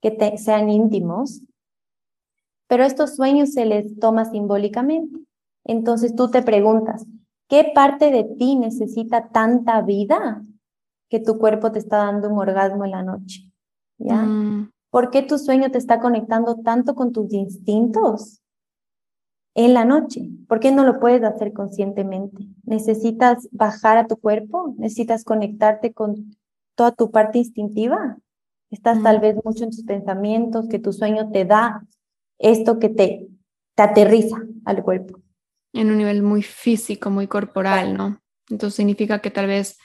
que 0.00 0.12
te, 0.12 0.38
sean 0.38 0.70
íntimos, 0.70 1.42
pero 2.68 2.84
estos 2.84 3.16
sueños 3.16 3.54
se 3.54 3.66
les 3.66 3.98
toma 3.98 4.24
simbólicamente. 4.24 5.18
Entonces 5.64 6.14
tú 6.14 6.30
te 6.30 6.42
preguntas, 6.42 7.04
¿qué 7.48 7.72
parte 7.74 8.12
de 8.12 8.22
ti 8.22 8.54
necesita 8.54 9.30
tanta 9.30 9.82
vida 9.82 10.40
que 11.08 11.20
tu 11.20 11.38
cuerpo 11.38 11.72
te 11.72 11.78
está 11.78 11.98
dando 11.98 12.28
un 12.28 12.38
orgasmo 12.38 12.84
en 12.84 12.90
la 12.90 13.02
noche, 13.02 13.50
¿ya? 13.98 14.22
Mm. 14.22 14.70
¿Por 14.90 15.10
qué 15.10 15.22
tu 15.22 15.38
sueño 15.38 15.70
te 15.70 15.78
está 15.78 15.98
conectando 15.98 16.56
tanto 16.62 16.94
con 16.94 17.12
tus 17.12 17.32
instintos 17.32 18.40
en 19.54 19.74
la 19.74 19.84
noche? 19.84 20.30
¿Por 20.48 20.60
qué 20.60 20.70
no 20.70 20.84
lo 20.84 21.00
puedes 21.00 21.22
hacer 21.24 21.52
conscientemente? 21.52 22.46
¿Necesitas 22.62 23.48
bajar 23.50 23.98
a 23.98 24.06
tu 24.06 24.16
cuerpo? 24.16 24.74
¿Necesitas 24.78 25.24
conectarte 25.24 25.92
con 25.92 26.36
toda 26.76 26.92
tu 26.92 27.10
parte 27.10 27.38
instintiva? 27.38 28.18
Estás 28.70 29.02
tal 29.02 29.18
mm. 29.18 29.20
vez 29.20 29.36
mucho 29.44 29.64
en 29.64 29.70
tus 29.70 29.84
pensamientos, 29.84 30.68
que 30.68 30.78
tu 30.78 30.92
sueño 30.92 31.30
te 31.32 31.44
da 31.44 31.84
esto 32.38 32.78
que 32.78 32.88
te, 32.88 33.28
te 33.74 33.82
aterriza 33.82 34.36
al 34.64 34.82
cuerpo. 34.82 35.20
En 35.72 35.90
un 35.90 35.98
nivel 35.98 36.22
muy 36.22 36.42
físico, 36.42 37.10
muy 37.10 37.26
corporal, 37.26 37.96
¿no? 37.96 38.20
Entonces 38.48 38.76
significa 38.76 39.20
que 39.20 39.30
tal 39.30 39.46
vez 39.46 39.78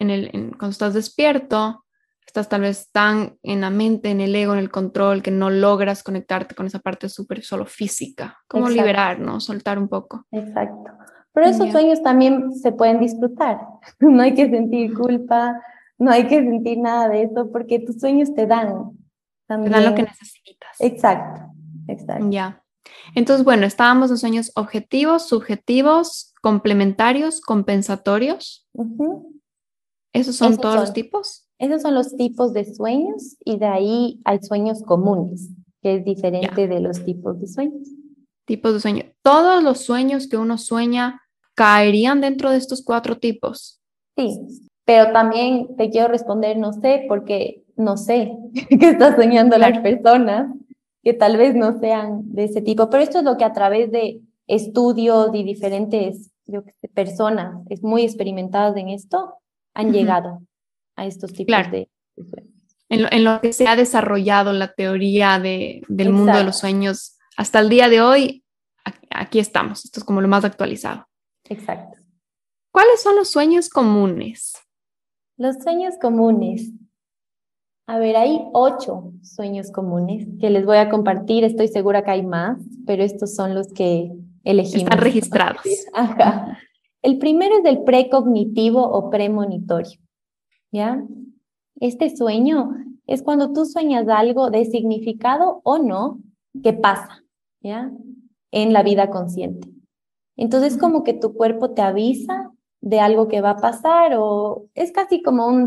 en 0.00 0.10
el, 0.10 0.30
cuando 0.58 0.70
estás 0.70 0.94
despierto, 0.94 1.84
estás 2.26 2.48
tal 2.48 2.62
vez 2.62 2.90
tan 2.90 3.36
en 3.42 3.60
la 3.60 3.70
mente, 3.70 4.10
en 4.10 4.20
el 4.20 4.34
ego, 4.34 4.52
en 4.54 4.58
el 4.58 4.70
control, 4.70 5.22
que 5.22 5.30
no 5.30 5.50
logras 5.50 6.02
conectarte 6.02 6.54
con 6.54 6.66
esa 6.66 6.78
parte 6.78 7.08
súper 7.08 7.42
solo 7.42 7.66
física. 7.66 8.38
Como 8.48 8.68
liberar, 8.68 9.20
¿no? 9.20 9.40
Soltar 9.40 9.78
un 9.78 9.88
poco. 9.88 10.26
Exacto. 10.32 10.90
Pero 11.32 11.46
esos 11.46 11.70
sueños 11.70 12.02
también 12.02 12.52
se 12.54 12.72
pueden 12.72 12.98
disfrutar. 12.98 13.60
No 14.00 14.22
hay 14.22 14.34
que 14.34 14.48
sentir 14.50 14.94
culpa, 14.94 15.60
no 15.98 16.10
hay 16.10 16.26
que 16.26 16.40
sentir 16.40 16.78
nada 16.78 17.08
de 17.08 17.24
eso, 17.24 17.50
porque 17.52 17.78
tus 17.78 18.00
sueños 18.00 18.34
te 18.34 18.46
dan. 18.46 18.92
También. 19.46 19.72
Te 19.72 19.78
dan 19.78 19.90
lo 19.90 19.94
que 19.94 20.02
necesitas. 20.02 20.80
Exacto, 20.80 21.52
exacto. 21.88 22.26
Ya. 22.30 22.62
Entonces, 23.14 23.44
bueno, 23.44 23.66
estábamos 23.66 24.10
en 24.10 24.18
sueños 24.18 24.52
objetivos, 24.54 25.28
subjetivos, 25.28 26.34
complementarios, 26.40 27.40
compensatorios. 27.40 28.66
¿Esos 30.12 30.36
son 30.36 30.56
todos 30.56 30.76
los 30.76 30.92
tipos? 30.92 31.46
Esos 31.58 31.82
son 31.82 31.94
los 31.94 32.16
tipos 32.16 32.52
de 32.52 32.64
sueños 32.74 33.36
y 33.44 33.58
de 33.58 33.66
ahí 33.66 34.20
hay 34.24 34.40
sueños 34.42 34.82
comunes, 34.82 35.50
que 35.82 35.96
es 35.96 36.04
diferente 36.04 36.66
de 36.66 36.80
los 36.80 37.04
tipos 37.04 37.40
de 37.40 37.46
sueños. 37.46 37.88
Tipos 38.46 38.72
de 38.72 38.80
sueño. 38.80 39.04
Todos 39.22 39.62
los 39.62 39.80
sueños 39.80 40.26
que 40.26 40.36
uno 40.36 40.58
sueña 40.58 41.20
caerían 41.54 42.20
dentro 42.20 42.50
de 42.50 42.56
estos 42.56 42.82
cuatro 42.82 43.18
tipos. 43.18 43.80
Sí, 44.16 44.40
pero 44.84 45.12
también 45.12 45.76
te 45.76 45.90
quiero 45.90 46.08
responder, 46.08 46.56
no 46.56 46.72
sé, 46.72 47.04
porque 47.06 47.64
no 47.76 47.96
sé 47.96 48.32
qué 48.68 48.90
está 48.90 49.14
soñando 49.14 49.58
las 49.58 49.78
personas, 49.80 50.52
que 51.02 51.14
tal 51.14 51.36
vez 51.36 51.54
no 51.54 51.78
sean 51.78 52.22
de 52.32 52.44
ese 52.44 52.62
tipo, 52.62 52.90
pero 52.90 53.02
esto 53.02 53.18
es 53.18 53.24
lo 53.24 53.36
que 53.36 53.44
a 53.44 53.52
través 53.52 53.90
de 53.90 54.20
estudios 54.46 55.30
y 55.34 55.44
diferentes 55.44 56.30
personas 56.94 57.62
es 57.68 57.82
muy 57.82 58.02
experimentadas 58.02 58.76
en 58.76 58.88
esto, 58.88 59.34
han 59.74 59.92
llegado 59.92 60.40
a 60.96 61.06
estos 61.06 61.32
tipos 61.32 61.70
de, 61.70 61.88
sueños. 62.16 62.50
En 62.88 63.24
lo, 63.24 63.40
que 63.40 63.52
se 63.52 63.68
ha 63.68 63.76
desarrollado 63.76 64.52
la 64.52 64.72
teoría 64.72 65.38
de, 65.38 65.82
del 65.88 66.12
mundo 66.12 66.36
de 66.36 66.44
los 66.44 66.58
sueños 66.58 67.16
hasta 67.36 67.60
el 67.60 67.68
día 67.68 67.88
de 67.88 68.00
hoy, 68.00 68.44
aquí 69.10 69.38
estamos. 69.38 69.84
Esto 69.84 70.00
es 70.00 70.04
como 70.04 70.20
lo 70.20 70.28
más 70.28 70.44
actualizado. 70.44 71.06
Exacto. 71.48 71.98
¿Cuáles 72.72 73.02
son 73.02 73.16
los 73.16 73.30
sueños 73.30 73.68
comunes? 73.68 74.54
Los 75.36 75.56
sueños 75.62 75.94
comunes. 76.00 76.70
A 77.86 77.98
ver, 77.98 78.16
hay 78.16 78.40
ocho 78.52 79.12
sueños 79.22 79.72
comunes 79.72 80.28
que 80.40 80.50
les 80.50 80.64
voy 80.64 80.76
a 80.76 80.90
compartir. 80.90 81.44
Estoy 81.44 81.68
segura 81.68 82.04
que 82.04 82.10
hay 82.10 82.22
más, 82.24 82.58
pero 82.86 83.02
estos 83.02 83.34
son 83.34 83.54
los 83.54 83.72
que 83.72 84.12
elegimos. 84.44 84.84
Están 84.84 84.98
registrados. 84.98 85.62
Ajá. 85.94 86.58
El 87.02 87.18
primero 87.18 87.56
es 87.58 87.64
el 87.64 87.82
precognitivo 87.82 88.82
o 88.82 89.10
premonitorio, 89.10 89.98
¿ya? 90.70 91.02
Este 91.80 92.14
sueño 92.14 92.74
es 93.06 93.22
cuando 93.22 93.52
tú 93.52 93.64
sueñas 93.64 94.06
algo 94.08 94.50
de 94.50 94.64
significado 94.66 95.60
o 95.64 95.78
no 95.78 96.20
que 96.62 96.72
pasa, 96.72 97.24
¿ya? 97.62 97.90
En 98.50 98.72
la 98.72 98.82
vida 98.82 99.10
consciente. 99.10 99.68
Entonces 100.36 100.76
como 100.76 101.04
que 101.04 101.14
tu 101.14 101.34
cuerpo 101.34 101.70
te 101.70 101.82
avisa 101.82 102.52
de 102.80 103.00
algo 103.00 103.28
que 103.28 103.40
va 103.40 103.50
a 103.50 103.56
pasar 103.56 104.12
o 104.16 104.66
es 104.74 104.92
casi 104.92 105.22
como 105.22 105.46
un 105.46 105.66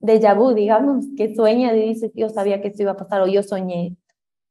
déjà 0.00 0.34
vu, 0.34 0.54
digamos, 0.54 1.06
que 1.16 1.34
sueña 1.34 1.74
y 1.74 1.88
dices, 1.88 2.12
yo 2.14 2.28
sabía 2.28 2.60
que 2.60 2.68
esto 2.68 2.82
iba 2.82 2.92
a 2.92 2.96
pasar 2.96 3.22
o 3.22 3.26
yo 3.26 3.42
soñé. 3.42 3.96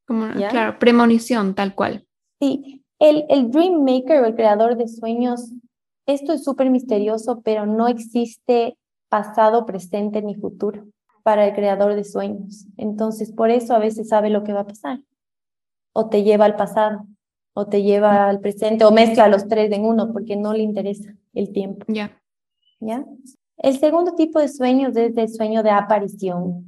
Como, 0.06 0.28
claro, 0.34 0.80
premonición, 0.80 1.54
tal 1.54 1.76
cual. 1.76 2.06
Sí, 2.40 2.84
el, 3.00 3.26
el 3.30 3.52
Dream 3.52 3.84
Maker 3.84 4.22
o 4.22 4.26
el 4.26 4.36
creador 4.36 4.78
de 4.78 4.88
sueños, 4.88 5.52
esto 6.08 6.34
es 6.34 6.44
súper 6.44 6.70
misterioso, 6.72 7.42
pero 7.44 7.66
no 7.66 7.88
existe 7.88 8.78
pasado, 9.10 9.66
presente 9.66 10.22
ni 10.22 10.36
futuro 10.36 10.86
para 11.22 11.46
el 11.46 11.54
creador 11.54 11.94
de 11.96 12.06
sueños. 12.06 12.66
Entonces, 12.78 13.32
por 13.32 13.52
eso 13.52 13.76
a 13.76 13.80
veces 13.80 14.08
sabe 14.08 14.30
lo 14.30 14.44
que 14.44 14.54
va 14.54 14.62
a 14.62 14.68
pasar. 14.68 15.02
O 15.94 16.08
te 16.08 16.24
lleva 16.24 16.46
al 16.46 16.56
pasado, 16.56 17.06
o 17.54 17.68
te 17.68 17.84
lleva 17.84 18.30
al 18.30 18.40
presente, 18.40 18.86
o 18.86 18.92
mezcla 18.92 19.28
los 19.28 19.48
tres 19.48 19.72
en 19.72 19.84
uno 19.84 20.14
porque 20.14 20.38
no 20.38 20.54
le 20.54 20.64
interesa 20.64 21.14
el 21.34 21.52
tiempo. 21.52 21.86
Ya. 21.90 22.18
¿Ya? 22.80 23.06
El 23.58 23.78
segundo 23.78 24.14
tipo 24.16 24.40
de 24.40 24.48
sueños 24.48 24.96
es 24.96 25.18
el 25.18 25.30
sueño 25.30 25.64
de 25.64 25.72
aparición. 25.72 26.64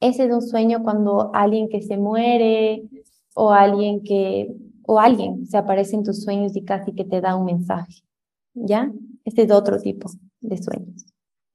Ese 0.00 0.26
es 0.26 0.32
un 0.32 0.42
sueño 0.42 0.82
cuando 0.84 1.32
alguien 1.34 1.68
que 1.68 1.82
se 1.82 1.96
muere 1.96 2.84
o 3.34 3.50
alguien 3.50 4.02
que 4.04 4.54
o 4.86 4.98
alguien 5.00 5.46
se 5.46 5.58
aparece 5.58 5.96
en 5.96 6.04
tus 6.04 6.22
sueños 6.22 6.56
y 6.56 6.64
casi 6.64 6.92
que 6.92 7.04
te 7.04 7.20
da 7.20 7.36
un 7.36 7.44
mensaje. 7.44 8.02
¿Ya? 8.66 8.90
Este 9.24 9.42
es 9.42 9.50
otro 9.50 9.78
tipo 9.78 10.10
de 10.40 10.62
sueños. 10.62 11.06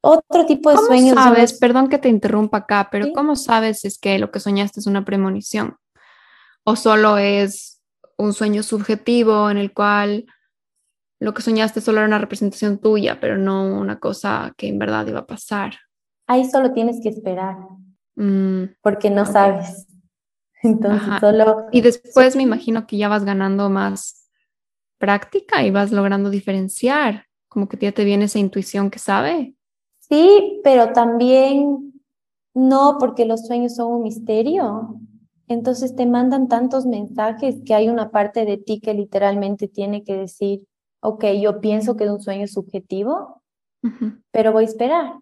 Otro 0.01 0.45
tipo 0.45 0.69
de 0.69 0.75
¿Cómo 0.75 0.87
sueños. 0.87 1.15
sabes? 1.15 1.53
Perdón 1.53 1.87
que 1.87 1.97
te 1.97 2.09
interrumpa 2.09 2.59
acá, 2.59 2.89
pero 2.91 3.13
¿cómo 3.13 3.35
sabes 3.35 3.85
es 3.85 3.97
que 3.97 4.19
lo 4.19 4.31
que 4.31 4.39
soñaste 4.39 4.81
es 4.81 4.87
una 4.87 5.05
premonición? 5.05 5.77
¿O 6.65 6.75
solo 6.75 7.17
es 7.17 7.81
un 8.17 8.33
sueño 8.33 8.63
subjetivo 8.63 9.49
en 9.49 9.57
el 9.57 9.73
cual 9.73 10.25
lo 11.19 11.33
que 11.33 11.41
soñaste 11.41 11.79
solo 11.79 11.99
era 11.99 12.07
una 12.07 12.19
representación 12.19 12.79
tuya, 12.79 13.19
pero 13.21 13.37
no 13.37 13.65
una 13.79 13.99
cosa 13.99 14.53
que 14.57 14.67
en 14.67 14.77
verdad 14.77 15.07
iba 15.07 15.19
a 15.19 15.25
pasar? 15.25 15.75
Ahí 16.27 16.49
solo 16.49 16.73
tienes 16.73 16.99
que 17.01 17.09
esperar, 17.09 17.55
mm, 18.15 18.63
porque 18.81 19.09
no 19.09 19.25
sabes. 19.25 19.87
Entonces 20.63 21.19
solo... 21.21 21.67
Y 21.71 21.79
después 21.79 22.35
me 22.35 22.43
imagino 22.43 22.87
que 22.87 22.97
ya 22.97 23.07
vas 23.07 23.23
ganando 23.23 23.69
más 23.69 24.22
práctica 25.03 25.65
y 25.65 25.69
vas 25.69 25.91
logrando 25.91 26.29
diferenciar, 26.29 27.25
como 27.49 27.67
que 27.67 27.75
ya 27.75 27.91
te 27.91 28.05
viene 28.05 28.23
esa 28.23 28.39
intuición 28.39 28.89
que 28.89 28.99
sabe. 28.99 29.53
Sí, 29.99 30.61
pero 30.63 30.93
también 30.93 31.91
no, 32.53 32.95
porque 33.01 33.25
los 33.25 33.45
sueños 33.45 33.75
son 33.75 33.91
un 33.91 34.03
misterio. 34.03 34.95
Entonces 35.49 35.93
te 35.97 36.05
mandan 36.05 36.47
tantos 36.47 36.85
mensajes 36.85 37.57
que 37.65 37.73
hay 37.73 37.89
una 37.89 38.11
parte 38.11 38.45
de 38.45 38.55
ti 38.55 38.79
que 38.79 38.93
literalmente 38.93 39.67
tiene 39.67 40.05
que 40.05 40.15
decir, 40.15 40.65
ok, 41.01 41.25
yo 41.41 41.59
pienso 41.59 41.97
que 41.97 42.05
es 42.05 42.09
un 42.09 42.21
sueño 42.21 42.47
subjetivo, 42.47 43.41
pero 44.31 44.53
voy 44.53 44.63
a 44.63 44.67
esperar, 44.67 45.15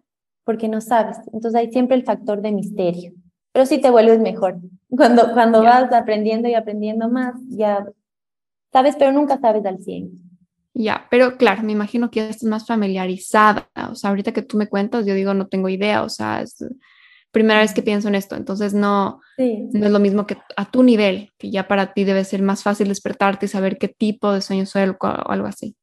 porque 0.44 0.68
no 0.68 0.80
sabes. 0.80 1.18
Entonces 1.32 1.56
hay 1.56 1.72
siempre 1.72 1.96
el 1.96 2.04
factor 2.04 2.40
de 2.40 2.52
misterio 2.52 3.14
pero 3.52 3.66
sí 3.66 3.80
te 3.80 3.90
vuelves 3.90 4.18
mejor. 4.18 4.58
Cuando, 4.88 5.32
cuando 5.32 5.62
vas 5.62 5.92
aprendiendo 5.92 6.48
y 6.48 6.54
aprendiendo 6.54 7.08
más, 7.08 7.34
ya 7.48 7.86
sabes, 8.72 8.96
pero 8.96 9.12
nunca 9.12 9.38
sabes 9.38 9.64
al 9.66 9.78
100. 9.78 10.10
Ya, 10.74 11.06
pero 11.10 11.36
claro, 11.36 11.62
me 11.62 11.72
imagino 11.72 12.10
que 12.10 12.20
ya 12.20 12.28
estás 12.30 12.48
más 12.48 12.66
familiarizada. 12.66 13.68
O 13.90 13.94
sea, 13.94 14.10
ahorita 14.10 14.32
que 14.32 14.42
tú 14.42 14.56
me 14.56 14.68
cuentas, 14.68 15.04
yo 15.04 15.14
digo, 15.14 15.34
no 15.34 15.46
tengo 15.46 15.68
idea. 15.68 16.02
O 16.02 16.08
sea, 16.08 16.40
es 16.40 16.64
primera 17.30 17.60
vez 17.60 17.74
que 17.74 17.82
pienso 17.82 18.08
en 18.08 18.14
esto. 18.14 18.36
Entonces, 18.36 18.72
no, 18.72 19.20
no 19.38 19.86
es 19.86 19.90
lo 19.90 19.98
mismo 19.98 20.26
que 20.26 20.36
a 20.56 20.70
tu 20.70 20.82
nivel, 20.82 21.30
que 21.38 21.50
ya 21.50 21.68
para 21.68 21.92
ti 21.92 22.04
debe 22.04 22.24
ser 22.24 22.42
más 22.42 22.62
fácil 22.62 22.88
despertarte 22.88 23.46
y 23.46 23.48
saber 23.48 23.76
qué 23.78 23.88
tipo 23.88 24.32
de 24.32 24.40
sueño 24.40 24.64
soy 24.64 24.88
o 24.88 24.96
algo 25.00 25.46
así. 25.46 25.76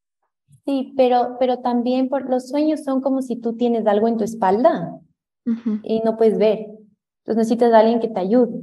Sí, 0.66 0.94
pero, 0.98 1.38
pero 1.40 1.60
también 1.60 2.10
por, 2.10 2.30
los 2.30 2.50
sueños 2.50 2.84
son 2.84 3.02
como 3.02 3.22
si 3.22 3.36
tú 3.36 3.58
tienes 3.58 3.86
algo 3.88 4.08
en 4.08 4.18
tu 4.18 4.24
espalda 4.24 4.96
y 5.84 6.02
no 6.02 6.16
puedes 6.18 6.38
ver. 6.38 6.68
Entonces 7.20 7.38
necesitas 7.38 7.74
a 7.74 7.80
alguien 7.80 8.00
que 8.00 8.08
te 8.08 8.20
ayude. 8.20 8.60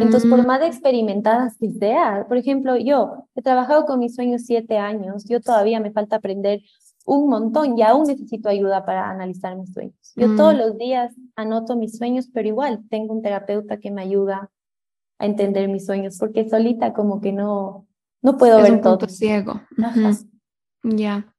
Entonces, 0.00 0.30
por 0.30 0.46
más 0.46 0.62
experimentadas 0.62 1.56
que 1.58 1.70
seas, 1.70 2.26
por 2.26 2.36
ejemplo, 2.36 2.76
yo 2.76 3.24
he 3.34 3.42
trabajado 3.42 3.84
con 3.84 3.98
mis 3.98 4.14
sueños 4.14 4.42
siete 4.44 4.78
años, 4.78 5.24
yo 5.24 5.40
todavía 5.40 5.80
me 5.80 5.90
falta 5.90 6.16
aprender 6.16 6.62
un 7.04 7.28
montón 7.28 7.78
y 7.78 7.82
aún 7.82 8.06
necesito 8.06 8.48
ayuda 8.48 8.84
para 8.84 9.10
analizar 9.10 9.56
mis 9.56 9.72
sueños. 9.72 9.96
Yo 10.14 10.36
todos 10.36 10.54
mm. 10.54 10.58
los 10.58 10.78
días 10.78 11.14
anoto 11.36 11.74
mis 11.74 11.96
sueños, 11.96 12.28
pero 12.32 12.48
igual 12.48 12.84
tengo 12.90 13.14
un 13.14 13.22
terapeuta 13.22 13.78
que 13.78 13.90
me 13.90 14.02
ayuda 14.02 14.50
a 15.18 15.26
entender 15.26 15.68
mis 15.68 15.86
sueños, 15.86 16.18
porque 16.18 16.48
solita 16.48 16.92
como 16.92 17.20
que 17.20 17.32
no, 17.32 17.86
no 18.22 18.36
puedo 18.36 18.60
ver 18.60 18.72
un 18.72 18.80
todo. 18.80 18.98
Punto 18.98 19.12
ciego. 19.12 19.60
Ya. 20.84 21.34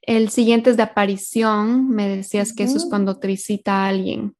El 0.00 0.30
siguiente 0.30 0.70
es 0.70 0.76
de 0.76 0.82
aparición. 0.82 1.88
Me 1.88 2.08
decías 2.08 2.52
que 2.52 2.64
eso 2.64 2.76
es 2.76 2.86
cuando 2.86 3.18
te 3.18 3.28
visita 3.28 3.86
alguien. 3.86 4.34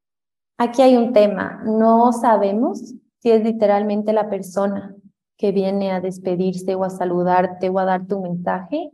Aquí 0.58 0.82
hay 0.82 0.96
un 0.96 1.12
tema, 1.12 1.62
no 1.64 2.12
sabemos 2.12 2.94
si 3.22 3.30
es 3.30 3.44
literalmente 3.44 4.12
la 4.12 4.28
persona 4.28 4.96
que 5.36 5.52
viene 5.52 5.92
a 5.92 6.00
despedirse 6.00 6.74
o 6.74 6.82
a 6.82 6.90
saludarte 6.90 7.68
o 7.68 7.78
a 7.78 7.84
dar 7.84 8.06
tu 8.08 8.20
mensaje, 8.20 8.90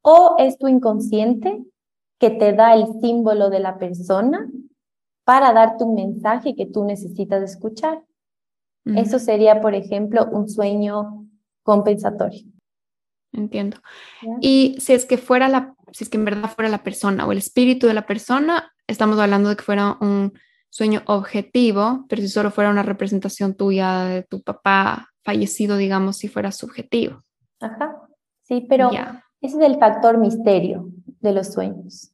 o 0.00 0.36
es 0.38 0.58
tu 0.58 0.68
inconsciente 0.68 1.64
que 2.18 2.30
te 2.30 2.52
da 2.52 2.74
el 2.74 2.86
símbolo 3.00 3.50
de 3.50 3.58
la 3.58 3.78
persona 3.78 4.48
para 5.24 5.52
darte 5.52 5.82
un 5.82 5.96
mensaje 5.96 6.54
que 6.54 6.66
tú 6.66 6.84
necesitas 6.84 7.42
escuchar. 7.42 8.02
Eso 8.84 9.20
sería, 9.20 9.60
por 9.60 9.74
ejemplo, 9.74 10.28
un 10.30 10.48
sueño 10.48 11.26
compensatorio. 11.62 12.44
Entiendo. 13.32 13.78
Y 14.40 14.76
si 14.80 14.92
es 14.92 15.06
que 15.06 15.18
fuera 15.18 15.48
la, 15.48 15.74
si 15.92 16.04
es 16.04 16.10
que 16.10 16.16
en 16.16 16.24
verdad 16.24 16.50
fuera 16.50 16.68
la 16.68 16.82
persona 16.82 17.26
o 17.26 17.32
el 17.32 17.38
espíritu 17.38 17.86
de 17.86 17.94
la 17.94 18.06
persona, 18.06 18.72
estamos 18.88 19.18
hablando 19.18 19.48
de 19.48 19.56
que 19.56 19.62
fuera 19.62 19.96
un 20.00 20.32
sueño 20.72 21.02
objetivo, 21.04 22.06
pero 22.08 22.22
si 22.22 22.28
solo 22.28 22.50
fuera 22.50 22.70
una 22.70 22.82
representación 22.82 23.54
tuya 23.54 24.04
de 24.04 24.22
tu 24.22 24.42
papá 24.42 25.10
fallecido, 25.22 25.76
digamos, 25.76 26.16
si 26.16 26.28
fuera 26.28 26.50
subjetivo. 26.50 27.22
Ajá, 27.60 28.00
sí, 28.42 28.66
pero 28.70 28.90
ese 28.90 29.58
es 29.58 29.62
el 29.62 29.78
factor 29.78 30.16
misterio 30.16 30.88
de 31.20 31.32
los 31.34 31.52
sueños. 31.52 32.12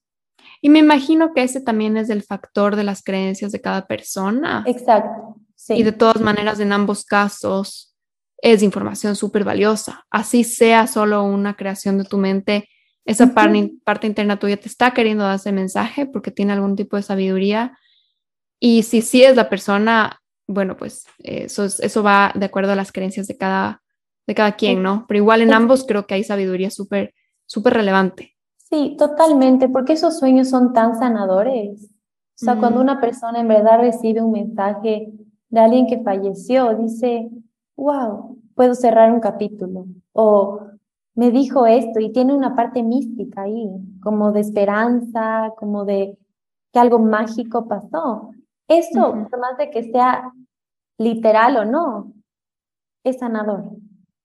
Y 0.61 0.71
me 0.71 0.81
imagino 0.81 1.33
que 1.33 1.45
ese 1.45 1.61
también 1.61 1.97
es 1.97 2.11
el 2.11 2.25
factor 2.25 2.75
de 2.75 2.83
las 2.83 3.05
creencias 3.05 3.53
de 3.53 3.61
cada 3.61 3.87
persona. 3.87 4.65
Exacto. 4.67 5.37
Sí. 5.55 5.75
Y 5.75 5.85
de 5.85 5.93
todas 5.93 6.21
maneras, 6.21 6.59
en 6.59 6.73
ambos 6.73 7.05
casos, 7.05 7.97
es 8.43 8.65
información 8.65 9.15
súper 9.15 9.45
valiosa. 9.45 10.05
Así 10.11 10.43
sea 10.43 10.89
solo 10.89 11.23
una 11.23 11.55
creación 11.55 11.97
de 11.97 12.05
tu 12.05 12.19
mente, 12.19 12.69
esa 13.05 13.33
parte, 13.35 13.73
parte 13.85 14.09
interna 14.09 14.41
tuya 14.41 14.57
te 14.57 14.67
está 14.67 14.91
queriendo 14.91 15.23
dar 15.23 15.37
ese 15.37 15.53
mensaje 15.53 16.07
porque 16.07 16.33
tiene 16.33 16.55
algún 16.55 16.75
tipo 16.75 16.97
de 16.97 17.03
sabiduría 17.05 17.79
y 18.61 18.83
si 18.83 19.03
sí 19.03 19.23
es 19.23 19.37
la 19.37 19.49
persona, 19.49 20.21
bueno, 20.47 20.77
pues 20.77 21.07
eso, 21.19 21.65
eso 21.65 22.03
va 22.03 22.33
de 22.35 22.47
acuerdo 22.47 22.73
a 22.73 22.77
las 22.77 22.93
creencias 22.93 23.27
de 23.27 23.37
cada, 23.37 23.83
de 24.27 24.35
cada 24.35 24.53
quien, 24.53 24.83
¿no? 24.83 25.05
Pero 25.07 25.19
igual 25.19 25.43
en 25.43 25.53
ambos 25.53 25.85
creo 25.87 26.07
que 26.07 26.15
hay 26.15 26.25
sabiduría 26.25 26.71
súper, 26.71 27.15
súper 27.47 27.75
relevante. 27.75 28.37
Sí, 28.57 28.97
totalmente, 28.99 29.69
porque 29.69 29.95
esos 29.95 30.19
sueños 30.19 30.51
son 30.51 30.73
tan 30.73 30.99
sanadores. 30.99 31.85
O 32.41 32.45
sea, 32.45 32.57
cuando 32.57 32.81
una 32.81 33.01
persona 33.01 33.41
en 33.41 33.49
verdad 33.49 33.81
recibe 33.81 34.21
un 34.23 34.31
mensaje 34.31 35.13
de 35.49 35.61
alguien 35.61 35.87
que 35.87 36.03
falleció, 36.03 36.77
dice, 36.77 37.31
wow, 37.77 38.39
puedo 38.55 38.75
cerrar 38.75 39.13
un 39.13 39.21
capítulo. 39.21 39.87
O 40.13 40.61
me 41.15 41.31
dijo 41.31 41.67
esto 41.67 41.99
y 41.99 42.13
tiene 42.13 42.35
una 42.35 42.55
parte 42.55 42.83
mística 42.83 43.43
ahí, 43.43 43.69
como 44.01 44.31
de 44.31 44.41
esperanza, 44.41 45.53
como 45.57 45.85
de 45.85 46.17
que 46.73 46.79
algo 46.79 46.99
mágico 46.99 47.67
pasó. 47.67 48.31
Eso, 48.69 49.27
por 49.31 49.41
más 49.41 49.57
de 49.57 49.71
que 49.71 49.91
sea 49.91 50.33
literal 50.99 51.57
o 51.57 51.65
no, 51.65 52.13
es 53.05 53.19
sanador. 53.19 53.61
O 53.61 53.81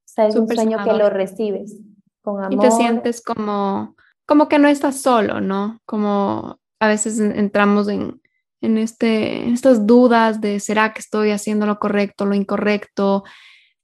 sea, 0.05 0.27
es 0.27 0.35
un 0.35 0.47
sueño 0.47 0.77
que 0.83 0.93
lo 0.93 1.09
recibes 1.09 1.79
con 2.21 2.43
amor. 2.43 2.53
Y 2.53 2.57
te 2.57 2.71
sientes 2.71 3.21
como, 3.21 3.95
como 4.25 4.47
que 4.47 4.59
no 4.59 4.67
estás 4.67 5.01
solo, 5.01 5.41
¿no? 5.41 5.79
Como 5.85 6.59
a 6.79 6.87
veces 6.87 7.19
entramos 7.19 7.87
en, 7.87 8.21
en, 8.61 8.77
este, 8.77 9.43
en 9.43 9.53
estas 9.53 9.87
dudas 9.87 10.41
de 10.41 10.59
¿será 10.59 10.93
que 10.93 10.99
estoy 10.99 11.31
haciendo 11.31 11.65
lo 11.65 11.79
correcto, 11.79 12.25
lo 12.25 12.35
incorrecto? 12.35 13.23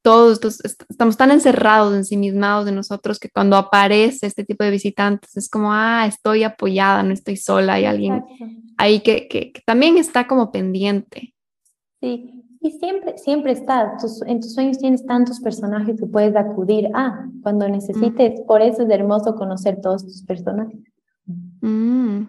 Todos 0.02 0.40
estamos 0.90 1.18
tan 1.18 1.32
encerrados, 1.32 1.94
ensimismados 1.94 2.66
de 2.66 2.72
nosotros 2.72 3.20
que 3.20 3.30
cuando 3.30 3.58
aparece 3.58 4.28
este 4.28 4.46
tipo 4.46 4.64
de 4.64 4.72
visitantes 4.72 5.36
es 5.36 5.50
como, 5.50 5.74
ah, 5.74 6.06
estoy 6.08 6.44
apoyada, 6.44 7.04
no 7.04 7.14
estoy 7.14 7.36
sola, 7.36 7.74
hay 7.74 7.86
alguien 7.86 8.24
ahí 8.78 9.02
que, 9.02 9.28
que, 9.28 9.52
también 9.66 9.98
está 9.98 10.28
como 10.28 10.52
pendiente. 10.52 11.34
Sí, 12.00 12.46
y 12.62 12.72
siempre, 12.72 13.18
siempre 13.18 13.52
está, 13.52 13.98
en 14.26 14.40
tus 14.40 14.54
sueños 14.54 14.78
tienes 14.78 15.06
tantos 15.06 15.40
personajes 15.42 16.00
que 16.00 16.06
puedes 16.06 16.36
acudir 16.36 16.90
a 16.94 17.26
cuando 17.44 17.68
necesites, 17.68 18.42
por 18.48 18.62
eso 18.62 18.84
es 18.84 18.90
hermoso 18.90 19.36
conocer 19.36 19.80
todos 19.82 20.06
tus 20.06 20.24
personajes. 20.24 20.80
Mm. 21.62 22.24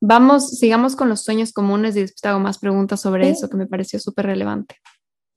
Vamos, 0.00 0.50
sigamos 0.50 0.94
con 0.94 1.08
los 1.08 1.22
sueños 1.22 1.52
comunes 1.52 1.96
y 1.96 2.00
después 2.00 2.20
te 2.20 2.28
hago 2.28 2.38
más 2.38 2.58
preguntas 2.58 3.00
sobre 3.00 3.28
eso 3.28 3.48
que 3.48 3.56
me 3.56 3.66
pareció 3.66 3.98
súper 3.98 4.26
relevante. 4.26 4.76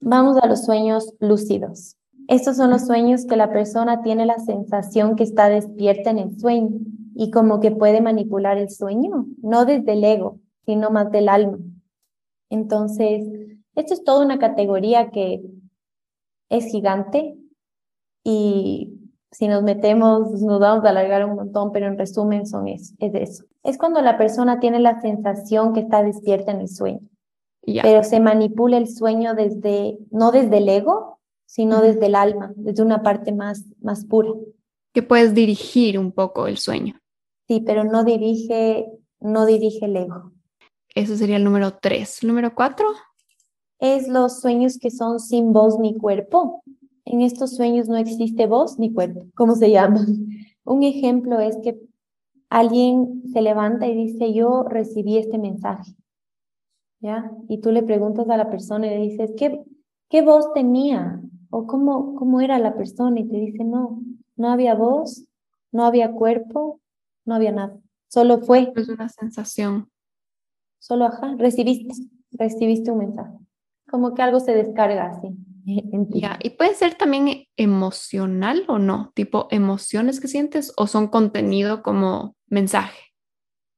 Vamos 0.04 0.36
a 0.36 0.48
los 0.48 0.64
sueños 0.64 1.14
lúcidos. 1.20 1.96
Estos 2.26 2.56
son 2.56 2.70
los 2.70 2.86
sueños 2.86 3.24
que 3.24 3.36
la 3.36 3.52
persona 3.52 4.02
tiene 4.02 4.26
la 4.26 4.40
sensación 4.40 5.14
que 5.14 5.22
está 5.22 5.48
despierta 5.48 6.10
en 6.10 6.18
el 6.18 6.40
sueño 6.40 6.70
y 7.14 7.30
como 7.30 7.60
que 7.60 7.70
puede 7.70 8.00
manipular 8.00 8.58
el 8.58 8.68
sueño, 8.68 9.26
no 9.42 9.64
desde 9.64 9.92
el 9.92 10.02
ego, 10.02 10.40
sino 10.66 10.90
más 10.90 11.12
del 11.12 11.28
alma. 11.28 11.58
Entonces, 12.50 13.22
esto 13.76 13.94
es 13.94 14.02
toda 14.02 14.24
una 14.24 14.40
categoría 14.40 15.10
que 15.10 15.40
es 16.48 16.64
gigante 16.64 17.36
y 18.24 18.98
si 19.30 19.46
nos 19.46 19.62
metemos 19.62 20.42
nos 20.42 20.58
vamos 20.58 20.84
a 20.84 20.88
alargar 20.88 21.24
un 21.26 21.36
montón, 21.36 21.70
pero 21.70 21.86
en 21.86 21.96
resumen 21.96 22.44
son 22.44 22.66
eso, 22.66 22.92
es 22.98 23.14
eso. 23.14 23.44
Es 23.62 23.78
cuando 23.78 24.02
la 24.02 24.18
persona 24.18 24.58
tiene 24.58 24.80
la 24.80 25.00
sensación 25.00 25.72
que 25.72 25.80
está 25.80 26.02
despierta 26.02 26.50
en 26.50 26.62
el 26.62 26.68
sueño, 26.68 27.08
pero 27.64 28.02
se 28.02 28.20
manipula 28.20 28.76
el 28.76 28.88
sueño 28.88 29.34
desde, 29.34 29.98
no 30.10 30.32
desde 30.32 30.58
el 30.58 30.68
ego, 30.68 31.20
sino 31.46 31.80
desde 31.80 32.06
el 32.06 32.14
alma, 32.14 32.52
desde 32.56 32.82
una 32.82 33.02
parte 33.02 33.32
más, 33.32 33.64
más 33.80 34.04
pura. 34.04 34.30
Que 34.92 35.02
puedes 35.02 35.34
dirigir 35.34 35.98
un 35.98 36.12
poco 36.12 36.46
el 36.46 36.58
sueño. 36.58 36.98
Sí, 37.46 37.60
pero 37.60 37.84
no 37.84 38.04
dirige, 38.04 38.86
no 39.20 39.46
dirige 39.46 39.86
el 39.86 39.96
ego. 39.96 40.32
Eso 40.94 41.16
sería 41.16 41.36
el 41.36 41.44
número 41.44 41.78
tres. 41.80 42.22
¿Número 42.22 42.54
cuatro? 42.54 42.86
Es 43.78 44.08
los 44.08 44.40
sueños 44.40 44.78
que 44.78 44.90
son 44.90 45.20
sin 45.20 45.52
voz 45.52 45.78
ni 45.78 45.96
cuerpo. 45.96 46.62
En 47.04 47.20
estos 47.20 47.56
sueños 47.56 47.88
no 47.88 47.96
existe 47.96 48.46
voz 48.46 48.78
ni 48.78 48.92
cuerpo. 48.92 49.26
¿Cómo 49.34 49.54
se 49.56 49.70
llama? 49.70 50.06
Un 50.64 50.82
ejemplo 50.82 51.40
es 51.40 51.56
que 51.62 51.80
alguien 52.48 53.22
se 53.32 53.42
levanta 53.42 53.86
y 53.86 53.96
dice, 53.96 54.32
yo 54.32 54.64
recibí 54.64 55.18
este 55.18 55.38
mensaje. 55.38 55.94
¿Ya? 57.02 57.30
Y 57.48 57.60
tú 57.60 57.72
le 57.72 57.82
preguntas 57.82 58.30
a 58.30 58.36
la 58.36 58.48
persona 58.48 58.86
y 58.86 58.90
le 58.90 58.98
dices, 58.98 59.32
¿qué, 59.36 59.60
qué 60.08 60.22
voz 60.22 60.52
tenía? 60.54 61.20
¿O 61.50 61.66
cómo, 61.66 62.14
cómo 62.14 62.40
era 62.40 62.58
la 62.58 62.74
persona? 62.76 63.18
Y 63.20 63.28
te 63.28 63.36
dice, 63.36 63.64
no, 63.64 64.00
no 64.36 64.50
había 64.50 64.74
voz, 64.74 65.26
no 65.72 65.84
había 65.84 66.12
cuerpo, 66.12 66.80
no 67.24 67.34
había 67.34 67.52
nada. 67.52 67.76
Solo 68.08 68.38
fue. 68.38 68.72
Es 68.76 68.88
una 68.88 69.08
sensación. 69.08 69.90
Solo, 70.78 71.06
ajá, 71.06 71.34
recibiste, 71.38 71.92
recibiste 72.30 72.90
un 72.92 72.98
mensaje. 72.98 73.36
Como 73.90 74.14
que 74.14 74.22
algo 74.22 74.38
se 74.40 74.54
descarga 74.54 75.06
así. 75.06 75.28
Ya, 76.10 76.38
y 76.42 76.50
puede 76.50 76.74
ser 76.74 76.94
también 76.94 77.44
emocional 77.56 78.64
o 78.66 78.78
no, 78.78 79.12
tipo 79.14 79.46
emociones 79.50 80.20
que 80.20 80.26
sientes 80.26 80.72
o 80.76 80.88
son 80.88 81.06
contenido 81.06 81.82
como 81.82 82.34
mensaje. 82.48 82.98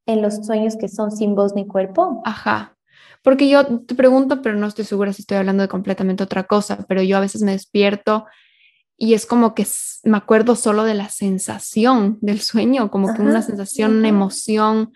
En 0.06 0.22
los 0.22 0.46
sueños 0.46 0.76
que 0.76 0.88
son 0.88 1.10
sin 1.10 1.34
voz 1.34 1.54
ni 1.54 1.66
cuerpo. 1.66 2.22
Ajá. 2.24 2.73
Porque 3.24 3.48
yo 3.48 3.80
te 3.80 3.94
pregunto, 3.94 4.42
pero 4.42 4.54
no 4.54 4.66
estoy 4.66 4.84
segura 4.84 5.14
si 5.14 5.22
estoy 5.22 5.38
hablando 5.38 5.62
de 5.62 5.68
completamente 5.68 6.22
otra 6.22 6.44
cosa, 6.44 6.84
pero 6.86 7.02
yo 7.02 7.16
a 7.16 7.20
veces 7.20 7.40
me 7.40 7.52
despierto 7.52 8.26
y 8.98 9.14
es 9.14 9.24
como 9.24 9.54
que 9.54 9.66
me 10.04 10.18
acuerdo 10.18 10.54
solo 10.56 10.84
de 10.84 10.92
la 10.92 11.08
sensación 11.08 12.18
del 12.20 12.40
sueño, 12.40 12.90
como 12.90 13.14
que 13.14 13.22
una 13.22 13.40
sensación, 13.40 13.96
una 13.96 14.08
emoción 14.08 14.92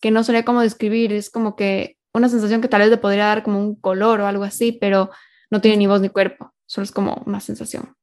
que 0.00 0.12
no 0.12 0.22
sabría 0.22 0.44
cómo 0.44 0.60
describir, 0.60 1.12
es 1.12 1.28
como 1.28 1.56
que 1.56 1.98
una 2.14 2.28
sensación 2.28 2.60
que 2.60 2.68
tal 2.68 2.82
vez 2.82 2.90
le 2.90 2.98
podría 2.98 3.26
dar 3.26 3.42
como 3.42 3.58
un 3.58 3.74
color 3.74 4.20
o 4.20 4.28
algo 4.28 4.44
así, 4.44 4.70
pero 4.70 5.10
no 5.50 5.60
tiene 5.60 5.76
ni 5.76 5.88
voz 5.88 6.00
ni 6.00 6.08
cuerpo, 6.08 6.52
solo 6.66 6.84
es 6.84 6.92
como 6.92 7.20
una 7.26 7.40
sensación. 7.40 7.96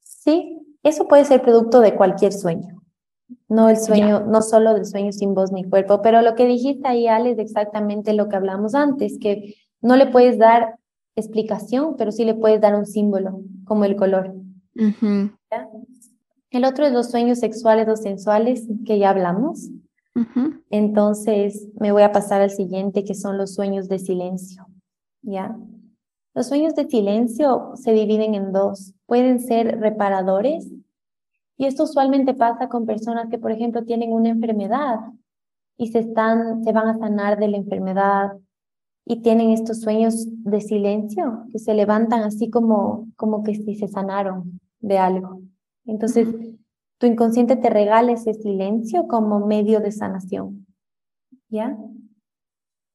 Sí, 0.00 0.58
eso 0.82 1.06
puede 1.08 1.26
ser 1.26 1.42
producto 1.42 1.80
de 1.80 1.94
cualquier 1.94 2.32
sueño, 2.32 2.82
no 3.48 3.68
el 3.68 3.76
sueño, 3.76 4.20
no 4.26 4.42
solo 4.42 4.74
del 4.74 4.86
sueño 4.86 5.12
sin 5.12 5.34
voz 5.34 5.52
ni 5.52 5.64
cuerpo, 5.64 6.02
pero 6.02 6.22
lo 6.22 6.34
que 6.34 6.46
dijiste 6.46 6.88
ahí, 6.88 7.06
Ale, 7.06 7.32
es 7.32 7.38
exactamente 7.38 8.12
lo 8.12 8.28
que 8.28 8.36
hablamos 8.36 8.74
antes, 8.74 9.18
que 9.18 9.54
no 9.80 9.96
le 9.96 10.06
puedes 10.06 10.38
dar 10.38 10.76
explicación, 11.16 11.96
pero 11.96 12.12
sí 12.12 12.24
le 12.24 12.34
puedes 12.34 12.60
dar 12.60 12.74
un 12.74 12.86
símbolo, 12.86 13.40
como 13.64 13.84
el 13.84 13.96
color. 13.96 14.34
El 16.50 16.64
otro 16.64 16.86
es 16.86 16.92
los 16.92 17.10
sueños 17.10 17.38
sexuales 17.38 17.88
o 17.88 17.96
sensuales, 17.96 18.66
que 18.84 18.98
ya 18.98 19.10
hablamos. 19.10 19.70
Entonces, 20.70 21.68
me 21.80 21.92
voy 21.92 22.02
a 22.02 22.12
pasar 22.12 22.40
al 22.40 22.50
siguiente, 22.50 23.04
que 23.04 23.14
son 23.14 23.38
los 23.38 23.54
sueños 23.54 23.88
de 23.88 23.98
silencio. 23.98 24.66
¿Ya? 25.22 25.56
Los 26.34 26.48
sueños 26.48 26.74
de 26.74 26.88
silencio 26.88 27.72
se 27.74 27.92
dividen 27.92 28.34
en 28.34 28.52
dos. 28.52 28.92
Pueden 29.06 29.40
ser 29.40 29.80
reparadores, 29.80 30.68
y 31.56 31.66
esto 31.66 31.84
usualmente 31.84 32.34
pasa 32.34 32.68
con 32.68 32.86
personas 32.86 33.28
que, 33.30 33.38
por 33.38 33.52
ejemplo, 33.52 33.84
tienen 33.84 34.12
una 34.12 34.30
enfermedad 34.30 34.98
y 35.76 35.88
se, 35.88 36.00
están, 36.00 36.64
se 36.64 36.72
van 36.72 36.88
a 36.88 36.98
sanar 36.98 37.38
de 37.38 37.48
la 37.48 37.56
enfermedad 37.56 38.32
y 39.06 39.22
tienen 39.22 39.50
estos 39.50 39.80
sueños 39.80 40.26
de 40.28 40.60
silencio 40.60 41.46
que 41.52 41.58
se 41.58 41.74
levantan 41.74 42.22
así 42.22 42.50
como, 42.50 43.08
como 43.16 43.42
que 43.44 43.54
si 43.54 43.74
se 43.74 43.88
sanaron 43.88 44.60
de 44.80 44.98
algo. 44.98 45.42
Entonces, 45.84 46.28
tu 46.98 47.06
inconsciente 47.06 47.56
te 47.56 47.70
regala 47.70 48.12
ese 48.12 48.34
silencio 48.34 49.06
como 49.06 49.46
medio 49.46 49.80
de 49.80 49.92
sanación. 49.92 50.66
¿Ya? 51.48 51.76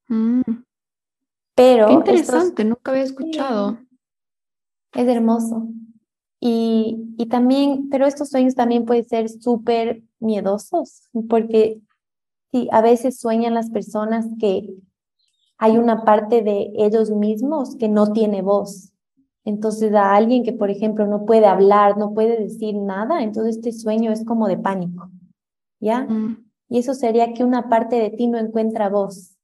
Mm. 0.07 0.41
Pero. 1.55 1.87
Qué 1.87 1.93
interesante, 1.93 2.65
nunca 2.65 2.91
había 2.91 3.03
escuchado. 3.03 3.77
Es 4.93 5.07
hermoso. 5.07 5.67
Y, 6.39 7.15
y 7.17 7.25
también, 7.27 7.89
pero 7.89 8.05
estos 8.05 8.29
sueños 8.29 8.55
también 8.55 8.85
pueden 8.85 9.05
ser 9.05 9.29
súper 9.29 10.03
miedosos, 10.19 11.09
porque 11.29 11.81
sí, 12.51 12.67
a 12.71 12.81
veces 12.81 13.19
sueñan 13.19 13.53
las 13.53 13.69
personas 13.69 14.25
que 14.39 14.69
hay 15.57 15.77
una 15.77 16.05
parte 16.05 16.41
de 16.41 16.71
ellos 16.77 17.11
mismos 17.11 17.75
que 17.75 17.89
no 17.89 18.13
tiene 18.13 18.41
voz. 18.41 18.93
Entonces, 19.43 19.93
a 19.93 20.15
alguien 20.15 20.43
que, 20.43 20.53
por 20.53 20.69
ejemplo, 20.69 21.05
no 21.05 21.25
puede 21.25 21.45
hablar, 21.45 21.97
no 21.97 22.13
puede 22.13 22.39
decir 22.39 22.75
nada, 22.75 23.21
entonces 23.23 23.57
este 23.57 23.71
sueño 23.71 24.11
es 24.11 24.23
como 24.23 24.47
de 24.47 24.57
pánico, 24.57 25.09
¿ya? 25.79 26.03
Mm. 26.03 26.45
Y 26.69 26.79
eso 26.79 26.93
sería 26.93 27.33
que 27.33 27.43
una 27.43 27.67
parte 27.67 27.97
de 27.97 28.11
ti 28.11 28.27
no 28.27 28.37
encuentra 28.37 28.89
voz, 28.89 29.35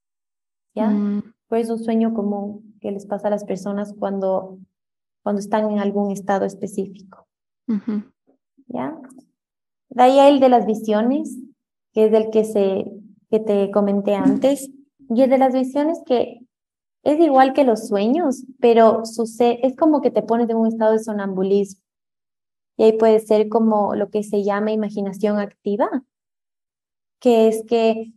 ¿ya? 0.74 0.90
Mm. 0.90 1.34
Pues 1.48 1.70
un 1.70 1.80
sueño 1.80 2.14
común 2.14 2.78
que 2.82 2.92
les 2.92 3.06
pasa 3.06 3.28
a 3.28 3.32
las 3.32 3.46
personas 3.46 3.94
cuando, 3.98 4.60
cuando 5.26 5.40
están 5.40 5.72
en 5.72 5.80
algún 5.80 6.12
estado 6.12 6.46
específico, 6.46 7.26
¿ya? 8.68 8.96
De 9.90 10.04
ahí 10.04 10.20
el 10.20 10.40
de 10.40 10.50
las 10.50 10.68
visiones, 10.68 11.36
que 11.94 12.06
es 12.06 12.14
el 12.14 12.30
que, 12.30 12.44
se, 12.44 12.86
que 13.32 13.40
te 13.40 13.72
comenté 13.72 14.14
antes, 14.14 14.70
y 15.10 15.24
el 15.24 15.32
de 15.32 15.40
las 15.40 15.52
visiones 15.52 16.00
que 16.06 16.42
es 17.02 17.20
igual 17.20 17.54
que 17.54 17.64
los 17.64 17.88
sueños, 17.88 18.46
pero 18.60 19.04
sucede, 19.04 19.66
es 19.66 19.76
como 19.76 20.02
que 20.02 20.12
te 20.12 20.22
pones 20.22 20.48
en 20.48 20.58
un 20.58 20.68
estado 20.68 20.92
de 20.92 21.00
sonambulismo. 21.00 21.82
Y 22.78 22.84
ahí 22.84 22.94
puede 22.94 23.20
ser 23.20 23.50
como 23.50 23.96
lo 23.96 24.12
que 24.12 24.22
se 24.22 24.44
llama 24.44 24.74
imaginación 24.74 25.40
activa, 25.40 25.90
que 27.20 27.48
es 27.48 27.64
que 27.66 28.14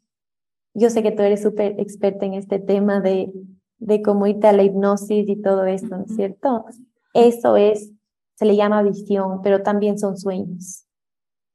yo 0.74 0.90
sé 0.90 1.02
que 1.02 1.12
tú 1.12 1.22
eres 1.22 1.40
súper 1.40 1.80
experta 1.80 2.26
en 2.26 2.34
este 2.34 2.58
tema 2.58 3.00
de, 3.00 3.32
de 3.78 4.02
cómo 4.02 4.26
irte 4.26 4.46
a 4.46 4.52
la 4.52 4.62
hipnosis 4.62 5.26
y 5.26 5.40
todo 5.40 5.64
esto, 5.64 5.96
¿no 5.96 6.04
es 6.04 6.14
cierto? 6.14 6.66
Eso 7.14 7.56
es, 7.56 7.92
se 8.36 8.44
le 8.44 8.56
llama 8.56 8.82
visión, 8.82 9.40
pero 9.42 9.62
también 9.62 9.98
son 9.98 10.16
sueños. 10.16 10.84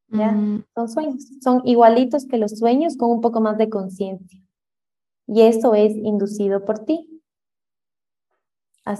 ¿Ya? 0.09 0.31
Mm. 0.31 0.65
Son 0.75 0.89
sueños, 0.89 1.23
son 1.41 1.61
igualitos 1.65 2.27
que 2.27 2.37
los 2.37 2.51
sueños 2.51 2.97
con 2.97 3.09
un 3.09 3.21
poco 3.21 3.41
más 3.41 3.57
de 3.57 3.69
conciencia. 3.69 4.39
Y 5.27 5.41
eso 5.41 5.73
es 5.73 5.95
inducido 5.95 6.65
por 6.65 6.85
ti. 6.85 7.09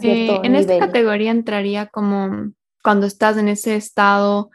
Eh, 0.01 0.39
en 0.43 0.55
esta 0.55 0.79
categoría 0.79 1.31
entraría 1.31 1.87
como 1.87 2.53
cuando 2.81 3.05
estás 3.05 3.37
en 3.37 3.49
ese 3.49 3.75
estado, 3.75 4.49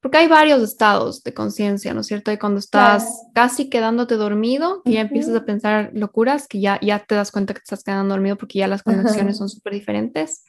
porque 0.00 0.18
hay 0.18 0.28
varios 0.28 0.62
estados 0.62 1.22
de 1.22 1.34
conciencia, 1.34 1.94
¿no 1.94 2.00
es 2.00 2.06
cierto? 2.06 2.30
Y 2.32 2.38
cuando 2.38 2.58
estás 2.58 3.26
casi 3.34 3.68
quedándote 3.68 4.16
dormido, 4.16 4.82
y 4.84 4.94
ya 4.94 5.02
empiezas 5.02 5.34
a 5.34 5.44
pensar 5.44 5.90
locuras, 5.94 6.46
que 6.46 6.60
ya, 6.60 6.78
ya 6.80 7.00
te 7.00 7.14
das 7.14 7.30
cuenta 7.30 7.54
que 7.54 7.60
te 7.60 7.64
estás 7.64 7.84
quedando 7.84 8.14
dormido 8.14 8.36
porque 8.36 8.58
ya 8.58 8.68
las 8.68 8.82
conexiones 8.82 9.38
son 9.38 9.48
súper 9.48 9.74
diferentes. 9.74 10.44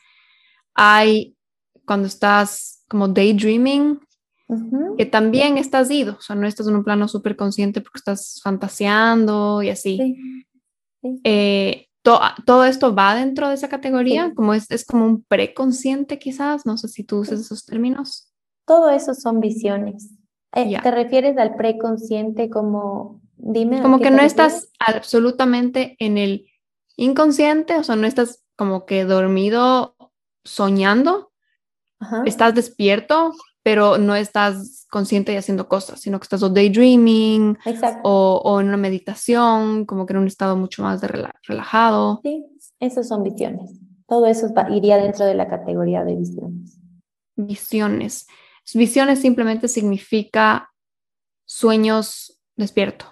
Hay 0.76 1.36
cuando 1.86 2.08
estás 2.08 2.84
como 2.88 3.08
daydreaming, 3.08 4.00
que 4.98 5.06
también 5.06 5.58
estás 5.58 5.90
ido, 5.90 6.18
o 6.18 6.22
sea, 6.22 6.36
no 6.36 6.46
estás 6.46 6.68
en 6.68 6.76
un 6.76 6.84
plano 6.84 7.08
súper 7.08 7.38
consciente 7.38 7.80
porque 7.80 8.00
estás 8.00 8.42
fantaseando 8.44 9.62
y 9.62 9.70
así. 9.70 10.44
Eh, 11.24 11.88
todo 12.04 12.66
esto 12.66 12.94
va 12.94 13.16
dentro 13.16 13.48
de 13.48 13.54
esa 13.54 13.70
categoría, 13.70 14.34
como 14.36 14.54
es, 14.54 14.70
es 14.70 14.86
como 14.86 15.06
un 15.06 15.24
preconsciente 15.24 16.20
quizás, 16.20 16.66
no 16.66 16.78
sé 16.78 16.88
si 16.88 17.04
tú 17.04 17.20
usas 17.20 17.40
esos 17.40 17.66
términos. 17.66 18.32
Todo 18.66 18.90
eso 18.90 19.14
son 19.14 19.40
visiones. 19.40 20.12
Eh, 20.54 20.78
¿Te 20.82 20.92
refieres 20.92 21.38
al 21.38 21.56
preconsciente 21.56 22.50
como, 22.50 23.22
dime? 23.38 23.82
Como 23.82 24.00
que 24.00 24.12
no 24.12 24.22
estás 24.22 24.70
absolutamente 24.80 25.96
en 26.00 26.18
el 26.18 26.48
inconsciente, 26.98 27.78
o 27.78 27.84
sea, 27.84 27.96
no 27.96 28.06
estás 28.06 28.44
como 28.58 28.86
que 28.86 29.06
dormido 29.06 29.96
soñando, 30.44 31.32
estás 32.26 32.56
despierto, 32.56 33.34
pero 33.64 33.98
no 33.98 34.16
estás 34.16 34.88
consciente 34.90 35.34
y 35.34 35.36
haciendo 35.36 35.68
cosas, 35.68 36.00
sino 36.00 36.20
que 36.20 36.24
estás 36.24 36.42
o 36.44 36.50
daydreaming 36.50 37.58
o, 38.04 38.42
o, 38.44 38.60
en 38.60 38.68
una 38.68 38.78
meditación, 38.78 39.86
como 39.86 40.06
que 40.06 40.14
en 40.14 40.20
un 40.20 40.28
estado 40.28 40.56
mucho 40.56 40.82
más 40.82 41.00
de 41.02 41.08
relajado. 41.48 42.20
Sí, 42.24 42.46
esas 42.80 43.08
son 43.08 43.24
visiones. 43.24 43.80
Todo 44.08 44.26
eso 44.26 44.48
iría 44.72 44.98
dentro 44.98 45.26
de 45.26 45.36
la 45.36 45.48
categoría 45.48 46.04
de 46.04 46.16
visiones. 46.16 46.80
visiones. 47.36 48.28
Visiones 48.74 49.20
simplemente 49.20 49.68
significa 49.68 50.72
sueños 51.46 52.42
despierto. 52.56 53.06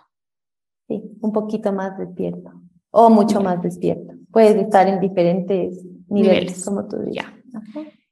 Sí, 0.88 1.03
un 1.21 1.32
poquito 1.32 1.71
más 1.71 1.97
despierto 1.97 2.51
o 2.91 3.09
mucho 3.09 3.41
más 3.41 3.61
despierto. 3.61 4.13
Puedes 4.32 4.55
estar 4.55 4.88
en 4.88 4.99
diferentes 4.99 5.86
niveles, 6.10 6.66
como 6.66 6.88
tú 6.88 6.97
dices. 6.97 7.26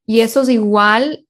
Y 0.06 0.22
esos 0.22 0.50
igual 0.50 1.28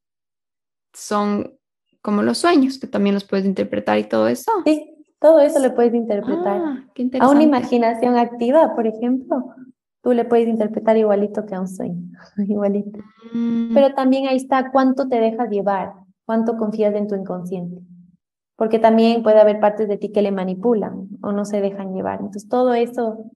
son 0.94 1.58
como 2.02 2.22
los 2.22 2.38
sueños, 2.38 2.80
que 2.80 2.88
también 2.88 3.16
los 3.16 3.26
puedes 3.26 3.46
interpretar 3.46 3.98
y 3.98 4.06
todo 4.06 4.28
eso. 4.28 4.52
Sí, 4.66 4.98
todo 5.20 5.40
eso 5.40 5.60
le 5.60 5.72
puedes 5.72 5.94
interpretar. 5.94 6.62
Ah, 6.62 6.86
a 7.20 7.30
una 7.30 7.44
imaginación 7.44 8.18
activa, 8.18 8.76
por 8.76 8.88
ejemplo, 8.88 9.54
tú 10.02 10.14
le 10.14 10.26
puedes 10.26 10.48
interpretar 10.48 10.96
igualito 10.96 11.46
que 11.46 11.56
a 11.56 11.60
un 11.60 11.68
sueño, 11.68 12.10
igualito. 12.48 13.00
Mm. 13.34 13.74
Pero 13.74 13.94
también 13.94 14.28
ahí 14.28 14.38
está 14.38 14.72
cuánto 14.72 15.08
te 15.08 15.20
dejas 15.20 15.50
llevar, 15.50 15.94
cuánto 16.26 16.56
confías 16.56 16.96
en 16.96 17.08
tu 17.08 17.16
inconsciente. 17.16 17.82
Porque 18.56 18.80
también 18.80 19.22
puede 19.22 19.40
haber 19.40 19.60
partes 19.60 19.88
de 19.88 19.98
ti 19.98 20.12
que 20.12 20.22
le 20.22 20.32
manipulan 20.32 21.10
o 21.22 21.32
no 21.32 21.46
se 21.46 21.62
dejan 21.62 21.94
llevar. 21.94 22.20
Entonces, 22.20 22.48
todo 22.48 22.74
eso 22.74 23.32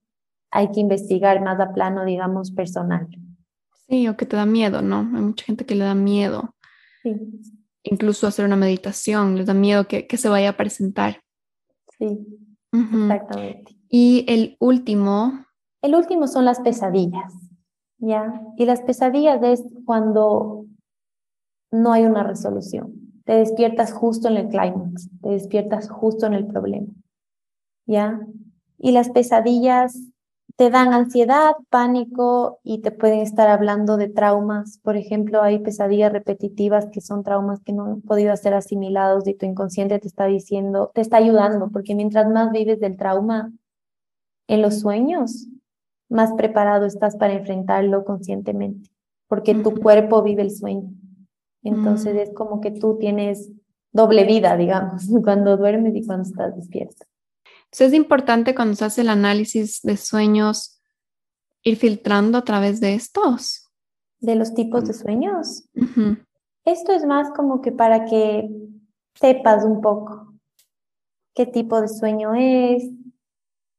hay 0.49 0.71
que 0.71 0.79
investigar 0.79 1.41
más 1.41 1.59
a 1.59 1.73
plano, 1.73 2.05
digamos, 2.05 2.51
personal. 2.51 3.07
Sí, 3.91 4.07
o 4.07 4.15
que 4.15 4.25
te 4.25 4.37
da 4.37 4.45
miedo, 4.45 4.81
¿no? 4.81 4.99
Hay 4.99 5.21
mucha 5.21 5.43
gente 5.43 5.65
que 5.65 5.75
le 5.75 5.83
da 5.83 5.95
miedo. 5.95 6.55
Sí. 7.03 7.13
Incluso 7.83 8.25
hacer 8.25 8.45
una 8.45 8.55
meditación, 8.55 9.35
les 9.35 9.47
da 9.47 9.53
miedo 9.53 9.85
que, 9.85 10.07
que 10.07 10.15
se 10.15 10.29
vaya 10.29 10.51
a 10.51 10.57
presentar. 10.57 11.21
Sí, 11.99 12.25
exactamente. 12.71 13.75
Y 13.89 14.23
el 14.29 14.55
último. 14.61 15.45
El 15.81 15.95
último 15.95 16.27
son 16.27 16.45
las 16.45 16.61
pesadillas, 16.61 17.33
¿ya? 17.97 18.41
Y 18.55 18.63
las 18.63 18.81
pesadillas 18.81 19.43
es 19.43 19.61
cuando 19.83 20.67
no 21.69 21.91
hay 21.91 22.05
una 22.05 22.23
resolución. 22.23 22.93
Te 23.25 23.33
despiertas 23.33 23.91
justo 23.91 24.29
en 24.29 24.37
el 24.37 24.47
clímax, 24.47 25.09
te 25.21 25.29
despiertas 25.31 25.89
justo 25.89 26.27
en 26.27 26.33
el 26.33 26.47
problema, 26.47 26.93
¿ya? 27.85 28.21
Y 28.77 28.93
las 28.93 29.09
pesadillas 29.09 29.99
te 30.55 30.69
dan 30.69 30.93
ansiedad, 30.93 31.51
pánico 31.69 32.59
y 32.63 32.81
te 32.81 32.91
pueden 32.91 33.19
estar 33.19 33.47
hablando 33.47 33.97
de 33.97 34.09
traumas. 34.09 34.79
Por 34.79 34.97
ejemplo, 34.97 35.41
hay 35.41 35.59
pesadillas 35.59 36.11
repetitivas 36.11 36.87
que 36.91 37.01
son 37.01 37.23
traumas 37.23 37.61
que 37.61 37.73
no 37.73 37.85
han 37.85 38.01
podido 38.01 38.35
ser 38.35 38.53
asimilados 38.53 39.27
y 39.27 39.33
tu 39.33 39.45
inconsciente 39.45 39.99
te 39.99 40.07
está 40.07 40.25
diciendo, 40.25 40.91
te 40.93 41.01
está 41.01 41.17
ayudando, 41.17 41.69
porque 41.69 41.95
mientras 41.95 42.29
más 42.29 42.51
vives 42.51 42.79
del 42.79 42.97
trauma 42.97 43.51
en 44.47 44.61
los 44.61 44.79
sueños, 44.79 45.47
más 46.09 46.33
preparado 46.33 46.85
estás 46.85 47.15
para 47.15 47.33
enfrentarlo 47.33 48.03
conscientemente, 48.03 48.89
porque 49.27 49.55
tu 49.55 49.75
cuerpo 49.75 50.21
vive 50.23 50.41
el 50.41 50.51
sueño. 50.51 50.89
Entonces 51.63 52.15
mm. 52.15 52.19
es 52.19 52.33
como 52.33 52.59
que 52.59 52.71
tú 52.71 52.97
tienes 52.99 53.51
doble 53.93 54.25
vida, 54.25 54.57
digamos, 54.57 55.07
cuando 55.23 55.57
duermes 55.57 55.95
y 55.95 56.05
cuando 56.05 56.23
estás 56.27 56.55
despierto. 56.55 57.05
Entonces 57.72 57.93
es 57.93 57.93
importante 57.93 58.53
cuando 58.53 58.76
se 58.76 58.84
hace 58.84 59.01
el 59.01 59.09
análisis 59.09 59.82
de 59.82 59.95
sueños 59.95 60.82
ir 61.63 61.78
filtrando 61.78 62.38
a 62.38 62.43
través 62.43 62.82
de 62.82 62.95
estos. 62.95 63.69
De 64.19 64.36
los 64.36 64.53
tipos 64.53 64.86
de 64.86 64.93
sueños. 64.93 65.63
Esto 66.65 66.91
es 66.91 67.05
más 67.05 67.32
como 67.32 67.61
que 67.61 67.72
para 67.72 68.03
que 68.03 68.49
sepas 69.15 69.63
un 69.63 69.80
poco 69.80 70.34
qué 71.34 71.45
tipo 71.45 71.80
de 71.80 71.88
sueño 71.88 72.34
es 72.36 72.89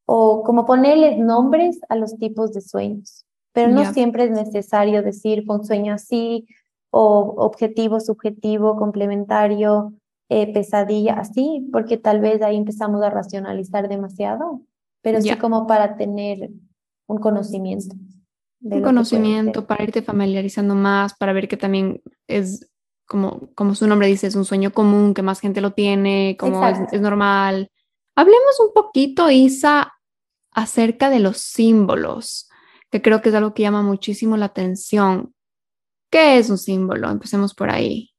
o 0.05 0.41
como 0.43 0.65
ponerles 0.65 1.19
nombres 1.19 1.79
a 1.87 1.95
los 1.95 2.17
tipos 2.17 2.51
de 2.51 2.61
sueños. 2.61 3.25
Pero 3.51 3.71
no 3.71 3.93
siempre 3.93 4.23
es 4.23 4.31
necesario 4.31 5.03
decir 5.03 5.43
un 5.47 5.63
sueño 5.63 5.93
así 5.93 6.47
o 6.89 7.35
objetivo, 7.37 7.99
subjetivo, 7.99 8.75
complementario 8.75 9.93
eh, 10.29 10.51
pesadilla, 10.53 11.13
así, 11.13 11.67
porque 11.71 11.97
tal 11.97 12.21
vez 12.21 12.41
ahí 12.41 12.55
empezamos 12.55 13.03
a 13.03 13.09
racionalizar 13.09 13.87
demasiado, 13.89 14.61
pero 15.01 15.21
sí 15.21 15.35
como 15.37 15.67
para 15.67 15.97
tener 15.97 16.49
un 17.07 17.19
conocimiento. 17.19 17.95
Un 18.61 18.81
conocimiento 18.81 19.67
para 19.67 19.83
irte 19.83 20.01
familiarizando 20.01 20.73
más, 20.73 21.13
para 21.15 21.33
ver 21.33 21.49
que 21.49 21.57
también 21.57 22.01
es 22.27 22.71
como, 23.05 23.49
como 23.55 23.75
su 23.75 23.87
nombre 23.87 24.07
dice, 24.07 24.27
es 24.27 24.35
un 24.35 24.45
sueño 24.45 24.71
común, 24.71 25.13
que 25.13 25.21
más 25.21 25.41
gente 25.41 25.59
lo 25.59 25.71
tiene, 25.71 26.37
como 26.39 26.65
es, 26.65 26.79
es, 26.93 27.01
normal. 27.01 27.69
Hablemos 28.15 28.59
un 28.65 28.73
poquito, 28.73 29.29
Isa, 29.29 29.93
acerca 30.51 31.09
de 31.09 31.19
los 31.19 31.37
símbolos, 31.37 32.49
que 32.89 33.01
creo 33.01 33.21
que 33.21 33.29
es 33.29 33.35
algo 33.35 33.53
que 33.53 33.63
llama 33.63 33.81
muchísimo 33.81 34.37
la 34.37 34.45
atención. 34.45 35.33
¿Qué 36.09 36.37
es 36.37 36.49
un 36.49 36.57
símbolo? 36.57 37.09
Empecemos 37.09 37.53
por 37.53 37.69
ahí. 37.69 38.12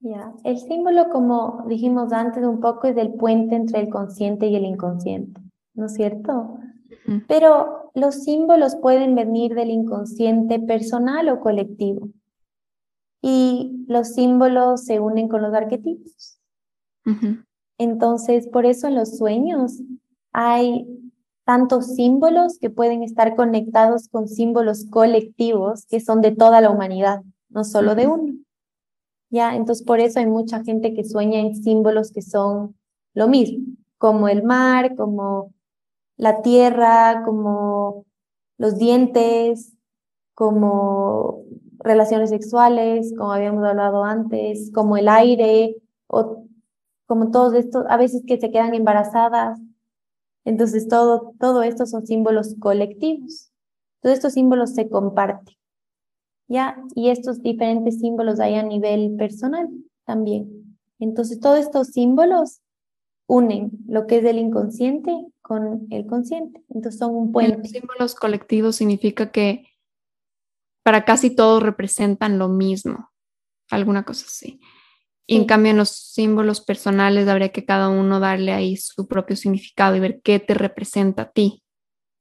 Ya, 0.00 0.32
el 0.44 0.58
símbolo, 0.58 1.10
como 1.10 1.64
dijimos 1.68 2.12
antes 2.12 2.42
un 2.44 2.60
poco, 2.60 2.86
es 2.86 2.96
el 2.96 3.12
puente 3.14 3.54
entre 3.54 3.80
el 3.80 3.90
consciente 3.90 4.46
y 4.46 4.56
el 4.56 4.64
inconsciente, 4.64 5.40
¿no 5.74 5.86
es 5.86 5.94
cierto? 5.94 6.58
Pero 7.28 7.90
los 7.94 8.24
símbolos 8.24 8.76
pueden 8.76 9.14
venir 9.14 9.54
del 9.54 9.70
inconsciente 9.70 10.58
personal 10.58 11.28
o 11.28 11.40
colectivo. 11.40 12.08
Y 13.20 13.84
los 13.88 14.14
símbolos 14.14 14.84
se 14.84 15.00
unen 15.00 15.28
con 15.28 15.42
los 15.42 15.52
arquetipos. 15.52 16.40
Entonces, 17.76 18.46
por 18.46 18.64
eso 18.64 18.86
en 18.86 18.94
los 18.94 19.18
sueños 19.18 19.82
hay 20.32 20.86
tantos 21.44 21.94
símbolos 21.94 22.58
que 22.58 22.70
pueden 22.70 23.02
estar 23.02 23.36
conectados 23.36 24.08
con 24.08 24.28
símbolos 24.28 24.86
colectivos 24.88 25.84
que 25.86 26.00
son 26.00 26.20
de 26.20 26.30
toda 26.30 26.60
la 26.60 26.70
humanidad, 26.70 27.22
no 27.48 27.64
solo 27.64 27.94
de 27.94 28.06
uno. 28.06 28.34
¿Ya? 29.30 29.54
Entonces, 29.56 29.84
por 29.84 30.00
eso 30.00 30.18
hay 30.20 30.26
mucha 30.26 30.62
gente 30.64 30.94
que 30.94 31.04
sueña 31.04 31.40
en 31.40 31.54
símbolos 31.54 32.12
que 32.12 32.22
son 32.22 32.76
lo 33.14 33.28
mismo, 33.28 33.64
como 33.98 34.28
el 34.28 34.42
mar, 34.42 34.96
como 34.96 35.54
la 36.16 36.42
tierra, 36.42 37.22
como 37.24 38.04
los 38.58 38.76
dientes, 38.78 39.74
como 40.34 41.44
relaciones 41.78 42.30
sexuales, 42.30 43.12
como 43.16 43.32
habíamos 43.32 43.64
hablado 43.64 44.04
antes, 44.04 44.70
como 44.74 44.96
el 44.96 45.08
aire, 45.08 45.76
o 46.06 46.44
como 47.06 47.30
todos 47.30 47.54
estos, 47.54 47.84
a 47.88 47.96
veces 47.96 48.22
que 48.26 48.38
se 48.38 48.50
quedan 48.50 48.74
embarazadas. 48.74 49.58
Entonces, 50.44 50.88
todo, 50.88 51.34
todo 51.38 51.62
esto 51.62 51.86
son 51.86 52.06
símbolos 52.06 52.56
colectivos. 52.58 53.50
Todos 54.00 54.16
estos 54.16 54.32
símbolos 54.34 54.74
se 54.74 54.88
comparten. 54.88 55.59
¿Ya? 56.50 56.76
Y 56.94 57.08
estos 57.08 57.40
diferentes 57.42 58.00
símbolos 58.00 58.40
hay 58.40 58.56
a 58.56 58.62
nivel 58.62 59.16
personal 59.16 59.68
también. 60.04 60.76
Entonces, 60.98 61.40
todos 61.40 61.58
estos 61.58 61.88
símbolos 61.88 62.60
unen 63.26 63.70
lo 63.86 64.06
que 64.06 64.18
es 64.18 64.24
el 64.24 64.38
inconsciente 64.38 65.12
con 65.40 65.86
el 65.90 66.06
consciente. 66.06 66.62
Entonces, 66.68 66.98
son 66.98 67.14
un 67.14 67.32
puente. 67.32 67.56
Los 67.56 67.70
símbolos 67.70 68.14
colectivos 68.16 68.76
significa 68.76 69.30
que 69.30 69.64
para 70.82 71.04
casi 71.04 71.34
todos 71.34 71.62
representan 71.62 72.38
lo 72.38 72.48
mismo, 72.48 73.10
alguna 73.70 74.04
cosa 74.04 74.26
así. 74.26 74.60
Y 75.26 75.36
en 75.36 75.44
cambio, 75.44 75.70
en 75.70 75.76
los 75.76 75.90
símbolos 75.90 76.60
personales 76.60 77.28
habría 77.28 77.50
que 77.50 77.64
cada 77.64 77.88
uno 77.88 78.18
darle 78.18 78.52
ahí 78.52 78.76
su 78.76 79.06
propio 79.06 79.36
significado 79.36 79.94
y 79.94 80.00
ver 80.00 80.20
qué 80.22 80.40
te 80.40 80.54
representa 80.54 81.22
a 81.22 81.30
ti. 81.30 81.62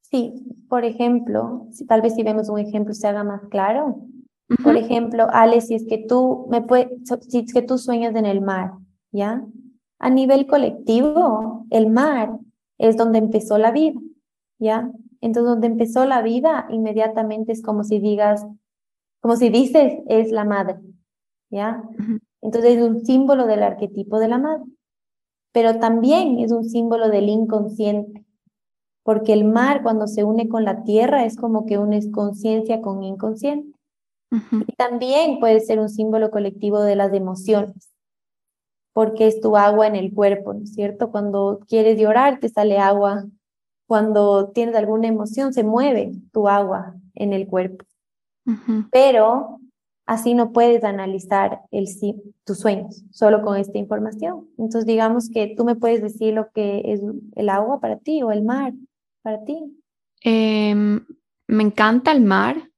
Sí, 0.01 0.33
por 0.69 0.85
ejemplo, 0.85 1.67
si, 1.71 1.87
tal 1.87 2.01
vez 2.01 2.13
si 2.13 2.21
vemos 2.21 2.49
un 2.49 2.59
ejemplo 2.59 2.93
se 2.93 3.07
haga 3.07 3.23
más 3.23 3.41
claro. 3.49 4.03
Por 4.63 4.75
ejemplo, 4.77 5.27
Ale, 5.31 5.61
si 5.61 5.75
es 5.75 5.85
que 5.85 5.99
tú 5.99 6.47
me 6.49 6.61
puedes, 6.61 6.89
si 7.27 7.39
es 7.39 7.53
que 7.53 7.61
tú 7.61 7.77
sueñas 7.77 8.15
en 8.15 8.25
el 8.25 8.41
mar, 8.41 8.71
¿ya? 9.11 9.45
A 9.99 10.09
nivel 10.09 10.47
colectivo, 10.47 11.65
el 11.69 11.89
mar 11.89 12.31
es 12.79 12.97
donde 12.97 13.19
empezó 13.19 13.59
la 13.59 13.71
vida, 13.71 13.99
¿ya? 14.57 14.91
Entonces, 15.21 15.49
donde 15.49 15.67
empezó 15.67 16.05
la 16.05 16.21
vida, 16.23 16.65
inmediatamente 16.71 17.51
es 17.51 17.61
como 17.61 17.83
si 17.83 17.99
digas, 17.99 18.45
como 19.21 19.35
si 19.35 19.49
dices, 19.49 19.99
es 20.07 20.31
la 20.31 20.45
madre, 20.45 20.79
¿ya? 21.51 21.83
Entonces, 22.41 22.77
es 22.77 22.83
un 22.83 23.05
símbolo 23.05 23.45
del 23.45 23.61
arquetipo 23.61 24.17
de 24.17 24.29
la 24.29 24.39
madre, 24.39 24.63
pero 25.51 25.77
también 25.79 26.39
es 26.39 26.51
un 26.51 26.63
símbolo 26.63 27.09
del 27.09 27.29
inconsciente, 27.29 28.25
porque 29.03 29.33
el 29.33 29.45
mar 29.45 29.83
cuando 29.83 30.07
se 30.07 30.23
une 30.23 30.49
con 30.49 30.63
la 30.63 30.83
tierra 30.83 31.25
es 31.25 31.35
como 31.35 31.67
que 31.67 31.77
unes 31.77 32.09
conciencia 32.11 32.81
con 32.81 33.03
inconsciente. 33.03 33.78
Y 34.31 34.73
también 34.75 35.39
puede 35.39 35.59
ser 35.59 35.79
un 35.79 35.89
símbolo 35.89 36.29
colectivo 36.29 36.81
de 36.81 36.95
las 36.95 37.13
emociones, 37.13 37.89
porque 38.93 39.27
es 39.27 39.41
tu 39.41 39.57
agua 39.57 39.87
en 39.87 39.95
el 39.95 40.13
cuerpo, 40.13 40.53
¿no 40.53 40.63
es 40.63 40.73
cierto? 40.73 41.11
Cuando 41.11 41.59
quieres 41.67 41.99
llorar, 41.99 42.39
te 42.39 42.49
sale 42.49 42.77
agua. 42.77 43.25
Cuando 43.87 44.49
tienes 44.49 44.75
alguna 44.75 45.07
emoción, 45.07 45.51
se 45.51 45.63
mueve 45.63 46.11
tu 46.31 46.47
agua 46.47 46.95
en 47.15 47.33
el 47.33 47.47
cuerpo. 47.47 47.85
Pero 48.91 49.59
así 50.05 50.33
no 50.33 50.51
puedes 50.51 50.83
analizar 50.83 51.61
el, 51.71 51.87
tus 52.43 52.59
sueños 52.59 53.03
solo 53.11 53.41
con 53.41 53.57
esta 53.57 53.77
información. 53.77 54.47
Entonces, 54.57 54.85
digamos 54.85 55.29
que 55.29 55.53
tú 55.55 55.65
me 55.65 55.75
puedes 55.75 56.01
decir 56.01 56.33
lo 56.33 56.51
que 56.51 56.81
es 56.85 57.01
el 57.35 57.49
agua 57.49 57.79
para 57.79 57.97
ti 57.97 58.23
o 58.23 58.31
el 58.31 58.43
mar 58.43 58.73
para 59.21 59.43
ti. 59.43 59.57
Em, 60.21 61.05
me 61.47 61.63
encanta 61.63 62.11
el 62.11 62.21
mar 62.21 62.68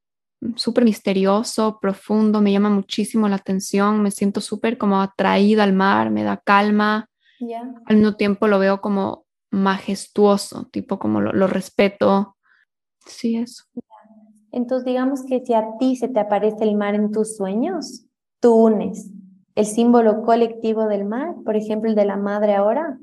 súper 0.56 0.84
misterioso, 0.84 1.80
profundo, 1.80 2.42
me 2.42 2.52
llama 2.52 2.70
muchísimo 2.70 3.28
la 3.28 3.36
atención, 3.36 4.02
me 4.02 4.12
siento 4.12 4.42
súper 4.42 4.78
como 4.78 5.02
atraída 5.02 5.64
al 5.64 5.74
mar, 5.74 6.12
me 6.12 6.24
da 6.24 6.38
calma. 6.38 7.08
Al 7.86 7.96
mismo 7.96 8.16
tiempo 8.16 8.48
lo 8.48 8.60
veo 8.60 8.82
como 8.82 9.26
majestuoso, 9.52 10.68
tipo 10.72 11.00
como 11.00 11.22
lo, 11.22 11.48
respeto. 11.48 12.38
Sí, 13.06 13.38
eso. 13.38 13.64
Entonces, 14.52 14.86
digamos 14.86 15.24
que 15.26 15.44
si 15.46 15.54
a 15.54 15.78
ti 15.80 15.96
se 15.96 16.08
te 16.08 16.20
aparece 16.20 16.64
el 16.64 16.76
mar 16.76 16.96
en 16.96 17.12
tus 17.12 17.36
sueños, 17.36 18.06
tú 18.40 18.54
unes 18.54 19.12
el 19.56 19.66
símbolo 19.66 20.24
colectivo 20.24 20.88
del 20.88 21.06
mar, 21.06 21.36
por 21.44 21.56
ejemplo, 21.56 21.90
el 21.90 21.96
de 21.96 22.06
la 22.06 22.18
madre 22.18 22.56
ahora, 22.56 23.00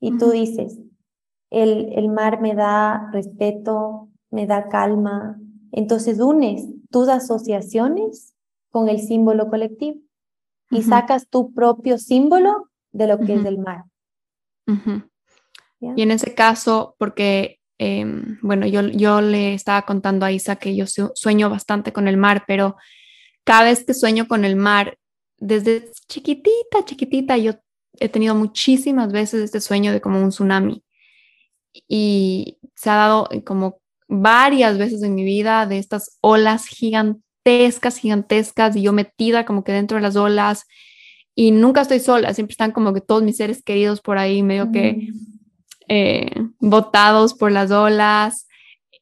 y 0.00 0.16
tú 0.16 0.30
dices, 0.30 0.80
el, 1.50 1.92
el 1.92 2.08
mar 2.08 2.40
me 2.40 2.54
da 2.54 3.10
respeto, 3.12 4.08
me 4.30 4.46
da 4.46 4.68
calma. 4.68 5.38
Entonces 5.72 6.20
unes 6.20 6.66
tus 6.90 7.08
asociaciones 7.08 8.34
con 8.70 8.88
el 8.88 9.00
símbolo 9.00 9.48
colectivo 9.48 10.00
y 10.70 10.82
sacas 10.82 11.28
tu 11.28 11.52
propio 11.52 11.98
símbolo 11.98 12.70
de 12.92 13.06
lo 13.06 13.18
que 13.18 13.34
es 13.34 13.44
el 13.44 13.58
mar. 13.58 13.84
Y 15.80 16.02
en 16.02 16.10
ese 16.10 16.34
caso, 16.34 16.94
porque, 16.98 17.58
em, 17.78 18.38
bueno, 18.42 18.66
yo, 18.66 18.82
yo 18.82 19.20
le 19.20 19.54
estaba 19.54 19.82
contando 19.82 20.24
a 20.24 20.32
Isa 20.32 20.56
que 20.56 20.76
yo 20.76 20.84
sueño 20.86 21.50
bastante 21.50 21.92
con 21.92 22.06
el 22.06 22.16
mar, 22.16 22.44
pero 22.46 22.76
cada 23.44 23.64
vez 23.64 23.84
que 23.84 23.94
sueño 23.94 24.28
con 24.28 24.44
el 24.44 24.56
mar, 24.56 24.98
desde 25.38 25.90
chiquitita, 26.08 26.84
chiquitita, 26.84 27.36
yo 27.36 27.54
he 27.98 28.08
tenido 28.08 28.34
muchísimas 28.34 29.12
veces 29.12 29.42
este 29.42 29.60
sueño 29.60 29.92
de 29.92 30.00
como 30.00 30.22
un 30.22 30.30
tsunami. 30.30 30.84
Y 31.88 32.58
se 32.74 32.90
ha 32.90 32.94
dado 32.94 33.28
como 33.44 33.81
varias 34.20 34.78
veces 34.78 35.02
en 35.02 35.14
mi 35.14 35.24
vida 35.24 35.66
de 35.66 35.78
estas 35.78 36.18
olas 36.20 36.66
gigantescas, 36.66 37.96
gigantescas, 37.96 38.76
y 38.76 38.82
yo 38.82 38.92
metida 38.92 39.44
como 39.44 39.64
que 39.64 39.72
dentro 39.72 39.96
de 39.96 40.02
las 40.02 40.16
olas. 40.16 40.66
Y 41.34 41.50
nunca 41.50 41.80
estoy 41.80 42.00
sola, 42.00 42.34
siempre 42.34 42.52
están 42.52 42.72
como 42.72 42.92
que 42.92 43.00
todos 43.00 43.22
mis 43.22 43.38
seres 43.38 43.62
queridos 43.62 44.00
por 44.00 44.18
ahí, 44.18 44.42
medio 44.42 44.70
que 44.70 45.08
eh, 45.88 46.30
botados 46.58 47.34
por 47.34 47.50
las 47.50 47.70
olas. 47.70 48.46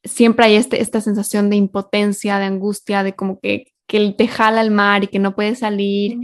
Siempre 0.04 0.46
hay 0.46 0.54
este, 0.54 0.80
esta 0.80 1.00
sensación 1.00 1.50
de 1.50 1.56
impotencia, 1.56 2.38
de 2.38 2.44
angustia, 2.44 3.02
de 3.02 3.14
como 3.14 3.40
que 3.40 3.72
que 3.90 4.12
te 4.12 4.28
jala 4.28 4.60
al 4.60 4.70
mar 4.70 5.02
y 5.02 5.08
que 5.08 5.18
no 5.18 5.34
puedes 5.34 5.58
salir. 5.58 6.16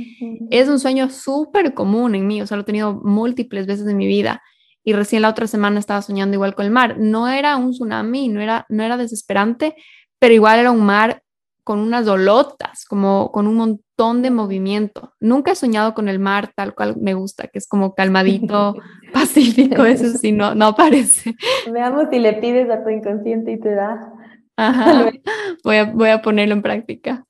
Es 0.50 0.68
un 0.68 0.78
sueño 0.78 1.10
súper 1.10 1.74
común 1.74 2.14
en 2.14 2.24
mí, 2.24 2.40
o 2.40 2.46
sea, 2.46 2.56
lo 2.56 2.60
he 2.60 2.64
tenido 2.64 2.94
múltiples 2.94 3.66
veces 3.66 3.88
en 3.88 3.96
mi 3.96 4.06
vida. 4.06 4.40
Y 4.86 4.92
recién 4.92 5.22
la 5.22 5.30
otra 5.30 5.48
semana 5.48 5.80
estaba 5.80 6.00
soñando 6.00 6.34
igual 6.34 6.54
con 6.54 6.64
el 6.64 6.70
mar. 6.70 6.96
No 6.96 7.26
era 7.26 7.56
un 7.56 7.72
tsunami, 7.72 8.28
no 8.28 8.40
era, 8.40 8.66
no 8.68 8.84
era 8.84 8.96
desesperante, 8.96 9.74
pero 10.20 10.32
igual 10.32 10.60
era 10.60 10.70
un 10.70 10.86
mar 10.86 11.24
con 11.64 11.80
unas 11.80 12.06
olotas, 12.06 12.84
como 12.84 13.32
con 13.32 13.48
un 13.48 13.56
montón 13.56 14.22
de 14.22 14.30
movimiento. 14.30 15.12
Nunca 15.18 15.50
he 15.50 15.56
soñado 15.56 15.92
con 15.92 16.08
el 16.08 16.20
mar 16.20 16.52
tal 16.54 16.72
cual 16.72 16.94
me 17.00 17.14
gusta, 17.14 17.48
que 17.48 17.58
es 17.58 17.66
como 17.66 17.96
calmadito, 17.96 18.76
pacífico, 19.12 19.84
eso 19.84 20.16
sí, 20.16 20.30
no, 20.30 20.54
no 20.54 20.66
aparece. 20.66 21.34
Veamos 21.68 22.04
si 22.08 22.20
le 22.20 22.34
pides 22.34 22.70
a 22.70 22.84
tu 22.84 22.90
inconsciente 22.90 23.50
y 23.50 23.58
te 23.58 23.74
da. 23.74 24.12
Ajá. 24.56 25.10
Voy 25.64 25.76
a, 25.78 25.84
voy 25.86 26.10
a 26.10 26.22
ponerlo 26.22 26.54
en 26.54 26.62
práctica. 26.62 27.26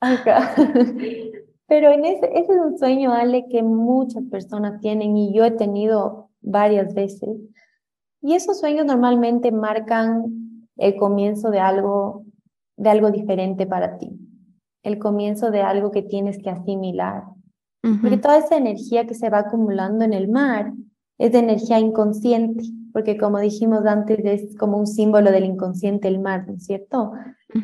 Pero 1.66 1.90
en 1.90 2.04
ese, 2.04 2.26
ese 2.34 2.52
es 2.52 2.58
un 2.62 2.78
sueño, 2.78 3.14
Ale, 3.14 3.46
que 3.50 3.62
muchas 3.62 4.24
personas 4.30 4.78
tienen 4.82 5.16
y 5.16 5.34
yo 5.34 5.44
he 5.46 5.52
tenido 5.52 6.28
varias 6.46 6.94
veces. 6.94 7.28
Y 8.22 8.34
esos 8.34 8.58
sueños 8.58 8.86
normalmente 8.86 9.52
marcan 9.52 10.68
el 10.76 10.96
comienzo 10.96 11.50
de 11.50 11.60
algo, 11.60 12.24
de 12.76 12.88
algo 12.88 13.10
diferente 13.10 13.66
para 13.66 13.98
ti, 13.98 14.18
el 14.82 14.98
comienzo 14.98 15.50
de 15.50 15.60
algo 15.60 15.90
que 15.90 16.02
tienes 16.02 16.38
que 16.38 16.48
asimilar. 16.48 17.24
Porque 18.00 18.16
toda 18.16 18.38
esa 18.38 18.56
energía 18.56 19.06
que 19.06 19.14
se 19.14 19.30
va 19.30 19.40
acumulando 19.40 20.04
en 20.04 20.12
el 20.12 20.26
mar 20.26 20.72
es 21.18 21.30
de 21.30 21.38
energía 21.38 21.78
inconsciente 21.78 22.64
porque 22.96 23.18
como 23.18 23.38
dijimos 23.40 23.84
antes, 23.84 24.20
es 24.24 24.56
como 24.56 24.78
un 24.78 24.86
símbolo 24.86 25.30
del 25.30 25.44
inconsciente 25.44 26.08
el 26.08 26.18
mar, 26.18 26.46
¿no 26.48 26.54
es 26.54 26.64
cierto? 26.64 27.12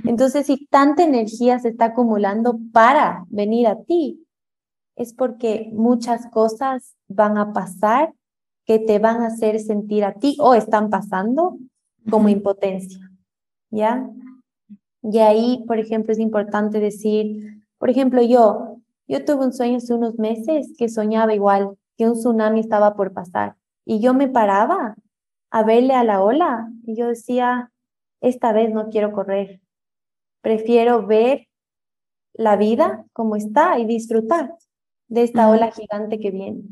Entonces, 0.04 0.44
si 0.44 0.66
tanta 0.66 1.04
energía 1.04 1.58
se 1.58 1.70
está 1.70 1.86
acumulando 1.86 2.58
para 2.70 3.24
venir 3.30 3.66
a 3.66 3.82
ti, 3.82 4.26
es 4.94 5.14
porque 5.14 5.70
muchas 5.72 6.26
cosas 6.26 6.96
van 7.08 7.38
a 7.38 7.54
pasar 7.54 8.12
que 8.64 8.78
te 8.78 8.98
van 8.98 9.22
a 9.22 9.26
hacer 9.26 9.58
sentir 9.60 10.04
a 10.04 10.14
ti 10.14 10.36
o 10.40 10.54
están 10.54 10.90
pasando 10.90 11.58
como 12.10 12.28
impotencia, 12.28 13.10
¿ya? 13.70 14.08
Y 15.02 15.18
ahí, 15.18 15.64
por 15.66 15.78
ejemplo, 15.78 16.12
es 16.12 16.18
importante 16.18 16.78
decir, 16.78 17.62
por 17.78 17.90
ejemplo, 17.90 18.22
yo, 18.22 18.78
yo 19.08 19.24
tuve 19.24 19.46
un 19.46 19.52
sueño 19.52 19.78
hace 19.78 19.94
unos 19.94 20.18
meses 20.18 20.72
que 20.78 20.88
soñaba 20.88 21.34
igual, 21.34 21.76
que 21.96 22.08
un 22.08 22.14
tsunami 22.14 22.60
estaba 22.60 22.94
por 22.94 23.12
pasar 23.12 23.56
y 23.84 24.00
yo 24.00 24.14
me 24.14 24.28
paraba 24.28 24.94
a 25.50 25.62
verle 25.64 25.94
a 25.94 26.04
la 26.04 26.22
ola. 26.22 26.70
Y 26.84 26.96
yo 26.96 27.08
decía, 27.08 27.70
esta 28.20 28.52
vez 28.52 28.72
no 28.72 28.88
quiero 28.88 29.12
correr. 29.12 29.60
Prefiero 30.40 31.06
ver 31.06 31.48
la 32.32 32.56
vida 32.56 33.04
como 33.12 33.36
está 33.36 33.78
y 33.78 33.84
disfrutar 33.84 34.54
de 35.08 35.22
esta 35.22 35.50
ola 35.50 35.70
gigante 35.70 36.18
que 36.18 36.30
viene. 36.30 36.62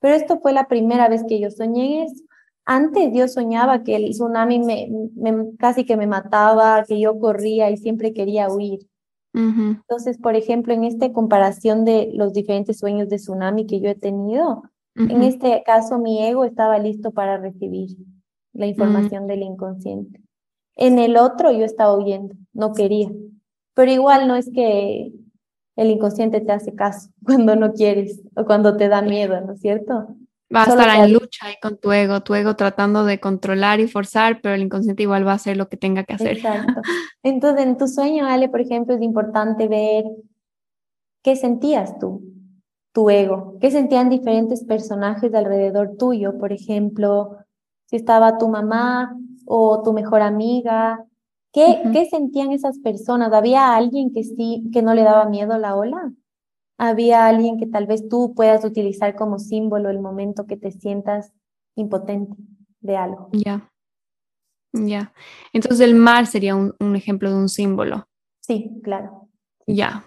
Pero 0.00 0.14
esto 0.14 0.40
fue 0.40 0.52
la 0.52 0.66
primera 0.66 1.08
vez 1.08 1.24
que 1.28 1.38
yo 1.40 1.50
soñé 1.50 2.04
eso. 2.04 2.24
Antes 2.64 3.10
yo 3.12 3.28
soñaba 3.28 3.82
que 3.82 3.96
el 3.96 4.10
tsunami 4.10 4.58
me, 4.58 4.88
casi 5.58 5.84
que 5.84 5.96
me 5.96 6.06
mataba, 6.06 6.84
que 6.84 7.00
yo 7.00 7.18
corría 7.18 7.70
y 7.70 7.76
siempre 7.76 8.12
quería 8.12 8.48
huir. 8.48 8.86
Entonces, 9.32 10.18
por 10.18 10.34
ejemplo, 10.34 10.74
en 10.74 10.84
esta 10.84 11.12
comparación 11.12 11.84
de 11.84 12.10
los 12.14 12.32
diferentes 12.32 12.78
sueños 12.78 13.08
de 13.08 13.16
tsunami 13.16 13.66
que 13.66 13.80
yo 13.80 13.88
he 13.88 13.94
tenido, 13.94 14.62
en 14.96 15.22
este 15.22 15.62
caso, 15.64 15.98
mi 15.98 16.22
ego 16.24 16.44
estaba 16.44 16.78
listo 16.78 17.12
para 17.12 17.38
recibir 17.38 17.96
la 18.52 18.66
información 18.66 19.26
del 19.26 19.42
inconsciente. 19.42 20.20
En 20.76 20.98
el 20.98 21.16
otro, 21.16 21.52
yo 21.52 21.64
estaba 21.64 21.96
huyendo, 21.96 22.34
no 22.52 22.72
quería. 22.72 23.10
Pero 23.74 23.92
igual 23.92 24.28
no 24.28 24.36
es 24.36 24.50
que 24.52 25.12
el 25.80 25.90
inconsciente 25.90 26.42
te 26.42 26.52
hace 26.52 26.74
caso 26.74 27.08
cuando 27.24 27.56
no 27.56 27.72
quieres 27.72 28.20
o 28.34 28.44
cuando 28.44 28.76
te 28.76 28.88
da 28.88 29.00
miedo, 29.00 29.40
¿no 29.40 29.54
es 29.54 29.60
cierto? 29.60 30.14
Va 30.54 30.64
a 30.64 30.66
estar 30.66 31.04
en 31.04 31.12
lucha 31.12 31.46
ahí 31.46 31.54
con 31.62 31.78
tu 31.78 31.92
ego, 31.92 32.22
tu 32.22 32.34
ego 32.34 32.56
tratando 32.56 33.04
de 33.04 33.20
controlar 33.20 33.78
y 33.78 33.86
forzar, 33.86 34.40
pero 34.42 34.56
el 34.56 34.62
inconsciente 34.62 35.04
igual 35.04 35.26
va 35.26 35.32
a 35.32 35.36
hacer 35.36 35.56
lo 35.56 35.68
que 35.68 35.76
tenga 35.76 36.02
que 36.02 36.14
hacer. 36.14 36.38
Exacto. 36.38 36.82
Entonces, 37.22 37.66
en 37.66 37.78
tu 37.78 37.86
sueño, 37.86 38.26
Ale, 38.26 38.48
por 38.48 38.60
ejemplo, 38.60 38.94
es 38.96 39.00
importante 39.00 39.68
ver 39.68 40.04
qué 41.22 41.36
sentías 41.36 41.98
tú, 42.00 42.22
tu 42.92 43.10
ego? 43.10 43.56
¿Qué 43.60 43.70
sentían 43.70 44.10
diferentes 44.10 44.64
personajes 44.64 45.30
de 45.30 45.38
alrededor 45.38 45.96
tuyo? 45.96 46.36
Por 46.36 46.52
ejemplo, 46.52 47.36
si 47.86 47.94
estaba 47.94 48.36
tu 48.36 48.48
mamá 48.48 49.16
o 49.46 49.82
tu 49.84 49.92
mejor 49.92 50.20
amiga, 50.20 51.06
¿qué, 51.52 51.82
¿qué 51.92 52.06
sentían 52.06 52.52
esas 52.52 52.78
personas? 52.78 53.32
¿Había 53.32 53.74
alguien 53.74 54.12
que 54.12 54.24
sí, 54.24 54.68
que 54.72 54.82
no 54.82 54.94
le 54.94 55.02
daba 55.02 55.26
miedo 55.26 55.58
la 55.58 55.76
ola? 55.76 56.12
¿Había 56.78 57.26
alguien 57.26 57.58
que 57.58 57.66
tal 57.66 57.86
vez 57.86 58.08
tú 58.08 58.34
puedas 58.34 58.64
utilizar 58.64 59.14
como 59.14 59.38
símbolo 59.38 59.90
el 59.90 60.00
momento 60.00 60.46
que 60.46 60.56
te 60.56 60.70
sientas 60.72 61.32
impotente 61.74 62.34
de 62.80 62.96
algo? 62.96 63.28
Ya, 63.32 63.70
ya. 64.72 65.12
Entonces 65.52 65.80
el 65.80 65.94
mar 65.94 66.26
sería 66.26 66.56
un, 66.56 66.74
un 66.80 66.96
ejemplo 66.96 67.30
de 67.30 67.36
un 67.36 67.48
símbolo. 67.48 68.08
Sí, 68.40 68.80
claro. 68.82 69.28
Ya, 69.66 70.04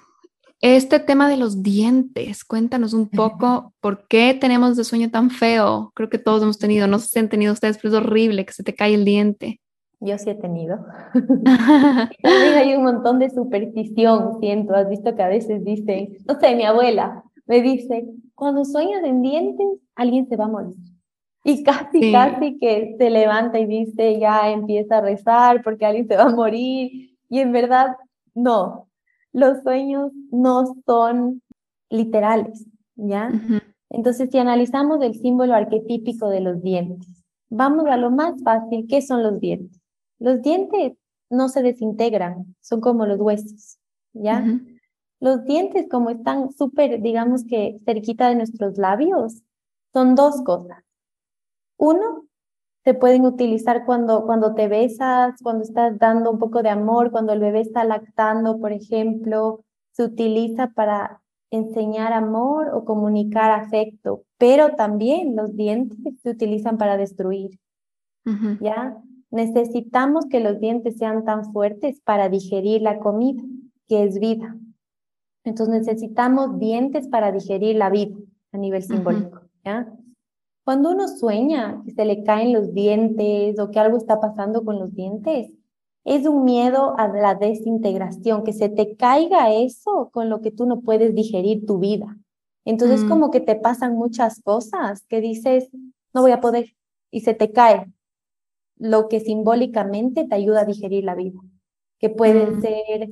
este 0.63 1.01
tema 1.01 1.27
de 1.27 1.35
los 1.35 1.61
dientes, 1.61 2.45
cuéntanos 2.45 2.93
un 2.93 3.09
poco 3.09 3.73
por 3.81 4.07
qué 4.07 4.33
tenemos 4.33 4.77
de 4.77 4.85
sueño 4.85 5.11
tan 5.11 5.29
feo. 5.29 5.91
Creo 5.93 6.09
que 6.09 6.17
todos 6.17 6.41
hemos 6.41 6.57
tenido, 6.57 6.87
no 6.87 6.99
sé 6.99 7.07
si 7.07 7.19
han 7.19 7.27
tenido 7.27 7.51
ustedes, 7.51 7.77
pero 7.77 7.89
es 7.89 8.01
horrible 8.01 8.45
que 8.45 8.53
se 8.53 8.63
te 8.63 8.73
cae 8.73 8.93
el 8.93 9.03
diente. 9.03 9.59
Yo 10.03 10.17
sí 10.17 10.29
he 10.29 10.35
tenido. 10.35 10.85
También 11.13 12.53
hay 12.55 12.75
un 12.75 12.83
montón 12.83 13.19
de 13.19 13.29
superstición, 13.29 14.39
siento. 14.39 14.75
Has 14.75 14.89
visto 14.89 15.15
que 15.15 15.23
a 15.23 15.27
veces 15.27 15.63
dicen, 15.63 16.17
no 16.27 16.39
sé, 16.39 16.55
mi 16.55 16.63
abuela 16.63 17.23
me 17.45 17.61
dice, 17.61 18.07
cuando 18.35 18.65
sueñas 18.65 19.03
en 19.03 19.21
dientes, 19.21 19.67
alguien 19.95 20.27
se 20.27 20.35
va 20.35 20.45
a 20.45 20.49
morir. 20.49 20.75
Y 21.45 21.63
casi, 21.63 22.11
casi 22.11 22.57
que 22.57 22.95
se 22.97 23.09
levanta 23.09 23.59
y 23.59 23.65
dice, 23.65 24.17
ya 24.17 24.49
empieza 24.49 24.99
a 24.99 25.01
rezar 25.01 25.61
porque 25.61 25.85
alguien 25.85 26.07
se 26.07 26.15
va 26.15 26.23
a 26.23 26.35
morir. 26.35 27.17
Y 27.29 27.39
en 27.39 27.51
verdad, 27.51 27.97
no, 28.33 28.87
los 29.33 29.61
sueños 29.61 30.11
no 30.31 30.63
son 30.85 31.41
literales, 31.89 32.65
¿ya? 32.95 33.29
Entonces, 33.89 34.29
si 34.31 34.37
analizamos 34.37 35.01
el 35.01 35.15
símbolo 35.15 35.53
arquetípico 35.53 36.29
de 36.29 36.39
los 36.39 36.63
dientes, 36.63 37.23
vamos 37.49 37.85
a 37.87 37.97
lo 37.97 38.09
más 38.09 38.41
fácil, 38.41 38.87
¿qué 38.87 39.01
son 39.01 39.21
los 39.21 39.39
dientes? 39.39 39.82
Los 40.19 40.41
dientes 40.41 40.93
no 41.29 41.49
se 41.49 41.61
desintegran, 41.61 42.55
son 42.61 42.81
como 42.81 43.05
los 43.05 43.19
huesos, 43.19 43.79
¿ya? 44.13 44.45
Los 45.19 45.45
dientes, 45.45 45.87
como 45.89 46.09
están 46.09 46.51
súper, 46.51 47.01
digamos 47.01 47.45
que 47.45 47.79
cerquita 47.85 48.29
de 48.29 48.35
nuestros 48.35 48.77
labios, 48.77 49.41
son 49.93 50.15
dos 50.15 50.41
cosas. 50.43 50.83
Uno, 51.77 52.25
se 52.83 52.93
pueden 52.93 53.25
utilizar 53.25 53.85
cuando, 53.85 54.25
cuando 54.25 54.53
te 54.55 54.67
besas, 54.67 55.35
cuando 55.41 55.63
estás 55.63 55.97
dando 55.97 56.31
un 56.31 56.39
poco 56.39 56.61
de 56.61 56.69
amor, 56.69 57.11
cuando 57.11 57.31
el 57.33 57.39
bebé 57.39 57.61
está 57.61 57.85
lactando, 57.85 58.59
por 58.59 58.73
ejemplo, 58.73 59.63
se 59.91 60.03
utiliza 60.03 60.67
para 60.67 61.21
enseñar 61.49 62.13
amor 62.13 62.69
o 62.73 62.83
comunicar 62.83 63.51
afecto, 63.51 64.23
pero 64.37 64.75
también 64.75 65.35
los 65.35 65.55
dientes 65.55 65.99
se 66.21 66.29
utilizan 66.29 66.77
para 66.77 66.97
destruir. 66.97 67.59
¿Ya? 68.59 68.97
Necesitamos 69.33 70.27
que 70.27 70.39
los 70.39 70.59
dientes 70.59 70.97
sean 70.97 71.25
tan 71.25 71.51
fuertes 71.51 71.99
para 72.01 72.29
digerir 72.29 72.83
la 72.83 72.99
comida, 72.99 73.41
que 73.87 74.03
es 74.03 74.19
vida. 74.19 74.55
Entonces 75.43 75.73
necesitamos 75.73 76.59
dientes 76.59 77.07
para 77.07 77.31
digerir 77.31 77.77
la 77.77 77.89
vida 77.89 78.15
a 78.51 78.59
nivel 78.59 78.83
simbólico, 78.83 79.41
¿ya? 79.65 79.91
Cuando 80.63 80.91
uno 80.91 81.07
sueña 81.07 81.81
que 81.83 81.93
se 81.93 82.05
le 82.05 82.23
caen 82.23 82.53
los 82.53 82.75
dientes 82.75 83.57
o 83.57 83.71
que 83.71 83.79
algo 83.79 83.97
está 83.97 84.19
pasando 84.19 84.63
con 84.63 84.77
los 84.77 84.93
dientes, 84.93 85.51
es 86.05 86.27
un 86.27 86.43
miedo 86.43 86.93
a 86.99 87.07
la 87.07 87.33
desintegración, 87.33 88.43
que 88.43 88.53
se 88.53 88.69
te 88.69 88.95
caiga 88.95 89.51
eso 89.51 90.11
con 90.13 90.29
lo 90.29 90.41
que 90.41 90.51
tú 90.51 90.67
no 90.67 90.81
puedes 90.81 91.15
digerir 91.15 91.65
tu 91.65 91.79
vida. 91.79 92.19
Entonces 92.65 93.03
mm. 93.03 93.09
como 93.09 93.31
que 93.31 93.39
te 93.39 93.55
pasan 93.55 93.95
muchas 93.95 94.43
cosas 94.43 95.07
que 95.07 95.21
dices, 95.21 95.71
no 96.13 96.21
voy 96.21 96.33
a 96.33 96.39
poder, 96.39 96.75
y 97.09 97.21
se 97.21 97.33
te 97.33 97.51
cae 97.51 97.91
lo 98.77 99.07
que 99.07 99.19
simbólicamente 99.19 100.25
te 100.25 100.35
ayuda 100.35 100.61
a 100.61 100.65
digerir 100.65 101.03
la 101.03 101.15
vida, 101.15 101.39
que 101.99 102.09
pueden 102.09 102.57
mm. 102.57 102.61
ser 102.61 103.09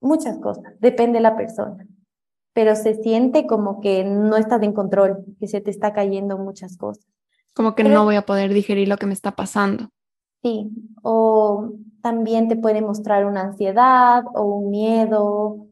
muchas 0.00 0.38
cosas, 0.38 0.74
depende 0.80 1.18
de 1.18 1.22
la 1.22 1.36
persona, 1.36 1.86
pero 2.52 2.74
se 2.74 2.94
siente 3.02 3.46
como 3.46 3.80
que 3.80 4.04
no 4.04 4.36
estás 4.36 4.62
en 4.62 4.72
control, 4.72 5.24
que 5.38 5.48
se 5.48 5.60
te 5.60 5.70
está 5.70 5.92
cayendo 5.92 6.38
muchas 6.38 6.76
cosas. 6.76 7.06
Como 7.54 7.74
que 7.74 7.84
no 7.84 8.04
voy 8.04 8.14
a 8.14 8.26
poder 8.26 8.54
digerir 8.54 8.88
lo 8.88 8.98
que 8.98 9.06
me 9.06 9.12
está 9.12 9.32
pasando. 9.32 9.88
Sí, 10.42 10.70
o 11.02 11.72
también 12.02 12.46
te 12.46 12.56
puede 12.56 12.80
mostrar 12.80 13.26
una 13.26 13.42
ansiedad 13.42 14.22
o 14.34 14.44
un 14.44 14.70
miedo 14.70 15.66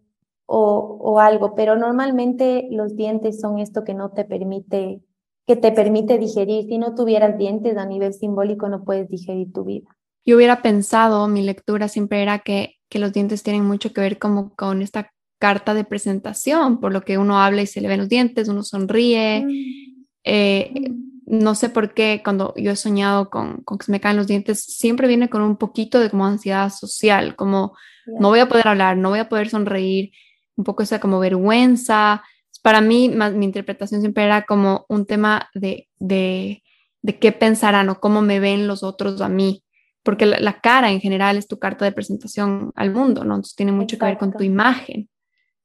o, 0.47 0.99
o 1.01 1.21
algo, 1.21 1.55
pero 1.55 1.77
normalmente 1.77 2.67
los 2.71 2.97
dientes 2.97 3.41
son 3.41 3.59
esto 3.59 3.85
que 3.85 3.95
no 3.95 4.11
te 4.11 4.25
permite, 4.25 5.01
que 5.47 5.57
te 5.57 5.73
permite 5.73 6.19
digerir. 6.19 6.65
Si 6.67 6.79
no 6.79 6.95
tuvieras 6.95 7.39
dientes 7.39 7.77
a 7.77 7.87
nivel 7.87 8.13
simbólico 8.13 8.69
no 8.69 8.85
puedes 8.85 9.09
digerir 9.09 9.53
tu 9.53 9.65
vida. 9.65 9.89
Yo 10.25 10.37
hubiera 10.37 10.61
pensado, 10.61 11.29
mi 11.29 11.43
lectura 11.43 11.89
siempre 11.89 12.23
era 12.23 12.41
que 12.41 12.77
que 12.89 12.99
los 12.99 13.13
dientes 13.13 13.43
tienen 13.43 13.65
mucho 13.65 13.93
que 13.93 14.01
ver 14.01 14.19
como 14.19 14.55
con 14.55 14.83
esta 14.83 15.13
carta 15.39 15.75
de 15.75 15.85
presentación, 15.85 16.81
por 16.81 16.93
lo 16.93 17.03
que 17.03 17.19
uno 17.19 17.41
habla 17.41 17.63
y 17.63 17.67
se 17.67 17.81
le 17.81 17.89
ven 17.89 18.01
los 18.01 18.09
dientes, 18.09 18.49
uno 18.49 18.63
sonríe. 18.63 19.45
Mm. 19.45 20.05
Eh, 20.25 20.73
mm. 20.75 21.39
no 21.39 21.55
sé 21.55 21.69
por 21.69 21.95
qué 21.95 22.21
cuando 22.25 22.55
yo 22.57 22.73
he 22.73 22.77
soñado 22.77 23.29
con, 23.31 23.63
con, 23.63 23.79
que 23.79 23.87
se 23.87 23.93
me 23.93 24.01
caen 24.01 24.17
los 24.17 24.27
dientes, 24.27 24.63
siempre 24.63 25.09
viene 25.09 25.29
con 25.29 25.43
un 25.43 25.57
poquito 25.57 26.01
de 26.01 26.11
como 26.11 26.27
ansiedad 26.27 26.71
social, 26.71 27.37
como 27.37 27.77
no 28.07 28.29
voy 28.29 28.39
a 28.39 28.49
poder 28.49 28.69
hablar, 28.69 28.97
no 28.97 29.11
voy 29.11 29.19
a 29.19 29.29
poder 29.29 29.49
sonreír, 29.49 30.13
un 30.57 30.65
poco 30.65 30.85
esa 30.85 31.01
como 31.01 31.19
vergüenza. 31.19 32.23
Para 32.67 32.81
mí, 32.81 33.09
más, 33.09 33.33
mi 33.33 33.45
interpretación 33.45 34.01
siempre 34.01 34.25
era 34.25 34.43
como 34.43 34.87
un 34.89 35.07
tema 35.07 35.49
de, 35.55 35.87
de, 36.01 36.65
de 37.01 37.19
qué 37.21 37.31
pensarán 37.31 37.89
o 37.91 38.01
cómo 38.01 38.23
me 38.23 38.41
ven 38.41 38.67
los 38.67 38.83
otros 38.83 39.21
a 39.21 39.29
mí 39.29 39.63
porque 40.03 40.27
la, 40.27 40.61
cara 40.61 40.91
en 40.91 41.01
general 41.01 41.37
es 41.37 41.47
tu 41.47 41.59
carta 41.59 41.85
de 41.85 41.93
presentación 41.93 42.73
al 42.75 42.93
mundo, 42.93 43.25
¿no? 43.25 43.35
Entonces 43.35 43.57
tiene 43.57 43.73
mucho 43.73 43.99
que 43.99 44.07
ver 44.07 44.19
con 44.19 44.33
tu 44.33 44.45
imagen. 44.45 45.09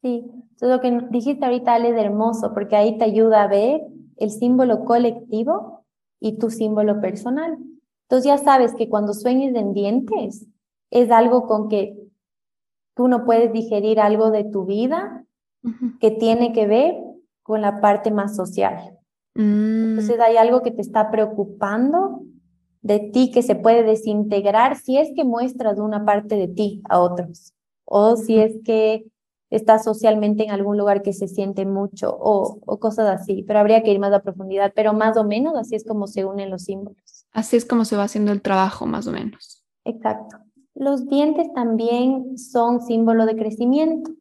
Sí, 0.01 0.25
entonces 0.25 0.69
lo 0.69 0.81
que 0.81 1.07
dijiste 1.11 1.45
ahorita 1.45 1.77
es 1.77 1.95
hermoso, 1.95 2.51
porque 2.53 2.75
ahí 2.75 2.97
te 2.97 3.05
ayuda 3.05 3.43
a 3.43 3.47
ver 3.47 3.81
el 4.17 4.29
símbolo 4.31 4.83
colectivo 4.83 5.85
y 6.19 6.39
tu 6.39 6.49
símbolo 6.49 6.99
personal. 7.01 7.55
Entonces 8.09 8.25
ya 8.25 8.37
sabes 8.39 8.73
que 8.73 8.89
cuando 8.89 9.13
sueñes 9.13 9.55
en 9.55 9.73
dientes 9.73 10.47
es 10.91 11.11
algo 11.11 11.47
con 11.47 11.67
que 11.67 11.95
tú 12.95 13.07
no 13.07 13.25
puedes 13.25 13.53
digerir 13.53 13.99
algo 13.99 14.31
de 14.31 14.43
tu 14.43 14.65
vida 14.65 15.20
que 15.99 16.11
tiene 16.11 16.53
que 16.53 16.67
ver 16.67 16.95
con 17.43 17.61
la 17.61 17.81
parte 17.81 18.11
más 18.11 18.35
social. 18.35 18.97
Mm. 19.35 19.89
Entonces 19.89 20.19
hay 20.19 20.37
algo 20.37 20.61
que 20.61 20.71
te 20.71 20.81
está 20.81 21.11
preocupando 21.11 22.23
de 22.81 22.99
ti 22.99 23.31
que 23.31 23.43
se 23.43 23.55
puede 23.55 23.83
desintegrar 23.83 24.75
si 24.75 24.97
es 24.97 25.09
que 25.15 25.23
muestras 25.23 25.77
una 25.77 26.05
parte 26.05 26.35
de 26.35 26.47
ti 26.47 26.81
a 26.89 26.99
otros 26.99 27.53
o 27.85 28.15
si 28.15 28.39
es 28.39 28.53
que 28.65 29.05
estás 29.51 29.83
socialmente 29.83 30.43
en 30.43 30.51
algún 30.51 30.77
lugar 30.77 31.01
que 31.03 31.13
se 31.13 31.27
siente 31.27 31.65
mucho 31.65 32.09
o, 32.17 32.59
o, 32.65 32.79
cosas 32.79 33.09
así, 33.09 33.43
pero 33.43 33.59
habría 33.59 33.83
que 33.83 33.91
ir 33.91 33.99
más 33.99 34.13
a 34.13 34.21
profundidad, 34.21 34.71
pero 34.73 34.93
más 34.93 35.17
o 35.17 35.25
menos 35.25 35.55
así 35.57 35.75
es 35.75 35.85
como 35.85 36.07
se 36.07 36.25
unen 36.25 36.49
los 36.49 36.63
símbolos. 36.63 37.27
Así 37.33 37.57
es 37.57 37.65
como 37.65 37.85
se 37.85 37.97
va 37.97 38.03
haciendo 38.03 38.31
el 38.31 38.41
trabajo, 38.41 38.85
más 38.85 39.07
o 39.07 39.11
menos. 39.11 39.63
Exacto. 39.83 40.37
Los 40.73 41.07
dientes 41.07 41.51
también 41.53 42.37
son 42.37 42.81
símbolo 42.81 43.25
de 43.25 43.35
crecimiento. 43.35 44.11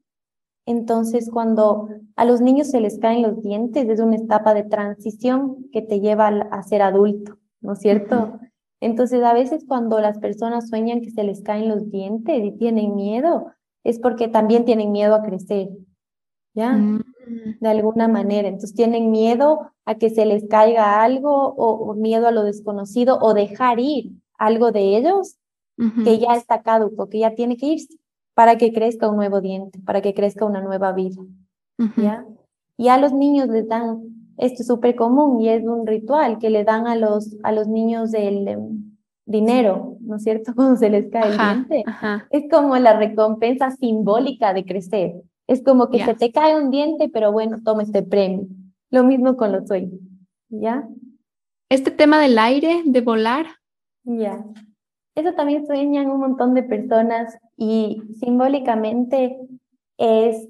Entonces, 0.67 1.31
cuando 1.33 1.89
a 2.17 2.25
los 2.25 2.41
niños 2.41 2.69
se 2.69 2.81
les 2.81 2.99
caen 2.99 3.23
los 3.23 3.43
dientes, 3.43 3.89
es 3.89 4.01
una 4.01 4.17
etapa 4.17 4.55
de 4.55 4.65
transición 4.65 5.69
que 5.73 5.83
te 5.83 6.01
lleva 6.01 6.29
a 6.29 6.63
ser 6.63 6.83
adulto, 6.83 7.39
¿no 7.61 7.73
es 7.73 7.81
cierto? 7.81 8.39
Entonces, 8.81 9.23
a 9.23 9.35
veces 9.35 9.65
cuando 9.67 10.01
las 10.01 10.19
personas 10.19 10.69
sueñan 10.69 11.01
que 11.01 11.11
se 11.11 11.25
les 11.25 11.43
caen 11.43 11.69
los 11.69 11.91
dientes 11.91 12.45
y 12.45 12.53
tienen 12.53 12.95
miedo, 12.95 13.47
es 13.85 13.99
porque 13.99 14.29
también 14.29 14.65
tienen 14.65 14.93
miedo 14.93 15.15
a 15.15 15.23
crecer, 15.23 15.71
¿ya? 16.55 16.73
Mm. 16.73 17.03
De 17.61 17.69
alguna 17.69 18.09
manera. 18.09 18.49
Entonces, 18.49 18.75
tienen 18.75 19.11
miedo 19.11 19.73
a 19.85 19.97
que 19.97 20.11
se 20.11 20.27
les 20.27 20.47
caiga 20.49 21.03
algo 21.03 21.55
o, 21.57 21.95
miedo 21.95 22.27
a 22.27 22.33
lo 22.33 22.43
desconocido 22.43 23.19
o 23.21 23.35
dejar 23.35 23.79
ir 23.81 24.13
algo 24.39 24.73
de 24.73 24.97
ellos 24.97 25.37
que 26.05 26.19
ya 26.19 26.35
está 26.35 26.61
caduco, 26.61 27.09
que 27.09 27.21
ya 27.21 27.35
tiene 27.35 27.57
que 27.57 27.67
irse 27.67 28.00
para 28.41 28.57
que 28.57 28.73
crezca 28.73 29.07
un 29.07 29.17
nuevo 29.17 29.43
diente, 29.43 29.81
para 29.81 30.01
que 30.01 30.15
crezca 30.15 30.47
una 30.47 30.63
nueva 30.63 30.93
vida, 30.93 31.21
¿ya? 31.99 32.25
Y 32.79 32.89
a 32.89 32.97
los 32.97 33.13
niños 33.13 33.49
les 33.49 33.69
dan 33.69 34.01
esto 34.39 34.63
es 34.63 34.67
súper 34.67 34.97
común 34.97 35.43
y 35.43 35.51
es 35.51 35.63
un 35.63 35.87
ritual 35.87 36.39
que 36.39 36.49
le 36.49 36.65
dan 36.65 36.87
a 36.87 36.97
los, 36.97 37.37
a 37.43 37.53
los 37.53 37.69
niños 37.69 38.13
del 38.13 38.49
em, 38.49 38.97
dinero, 39.27 39.99
¿no 40.01 40.17
es 40.17 40.23
cierto? 40.23 40.53
Cuando 40.57 40.77
se 40.77 40.89
les 40.89 41.11
cae 41.11 41.33
el 41.33 41.37
diente. 41.37 41.85
Es 42.31 42.45
como 42.51 42.79
la 42.79 42.99
recompensa 42.99 43.73
simbólica 43.73 44.55
de 44.55 44.65
crecer. 44.65 45.17
Es 45.47 45.63
como 45.63 45.91
que 45.91 46.03
se 46.03 46.15
te 46.15 46.33
cae 46.33 46.59
un 46.59 46.71
diente, 46.71 47.11
pero 47.11 47.33
bueno, 47.33 47.59
toma 47.63 47.83
este 47.83 48.03
premio. 48.03 48.47
Lo 48.89 49.05
mismo 49.05 49.37
con 49.37 49.53
los 49.53 49.69
sueños, 49.69 50.01
¿ya? 50.49 50.89
Este 51.69 51.91
tema 51.91 52.19
del 52.23 52.39
aire, 52.39 52.85
de 52.87 53.03
volar. 53.03 53.45
Ya. 54.05 54.43
Eso 55.15 55.35
también 55.35 55.67
sueñan 55.67 56.11
un 56.11 56.21
montón 56.21 56.55
de 56.55 56.63
personas 56.63 57.37
y 57.61 58.01
simbólicamente 58.19 59.39
es 59.99 60.49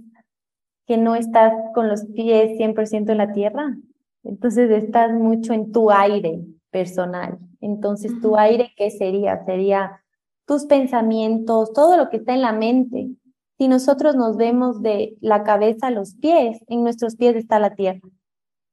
que 0.86 0.96
no 0.96 1.16
estás 1.16 1.52
con 1.74 1.88
los 1.88 2.04
pies 2.06 2.56
100% 2.56 3.10
en 3.10 3.18
la 3.18 3.32
tierra. 3.32 3.76
Entonces 4.22 4.70
estás 4.70 5.12
mucho 5.12 5.52
en 5.52 5.72
tu 5.72 5.90
aire 5.90 6.44
personal. 6.70 7.36
Entonces, 7.60 8.12
tu 8.20 8.36
aire, 8.36 8.72
¿qué 8.76 8.92
sería? 8.92 9.44
Sería 9.44 10.00
tus 10.46 10.66
pensamientos, 10.66 11.72
todo 11.72 11.96
lo 11.96 12.10
que 12.10 12.18
está 12.18 12.32
en 12.32 12.42
la 12.42 12.52
mente. 12.52 13.10
Si 13.58 13.66
nosotros 13.66 14.14
nos 14.14 14.36
vemos 14.36 14.80
de 14.80 15.16
la 15.20 15.42
cabeza 15.42 15.88
a 15.88 15.90
los 15.90 16.14
pies, 16.14 16.60
en 16.68 16.84
nuestros 16.84 17.16
pies 17.16 17.34
está 17.34 17.58
la 17.58 17.74
tierra. 17.74 18.08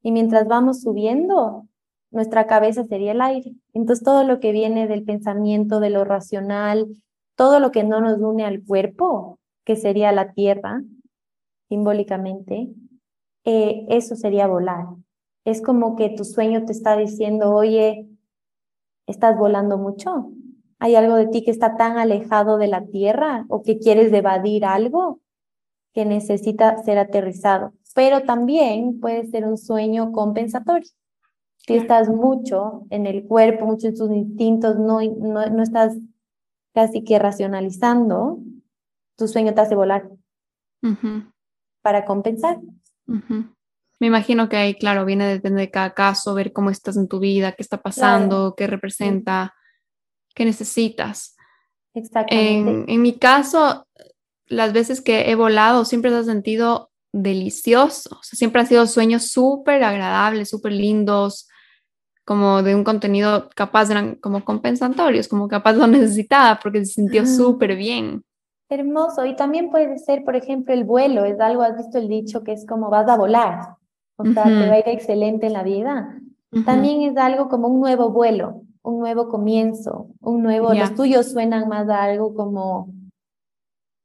Y 0.00 0.12
mientras 0.12 0.46
vamos 0.46 0.82
subiendo, 0.82 1.66
nuestra 2.12 2.46
cabeza 2.46 2.84
sería 2.84 3.10
el 3.10 3.20
aire. 3.20 3.52
Entonces, 3.72 4.04
todo 4.04 4.22
lo 4.22 4.38
que 4.38 4.52
viene 4.52 4.86
del 4.86 5.02
pensamiento, 5.02 5.80
de 5.80 5.90
lo 5.90 6.04
racional, 6.04 6.86
todo 7.38 7.60
lo 7.60 7.70
que 7.70 7.84
no 7.84 8.00
nos 8.00 8.18
une 8.18 8.44
al 8.44 8.64
cuerpo, 8.64 9.38
que 9.64 9.76
sería 9.76 10.10
la 10.10 10.32
tierra, 10.32 10.82
simbólicamente, 11.68 12.68
eh, 13.44 13.86
eso 13.90 14.16
sería 14.16 14.48
volar. 14.48 14.86
Es 15.44 15.62
como 15.62 15.94
que 15.94 16.10
tu 16.10 16.24
sueño 16.24 16.64
te 16.64 16.72
está 16.72 16.96
diciendo, 16.96 17.54
oye, 17.54 18.08
estás 19.06 19.38
volando 19.38 19.78
mucho. 19.78 20.32
Hay 20.80 20.96
algo 20.96 21.14
de 21.14 21.28
ti 21.28 21.44
que 21.44 21.52
está 21.52 21.76
tan 21.76 21.96
alejado 21.96 22.58
de 22.58 22.66
la 22.66 22.84
tierra 22.86 23.46
o 23.48 23.62
que 23.62 23.78
quieres 23.78 24.12
evadir 24.12 24.64
algo 24.64 25.20
que 25.94 26.04
necesita 26.04 26.76
ser 26.78 26.98
aterrizado. 26.98 27.72
Pero 27.94 28.22
también 28.22 28.98
puede 28.98 29.26
ser 29.26 29.46
un 29.46 29.58
sueño 29.58 30.10
compensatorio. 30.10 30.88
Si 31.58 31.74
estás 31.74 32.08
mucho 32.08 32.82
en 32.90 33.06
el 33.06 33.28
cuerpo, 33.28 33.64
mucho 33.64 33.86
en 33.86 33.94
tus 33.94 34.10
instintos, 34.10 34.76
no, 34.76 34.98
no, 35.02 35.62
estás 35.62 35.96
casi 36.74 37.04
que 37.04 37.18
racionalizando, 37.18 38.38
tu 39.16 39.28
sueño 39.28 39.54
te 39.54 39.60
hace 39.60 39.74
volar 39.74 40.08
para 41.82 42.04
compensar. 42.04 42.58
Me 44.00 44.06
imagino 44.06 44.48
que 44.48 44.56
ahí, 44.56 44.74
claro, 44.74 45.04
viene 45.04 45.26
depende 45.26 45.60
de 45.60 45.70
cada 45.70 45.92
caso, 45.94 46.34
ver 46.34 46.52
cómo 46.52 46.70
estás 46.70 46.96
en 46.96 47.08
tu 47.08 47.18
vida, 47.18 47.52
qué 47.52 47.62
está 47.62 47.82
pasando, 47.82 48.54
qué 48.56 48.66
representa, 48.66 49.54
qué 50.34 50.44
necesitas. 50.44 51.36
Exactamente. 51.94 52.92
En, 52.92 53.02
mi 53.02 53.18
caso, 53.18 53.88
las 54.46 54.72
veces 54.72 55.00
que 55.00 55.30
he 55.30 55.34
volado 55.34 55.84
siempre 55.84 56.10
se 56.10 56.18
ha 56.18 56.24
sentido 56.24 56.92
delicioso, 57.12 58.20
siempre 58.22 58.60
han 58.60 58.68
sido 58.68 58.86
sueños 58.86 59.28
súper 59.28 59.82
agradables, 59.82 60.50
súper 60.50 60.72
lindos, 60.72 61.47
como 62.28 62.62
de 62.62 62.74
un 62.74 62.84
contenido 62.84 63.48
capaz 63.54 63.90
eran 63.90 64.16
como 64.16 64.44
compensatorios, 64.44 65.28
como 65.28 65.48
capaz 65.48 65.72
lo 65.72 65.86
necesitaba 65.86 66.60
porque 66.62 66.84
se 66.84 66.92
sintió 66.92 67.24
súper 67.24 67.74
bien. 67.74 68.22
Hermoso. 68.68 69.24
Y 69.24 69.34
también 69.34 69.70
puede 69.70 69.96
ser, 69.96 70.24
por 70.24 70.36
ejemplo, 70.36 70.74
el 70.74 70.84
vuelo. 70.84 71.24
Es 71.24 71.40
algo, 71.40 71.62
has 71.62 71.78
visto 71.78 71.96
el 71.96 72.06
dicho 72.06 72.44
que 72.44 72.52
es 72.52 72.66
como 72.66 72.90
vas 72.90 73.08
a 73.08 73.16
volar. 73.16 73.76
O 74.16 74.26
sea, 74.26 74.44
te 74.44 74.68
va 74.68 74.74
a 74.74 74.78
ir 74.78 74.88
excelente 74.88 75.46
en 75.46 75.54
la 75.54 75.62
vida. 75.62 76.20
También 76.66 77.00
es 77.00 77.16
algo 77.16 77.48
como 77.48 77.68
un 77.68 77.80
nuevo 77.80 78.10
vuelo, 78.10 78.62
un 78.82 78.98
nuevo 78.98 79.30
comienzo, 79.30 80.08
un 80.20 80.42
nuevo. 80.42 80.74
Los 80.74 80.94
tuyos 80.94 81.32
suenan 81.32 81.66
más 81.66 81.88
a 81.88 82.02
algo 82.02 82.34
como, 82.34 82.92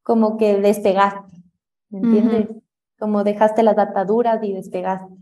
como 0.02 0.38
que 0.38 0.62
despegaste. 0.62 1.44
¿Me 1.90 2.00
entiendes? 2.00 2.56
Como 2.98 3.26
dejaste 3.26 3.64
las 3.64 3.78
ataduras 3.78 4.42
y 4.44 4.54
despegaste. 4.54 5.14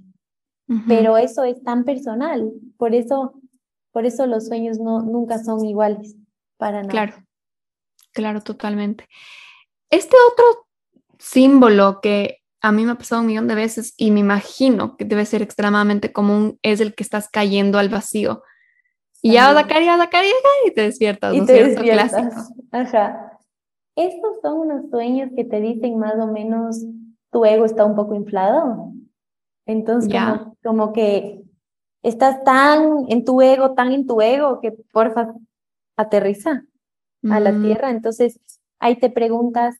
Pero 0.87 1.17
eso 1.17 1.43
es 1.43 1.61
tan 1.63 1.83
personal. 1.83 2.51
Por 2.77 2.95
eso, 2.95 3.33
por 3.91 4.05
eso 4.05 4.25
los 4.25 4.47
sueños 4.47 4.79
no, 4.79 5.01
nunca 5.01 5.43
son 5.43 5.65
iguales 5.65 6.15
para 6.57 6.81
nada. 6.81 6.89
Claro. 6.89 7.13
Claro, 8.13 8.41
totalmente. 8.41 9.07
Este 9.89 10.15
otro 10.31 10.67
símbolo 11.17 11.99
que 12.01 12.39
a 12.61 12.71
mí 12.71 12.85
me 12.85 12.91
ha 12.91 12.95
pasado 12.95 13.21
un 13.21 13.27
millón 13.27 13.47
de 13.47 13.55
veces 13.55 13.93
y 13.97 14.11
me 14.11 14.19
imagino 14.19 14.95
que 14.97 15.05
debe 15.05 15.25
ser 15.25 15.41
extremadamente 15.41 16.11
común 16.11 16.59
es 16.61 16.79
el 16.79 16.93
que 16.93 17.03
estás 17.03 17.29
cayendo 17.29 17.79
al 17.79 17.89
vacío. 17.89 18.43
Y 19.21 19.33
ya 19.33 19.53
vas 19.53 19.63
a 19.63 19.67
caer, 19.67 19.85
vas 19.85 20.01
a 20.01 20.09
caer 20.09 20.33
y 20.65 20.73
te 20.73 20.81
despiertas, 20.81 21.33
y 21.35 21.45
te 21.45 21.63
Despiertas. 21.63 22.51
Ajá. 22.71 23.37
Estos 23.95 24.41
son 24.41 24.59
unos 24.59 24.89
sueños 24.89 25.29
que 25.35 25.43
te 25.43 25.59
dicen 25.59 25.99
más 25.99 26.15
o 26.15 26.27
menos 26.27 26.83
tu 27.31 27.45
ego 27.45 27.65
está 27.65 27.85
un 27.85 27.95
poco 27.95 28.15
inflado. 28.15 28.91
Entonces, 29.65 30.11
como, 30.11 30.57
como, 30.63 30.93
que 30.93 31.43
estás 32.03 32.43
tan 32.43 33.05
en 33.09 33.23
tu 33.25 33.41
ego, 33.41 33.73
tan 33.73 33.91
en 33.91 34.07
tu 34.07 34.21
ego, 34.21 34.59
que 34.59 34.71
porfa, 34.91 35.33
aterriza 35.97 36.65
a 37.29 37.39
la 37.39 37.61
tierra. 37.61 37.91
Entonces, 37.91 38.39
ahí 38.79 38.95
te 38.97 39.09
preguntas, 39.09 39.77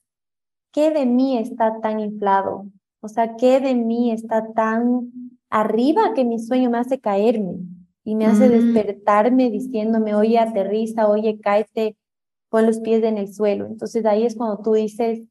¿qué 0.72 0.92
de 0.92 1.06
mí 1.06 1.38
está 1.38 1.82
tan 1.82 2.00
inflado? 2.00 2.68
O 3.02 3.08
sea, 3.08 3.36
¿qué 3.36 3.60
de 3.60 3.74
mí 3.74 4.12
está 4.12 4.54
tan 4.54 5.12
arriba 5.50 6.14
que 6.14 6.24
mi 6.24 6.40
sueño 6.40 6.70
me 6.70 6.78
hace 6.78 7.00
caerme 7.00 7.60
y 8.04 8.16
me 8.16 8.26
hace 8.26 8.50
despertarme 8.50 9.52
diciéndome, 9.52 10.16
oye, 10.16 10.40
aterriza, 10.40 11.08
oye, 11.08 11.40
cáete, 11.40 11.98
pon 12.50 12.66
los 12.66 12.80
pies 12.80 13.04
en 13.04 13.18
el 13.18 13.34
suelo. 13.34 13.66
Entonces, 13.66 14.06
ahí 14.06 14.26
es 14.26 14.36
cuando 14.36 14.62
tú 14.64 14.74
dices, 14.74 15.22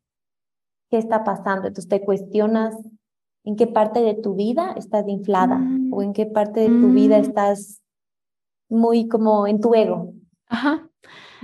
¿qué 0.91 0.99
está 0.99 1.25
pasando? 1.25 1.69
Entonces, 1.69 1.89
te 1.89 2.01
cuestionas 2.01 2.75
en 3.45 3.57
qué 3.57 3.67
parte 3.67 4.01
de 4.01 4.15
tu 4.15 4.35
vida 4.35 4.75
estás 4.77 5.09
inflada 5.09 5.57
o 5.91 6.01
mm. 6.01 6.03
en 6.03 6.13
qué 6.13 6.27
parte 6.27 6.61
de 6.61 6.69
tu 6.69 6.93
vida 6.93 7.19
estás 7.19 7.81
muy 8.69 9.09
como 9.09 9.47
en 9.47 9.61
tu 9.61 9.75
ego. 9.75 10.15
Ajá. 10.47 10.89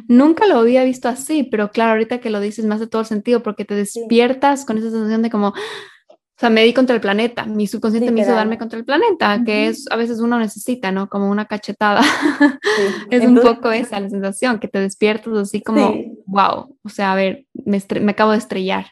Nunca 0.09 0.47
lo 0.47 0.59
había 0.59 0.85
visto 0.85 1.09
así, 1.09 1.45
pero 1.45 1.71
claro, 1.71 1.93
ahorita 1.93 2.19
que 2.19 2.31
lo 2.31 2.41
dices 2.41 2.65
me 2.65 2.75
hace 2.75 2.87
todo 2.87 3.03
el 3.03 3.07
sentido 3.07 3.43
porque 3.43 3.65
te 3.65 3.75
despiertas 3.75 4.65
con 4.65 4.77
esa 4.79 4.91
sensación 4.91 5.23
de 5.23 5.31
como, 5.31 5.49
o 5.49 6.39
sea, 6.39 6.51
me 6.51 6.63
di 6.65 6.75
contra 6.75 6.95
el 6.95 7.01
planeta, 7.01 7.47
mi 7.47 7.67
subconsciente 7.67 8.13
me 8.13 8.21
hizo 8.21 8.33
darme 8.33 8.59
contra 8.59 8.79
el 8.79 8.85
planeta, 8.85 9.43
que 9.45 9.69
es 9.69 9.87
a 9.91 9.97
veces 9.97 10.21
uno 10.21 10.39
necesita, 10.39 10.93
¿no? 10.93 11.09
Como 11.09 11.31
una 11.31 11.47
cachetada. 11.47 12.03
es 13.11 13.25
un 13.25 13.41
poco 13.41 13.73
esa 13.73 13.99
la 14.01 14.11
sensación, 14.11 14.59
que 14.59 14.69
te 14.69 14.79
despiertas 14.79 15.33
así 15.35 15.63
como, 15.63 15.95
wow, 16.27 16.77
o 16.83 16.89
sea, 16.91 17.13
a 17.13 17.17
ver, 17.17 17.47
me, 17.55 17.83
me, 18.03 18.13
acabo 18.13 18.33
de 18.33 18.39
estrellar. 18.39 18.87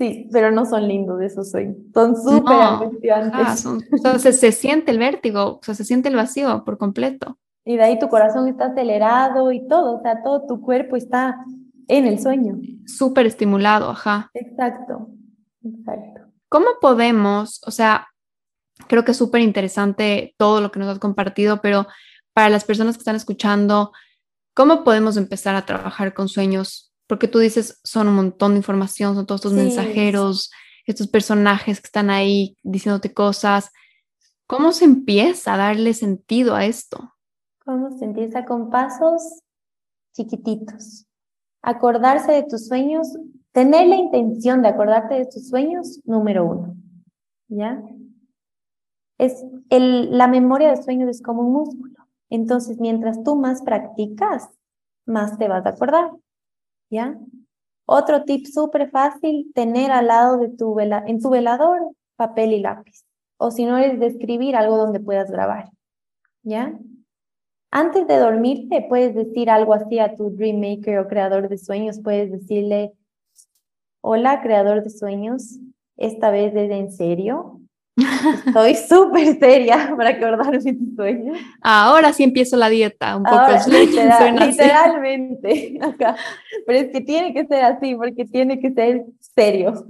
Sí, 0.00 0.30
pero 0.32 0.50
no 0.50 0.64
son 0.64 0.88
lindos 0.88 1.20
esos 1.20 1.50
sueños, 1.50 1.76
son 1.92 2.16
súper 2.16 2.56
angustiantes. 2.56 3.66
o 3.66 3.98
sea, 3.98 4.18
se, 4.18 4.32
se 4.32 4.50
siente 4.50 4.92
el 4.92 4.98
vértigo, 4.98 5.58
o 5.58 5.60
sea, 5.62 5.74
se 5.74 5.84
siente 5.84 6.08
el 6.08 6.16
vacío 6.16 6.64
por 6.64 6.78
completo. 6.78 7.38
Y 7.66 7.76
de 7.76 7.82
ahí 7.82 7.98
tu 7.98 8.08
corazón 8.08 8.48
está 8.48 8.68
acelerado 8.68 9.52
y 9.52 9.68
todo, 9.68 9.98
o 9.98 10.00
sea, 10.00 10.22
todo 10.22 10.46
tu 10.46 10.62
cuerpo 10.62 10.96
está 10.96 11.44
en 11.86 12.06
el 12.06 12.18
sueño. 12.18 12.58
Súper 12.86 13.26
estimulado, 13.26 13.90
ajá. 13.90 14.30
Exacto, 14.32 15.10
exacto. 15.62 16.32
¿Cómo 16.48 16.68
podemos, 16.80 17.60
o 17.66 17.70
sea, 17.70 18.08
creo 18.86 19.04
que 19.04 19.10
es 19.10 19.18
súper 19.18 19.42
interesante 19.42 20.34
todo 20.38 20.62
lo 20.62 20.70
que 20.72 20.78
nos 20.78 20.88
has 20.88 20.98
compartido, 20.98 21.60
pero 21.60 21.86
para 22.32 22.48
las 22.48 22.64
personas 22.64 22.96
que 22.96 23.02
están 23.02 23.16
escuchando, 23.16 23.92
¿cómo 24.54 24.82
podemos 24.82 25.18
empezar 25.18 25.56
a 25.56 25.66
trabajar 25.66 26.14
con 26.14 26.30
sueños? 26.30 26.89
Porque 27.10 27.26
tú 27.26 27.40
dices, 27.40 27.80
son 27.82 28.06
un 28.06 28.14
montón 28.14 28.52
de 28.52 28.58
información, 28.58 29.16
son 29.16 29.26
todos 29.26 29.40
estos 29.40 29.52
mensajeros, 29.52 30.52
estos 30.86 31.08
personajes 31.08 31.80
que 31.80 31.88
están 31.88 32.08
ahí 32.08 32.56
diciéndote 32.62 33.12
cosas. 33.12 33.72
¿Cómo 34.46 34.70
se 34.70 34.84
empieza 34.84 35.54
a 35.54 35.56
darle 35.56 35.92
sentido 35.92 36.54
a 36.54 36.66
esto? 36.66 37.12
¿Cómo 37.64 37.98
se 37.98 38.04
empieza 38.04 38.44
con 38.44 38.70
pasos 38.70 39.40
chiquititos? 40.14 41.08
Acordarse 41.62 42.30
de 42.30 42.44
tus 42.44 42.68
sueños, 42.68 43.08
tener 43.50 43.88
la 43.88 43.96
intención 43.96 44.62
de 44.62 44.68
acordarte 44.68 45.16
de 45.16 45.26
tus 45.26 45.48
sueños, 45.48 45.98
número 46.04 46.44
uno. 46.44 46.76
¿Ya? 47.48 47.82
Es 49.18 49.44
el, 49.68 50.16
la 50.16 50.28
memoria 50.28 50.70
de 50.70 50.80
sueños 50.80 51.10
es 51.10 51.22
como 51.22 51.42
un 51.42 51.54
músculo. 51.54 52.06
Entonces, 52.28 52.78
mientras 52.78 53.24
tú 53.24 53.34
más 53.34 53.62
practicas, 53.62 54.48
más 55.06 55.38
te 55.38 55.48
vas 55.48 55.66
a 55.66 55.70
acordar. 55.70 56.12
¿Ya? 56.90 57.18
Otro 57.86 58.24
tip 58.24 58.46
súper 58.46 58.90
fácil, 58.90 59.50
tener 59.54 59.90
al 59.90 60.08
lado 60.08 60.38
de 60.38 60.48
tu 60.48 60.74
vela, 60.74 61.02
en 61.06 61.20
tu 61.20 61.30
velador 61.30 61.80
papel 62.16 62.52
y 62.52 62.60
lápiz. 62.60 63.04
O 63.38 63.50
si 63.50 63.64
no 63.64 63.78
eres 63.78 63.98
de 63.98 64.06
escribir, 64.06 64.54
algo 64.54 64.76
donde 64.76 65.00
puedas 65.00 65.30
grabar. 65.30 65.70
¿Ya? 66.42 66.78
Antes 67.70 68.06
de 68.06 68.18
dormirte, 68.18 68.84
puedes 68.88 69.14
decir 69.14 69.48
algo 69.48 69.74
así 69.74 69.98
a 69.98 70.16
tu 70.16 70.30
dream 70.30 70.60
maker 70.60 70.98
o 70.98 71.08
creador 71.08 71.48
de 71.48 71.56
sueños. 71.56 72.00
Puedes 72.02 72.30
decirle, 72.30 72.92
hola, 74.02 74.42
creador 74.42 74.82
de 74.82 74.90
sueños, 74.90 75.58
esta 75.96 76.30
vez 76.30 76.54
es 76.54 76.70
en 76.70 76.92
serio. 76.92 77.59
Estoy 78.46 78.74
súper 78.74 79.38
seria 79.38 79.94
para 79.96 80.10
acordarme 80.10 80.58
de 80.58 80.72
tus 80.72 80.96
sueños. 80.96 81.38
Ahora 81.62 82.12
sí 82.12 82.24
empiezo 82.24 82.56
la 82.56 82.68
dieta, 82.68 83.16
un 83.16 83.24
poco 83.24 83.36
literalmente. 83.70 85.78
Pero 86.66 86.78
es 86.78 86.88
que 86.88 87.00
tiene 87.00 87.34
que 87.34 87.46
ser 87.46 87.64
así, 87.64 87.94
porque 87.94 88.24
tiene 88.24 88.60
que 88.60 88.72
ser 88.72 89.04
serio. 89.34 89.86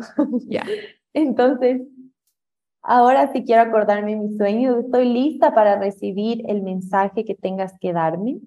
Ya. 0.49 0.65
Entonces, 1.13 1.83
Ahora 2.83 3.31
sí 3.33 3.45
quiero 3.45 3.63
acordarme 3.63 4.17
mis 4.17 4.39
sueños. 4.39 4.85
Estoy 4.85 5.07
lista 5.07 5.55
para 5.55 5.79
recibir 5.79 6.43
el 6.49 6.63
mensaje 6.63 7.25
que 7.25 7.35
tengas 7.35 7.75
que 7.79 7.93
darme. 7.93 8.41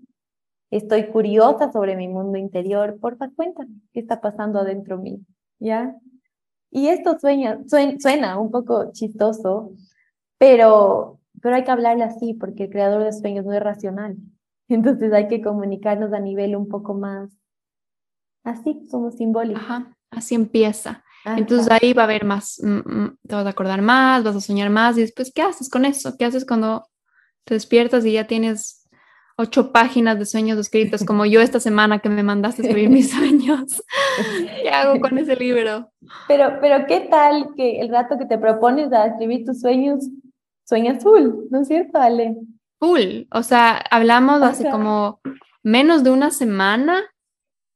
Estoy 0.72 1.08
curiosa 1.08 1.72
sobre 1.72 1.96
mi 1.96 2.08
mundo 2.08 2.40
interior. 2.40 2.98
Porfa, 3.00 3.30
cuéntame 3.36 3.76
qué 3.94 4.00
está 4.00 4.22
pasando 4.22 4.60
adentro 4.60 4.98
mío. 4.98 5.20
¿Ya? 5.60 5.96
Y 6.76 6.88
esto 6.88 7.20
sueña, 7.20 7.60
suena, 7.68 8.40
un 8.40 8.50
poco 8.50 8.92
chistoso, 8.94 9.74
pero, 10.40 11.20
pero 11.40 11.56
hay 11.56 11.64
que 11.64 11.70
hablarle 11.70 12.04
así 12.04 12.34
porque 12.34 12.64
el 12.64 12.72
creador 12.72 13.04
de 13.04 13.14
sueños 13.14 13.46
no 13.46 13.54
es 13.54 13.62
racional. 13.62 14.18
Entonces 14.68 15.14
hay 15.14 15.28
que 15.28 15.44
comunicarnos 15.44 16.14
a 16.14 16.20
nivel 16.20 16.56
un 16.56 16.68
poco 16.68 16.96
más 16.96 17.30
así 18.44 18.88
como 18.90 19.12
simbólico. 19.12 19.60
Ajá, 19.60 19.96
así 20.10 20.34
empieza. 20.34 21.04
Entonces 21.26 21.70
ahí 21.72 21.94
va 21.94 22.02
a 22.02 22.06
haber 22.06 22.26
más, 22.26 22.60
mm, 22.62 22.80
mm, 22.80 23.18
te 23.28 23.36
vas 23.36 23.46
a 23.46 23.50
acordar 23.50 23.84
más, 23.84 24.24
vas 24.24 24.36
a 24.36 24.42
soñar 24.42 24.72
más 24.72 24.98
y 24.98 25.02
después, 25.02 25.32
¿qué 25.34 25.44
haces 25.44 25.70
con 25.70 25.86
eso? 25.86 26.18
¿Qué 26.18 26.26
haces 26.26 26.44
cuando 26.44 26.90
te 27.46 27.54
despiertas 27.54 28.04
y 28.04 28.14
ya 28.14 28.26
tienes 28.26 28.83
ocho 29.36 29.72
páginas 29.72 30.20
de 30.20 30.26
sueños 30.26 30.58
escritos 30.58 31.04
como 31.04 31.26
yo 31.26 31.42
esta 31.42 31.60
semana 31.60 32.00
que 32.00 32.10
me 32.10 32.24
mandaste 32.24 32.62
a 32.62 32.66
escribir 32.66 32.90
mis 32.90 33.12
sueños? 33.12 33.84
¿Qué 34.62 34.70
hago 34.70 35.00
con 35.00 35.18
ese 35.18 35.36
libro? 35.36 35.92
Pero, 36.28 36.58
pero 36.62 36.86
¿qué 36.88 37.02
tal 37.02 37.50
que 37.56 37.80
el 37.80 37.90
rato 37.90 38.18
que 38.18 38.26
te 38.26 38.38
propones 38.38 38.92
a 38.94 39.08
escribir 39.08 39.46
tus 39.46 39.62
sueños, 39.62 40.08
sueñas 40.66 41.04
full, 41.04 41.30
¿no 41.50 41.62
es 41.62 41.68
cierto, 41.68 41.98
Ale? 42.00 42.36
Full, 42.80 43.24
o 43.32 43.44
sea, 43.44 43.78
hablamos 43.90 44.42
hace 44.42 44.70
como 44.70 45.22
menos 45.64 46.04
de 46.04 46.12
una 46.12 46.32
semana 46.32 47.02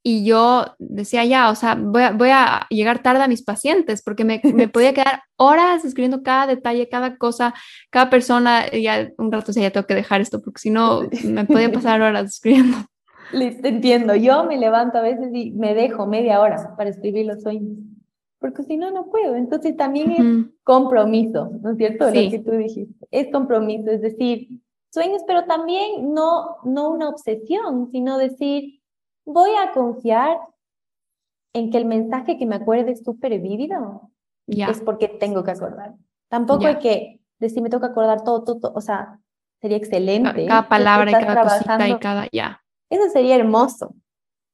y 0.03 0.25
yo 0.25 0.65
decía, 0.79 1.25
ya, 1.25 1.49
o 1.49 1.55
sea, 1.55 1.75
voy 1.75 2.03
a, 2.03 2.11
voy 2.11 2.29
a 2.31 2.65
llegar 2.69 3.03
tarde 3.03 3.23
a 3.23 3.27
mis 3.27 3.43
pacientes 3.43 4.01
porque 4.01 4.23
me, 4.23 4.41
me, 4.53 4.67
podía 4.69 4.93
quedar 4.93 5.21
horas 5.35 5.83
escribiendo 5.83 6.23
cada 6.23 6.47
detalle, 6.47 6.89
cada 6.89 7.17
cosa, 7.17 7.53
cada 7.89 8.09
persona, 8.09 8.65
y 8.71 8.83
ya 8.83 9.09
un 9.17 9.31
rato 9.31 9.47
decía, 9.47 9.63
ya 9.63 9.71
tengo 9.71 9.87
que 9.87 9.95
dejar 9.95 10.21
esto 10.21 10.41
porque 10.41 10.59
si 10.59 10.69
no, 10.69 11.01
me 11.25 11.45
podía 11.45 11.71
pasar 11.71 12.01
horas 12.01 12.25
escribiendo. 12.25 12.77
Entiendo, 13.33 14.15
yo 14.15 14.45
me 14.45 14.57
levanto 14.57 14.97
a 14.97 15.01
veces 15.01 15.29
y 15.33 15.51
me 15.51 15.73
dejo 15.73 16.07
media 16.07 16.39
hora 16.39 16.75
para 16.77 16.89
escribir 16.89 17.25
los 17.25 17.41
sueños, 17.41 17.77
porque 18.39 18.63
si 18.63 18.77
no, 18.77 18.91
no 18.91 19.07
puedo. 19.09 19.35
Entonces 19.35 19.75
también 19.75 20.11
es 20.11 20.45
compromiso, 20.63 21.51
¿no 21.61 21.71
es 21.71 21.77
cierto? 21.77 22.09
Sí. 22.11 22.25
Lo 22.25 22.31
que 22.31 22.39
tú 22.39 22.51
dijiste, 22.51 23.07
es 23.11 23.27
compromiso, 23.31 23.91
es 23.91 24.01
decir, 24.01 24.47
sueños, 24.89 25.23
pero 25.27 25.43
también 25.45 26.13
no, 26.13 26.57
no 26.63 26.89
una 26.89 27.09
obsesión, 27.09 27.89
sino 27.91 28.17
decir, 28.17 28.76
voy 29.27 29.51
a 29.61 29.71
confiar 29.73 30.39
en 31.53 31.69
que 31.69 31.77
el 31.77 31.85
mensaje 31.85 32.37
que 32.37 32.45
me 32.45 32.55
acuerde 32.55 32.91
es 32.91 33.03
súper 33.03 33.39
vívido. 33.39 34.09
Es 34.47 34.79
porque 34.79 35.09
tengo 35.09 35.43
que 35.43 35.51
acordar. 35.51 35.95
Tampoco 36.29 36.65
hay 36.65 36.79
que 36.79 37.21
decir, 37.37 37.61
me 37.61 37.69
tengo 37.69 37.81
que 37.81 37.91
acordar 37.91 38.23
todo, 38.23 38.43
todo, 38.43 38.73
o 38.73 38.81
sea, 38.81 39.19
sería 39.61 39.77
excelente. 39.77 40.45
Cada 40.45 40.69
palabra 40.69 41.11
y 41.11 41.13
cada 41.13 41.43
cosita 41.43 41.87
y 41.89 41.99
cada 41.99 42.27
ya. 42.31 42.61
Eso 42.89 43.09
sería 43.09 43.35
hermoso. 43.35 43.93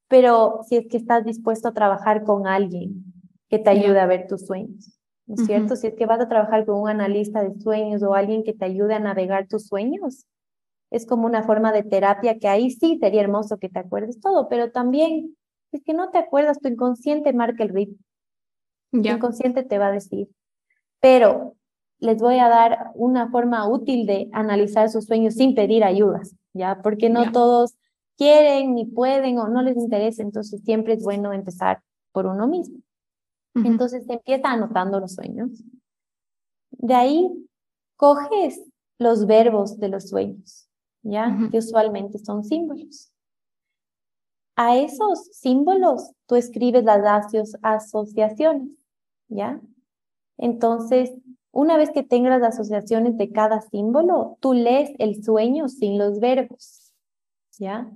Pero 0.07 0.61
si 0.67 0.77
es 0.77 0.87
que 0.87 0.97
estás 0.97 1.23
dispuesto 1.23 1.67
a 1.67 1.73
trabajar 1.73 2.23
con 2.23 2.47
alguien 2.47 3.03
que 3.49 3.59
te 3.59 3.69
ayude 3.69 3.99
a 3.99 4.07
ver 4.07 4.27
tus 4.27 4.45
sueños, 4.47 4.99
¿no 5.27 5.35
es 5.35 5.45
cierto? 5.45 5.75
Si 5.75 5.87
es 5.87 5.93
que 5.95 6.05
vas 6.07 6.19
a 6.19 6.27
trabajar 6.27 6.65
con 6.65 6.81
un 6.81 6.89
analista 6.89 7.43
de 7.43 7.59
sueños 7.59 8.01
o 8.01 8.13
alguien 8.15 8.43
que 8.43 8.53
te 8.53 8.65
ayude 8.65 8.95
a 8.95 8.99
navegar 8.99 9.47
tus 9.47 9.67
sueños, 9.67 10.25
es 10.93 11.07
como 11.07 11.25
una 11.25 11.43
forma 11.43 11.71
de 11.71 11.83
terapia 11.83 12.37
que 12.37 12.47
ahí 12.47 12.69
sí 12.69 12.99
sería 13.01 13.21
hermoso 13.21 13.57
que 13.57 13.67
te 13.67 13.79
acuerdes 13.79 14.21
todo, 14.21 14.47
pero 14.47 14.71
también, 14.71 15.35
si 15.71 15.77
es 15.77 15.83
que 15.83 15.93
no 15.93 16.11
te 16.11 16.19
acuerdas, 16.19 16.59
tu 16.59 16.69
inconsciente 16.69 17.33
marca 17.33 17.63
el 17.63 17.69
ritmo. 17.69 17.97
Tu 18.91 18.99
inconsciente 18.99 19.63
te 19.63 19.79
va 19.79 19.87
a 19.87 19.91
decir. 19.91 20.29
Pero 21.01 21.55
les 21.99 22.17
voy 22.17 22.37
a 22.37 22.47
dar 22.47 22.91
una 22.93 23.31
forma 23.31 23.67
útil 23.67 24.05
de 24.05 24.29
analizar 24.33 24.89
sus 24.89 25.05
sueños 25.05 25.33
sin 25.33 25.55
pedir 25.55 25.83
ayudas, 25.83 26.35
¿ya? 26.53 26.79
Porque 26.83 27.09
no 27.09 27.31
todos 27.31 27.75
quieren 28.15 28.75
ni 28.75 28.85
pueden 28.85 29.39
o 29.39 29.47
no 29.47 29.63
les 29.63 29.77
interesa, 29.77 30.21
entonces 30.21 30.61
siempre 30.63 30.93
es 30.93 31.03
bueno 31.03 31.33
empezar 31.33 31.81
por 32.11 32.27
uno 32.27 32.47
mismo. 32.47 32.77
Entonces 33.55 34.05
te 34.05 34.13
empieza 34.13 34.51
anotando 34.51 34.99
los 34.99 35.15
sueños. 35.15 35.49
De 36.69 36.93
ahí 36.93 37.47
coges 37.95 38.61
los 38.99 39.25
verbos 39.25 39.79
de 39.79 39.89
los 39.89 40.09
sueños, 40.09 40.67
¿ya? 41.03 41.37
Que 41.51 41.59
usualmente 41.59 42.17
son 42.19 42.43
símbolos. 42.43 43.11
A 44.55 44.77
esos 44.77 45.25
símbolos 45.31 46.11
tú 46.27 46.35
escribes 46.35 46.83
las 46.83 47.27
asociaciones, 47.61 48.69
¿ya? 49.27 49.61
Entonces, 50.37 51.11
una 51.51 51.77
vez 51.77 51.91
que 51.91 52.03
tengas 52.03 52.39
las 52.39 52.55
asociaciones 52.55 53.17
de 53.17 53.31
cada 53.31 53.61
símbolo, 53.61 54.37
tú 54.39 54.53
lees 54.53 54.91
el 54.99 55.23
sueño 55.23 55.67
sin 55.69 55.97
los 55.97 56.19
verbos, 56.19 56.93
¿ya? 57.59 57.91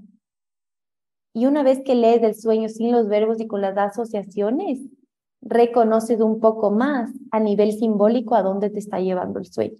Y 1.33 1.45
una 1.45 1.63
vez 1.63 1.81
que 1.83 1.95
lees 1.95 2.23
el 2.23 2.35
sueño 2.35 2.69
sin 2.69 2.91
los 2.91 3.07
verbos 3.07 3.39
y 3.39 3.47
con 3.47 3.61
las 3.61 3.77
asociaciones, 3.77 4.79
reconoces 5.41 6.19
un 6.19 6.39
poco 6.39 6.71
más 6.71 7.11
a 7.31 7.39
nivel 7.39 7.71
simbólico 7.73 8.35
a 8.35 8.41
dónde 8.41 8.69
te 8.69 8.79
está 8.79 8.99
llevando 8.99 9.39
el 9.39 9.45
sueño. 9.45 9.77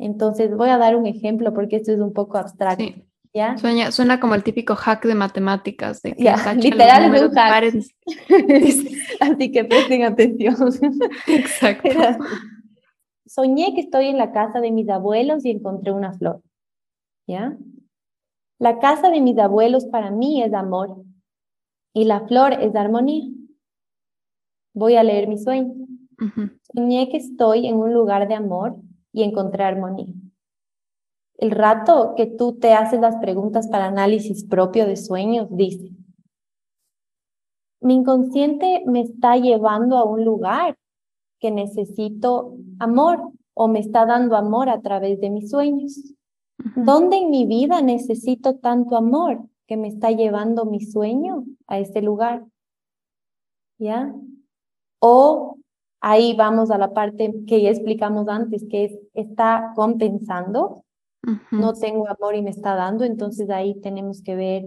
Entonces, 0.00 0.56
voy 0.56 0.70
a 0.70 0.78
dar 0.78 0.96
un 0.96 1.06
ejemplo 1.06 1.52
porque 1.52 1.76
esto 1.76 1.92
es 1.92 2.00
un 2.00 2.14
poco 2.14 2.38
abstracto. 2.38 2.84
¿Ya? 3.32 3.56
Sueña, 3.58 3.92
suena 3.92 4.18
como 4.18 4.34
el 4.34 4.42
típico 4.42 4.74
hack 4.74 5.04
de 5.04 5.14
matemáticas. 5.14 6.02
De 6.02 6.16
literal 6.56 7.14
es 7.14 7.22
un 7.22 7.30
hack. 7.32 7.74
Así 9.20 9.52
que 9.52 9.64
presten 9.64 10.04
atención. 10.04 10.56
Exacto. 11.28 11.90
Soñé 13.26 13.74
que 13.74 13.82
estoy 13.82 14.06
en 14.06 14.18
la 14.18 14.32
casa 14.32 14.60
de 14.60 14.72
mis 14.72 14.88
abuelos 14.88 15.44
y 15.44 15.50
encontré 15.50 15.92
una 15.92 16.12
flor. 16.14 16.42
¿Ya? 17.28 17.56
La 18.58 18.80
casa 18.80 19.10
de 19.10 19.20
mis 19.20 19.38
abuelos 19.38 19.84
para 19.84 20.10
mí 20.10 20.42
es 20.42 20.52
amor 20.52 21.04
y 21.92 22.06
la 22.06 22.26
flor 22.26 22.54
es 22.54 22.74
armonía. 22.74 23.30
Voy 24.74 24.96
a 24.96 25.04
leer 25.04 25.28
mi 25.28 25.38
sueño. 25.38 25.72
Soñé 26.74 27.08
que 27.10 27.18
estoy 27.18 27.66
en 27.66 27.76
un 27.76 27.92
lugar 27.92 28.26
de 28.26 28.34
amor 28.34 28.76
y 29.12 29.22
encontré 29.22 29.64
armonía. 29.64 30.12
El 31.36 31.50
rato 31.50 32.14
que 32.16 32.26
tú 32.26 32.58
te 32.58 32.74
haces 32.74 33.00
las 33.00 33.16
preguntas 33.16 33.68
para 33.68 33.86
análisis 33.86 34.44
propio 34.44 34.86
de 34.86 34.96
sueños, 34.96 35.48
dice, 35.50 35.90
mi 37.80 37.94
inconsciente 37.94 38.82
me 38.86 39.00
está 39.00 39.36
llevando 39.36 39.96
a 39.96 40.04
un 40.04 40.24
lugar 40.24 40.76
que 41.38 41.50
necesito 41.50 42.56
amor 42.78 43.32
o 43.54 43.68
me 43.68 43.80
está 43.80 44.04
dando 44.04 44.36
amor 44.36 44.68
a 44.68 44.82
través 44.82 45.18
de 45.20 45.30
mis 45.30 45.50
sueños. 45.50 46.14
¿Dónde 46.76 47.16
en 47.16 47.30
mi 47.30 47.46
vida 47.46 47.80
necesito 47.80 48.58
tanto 48.58 48.96
amor 48.96 49.40
que 49.66 49.78
me 49.78 49.88
está 49.88 50.10
llevando 50.10 50.66
mi 50.66 50.80
sueño 50.80 51.44
a 51.66 51.78
ese 51.78 52.02
lugar? 52.02 52.44
¿Ya? 53.78 54.14
O 54.98 55.56
ahí 56.00 56.34
vamos 56.36 56.70
a 56.70 56.78
la 56.78 56.92
parte 56.92 57.32
que 57.46 57.62
ya 57.62 57.70
explicamos 57.70 58.28
antes, 58.28 58.66
que 58.68 58.84
es, 58.84 58.98
está 59.14 59.72
compensando. 59.74 60.84
No 61.50 61.74
tengo 61.74 62.08
amor 62.08 62.34
y 62.34 62.40
me 62.40 62.48
está 62.48 62.74
dando, 62.74 63.04
entonces 63.04 63.50
ahí 63.50 63.78
tenemos 63.82 64.22
que 64.22 64.34
ver 64.34 64.64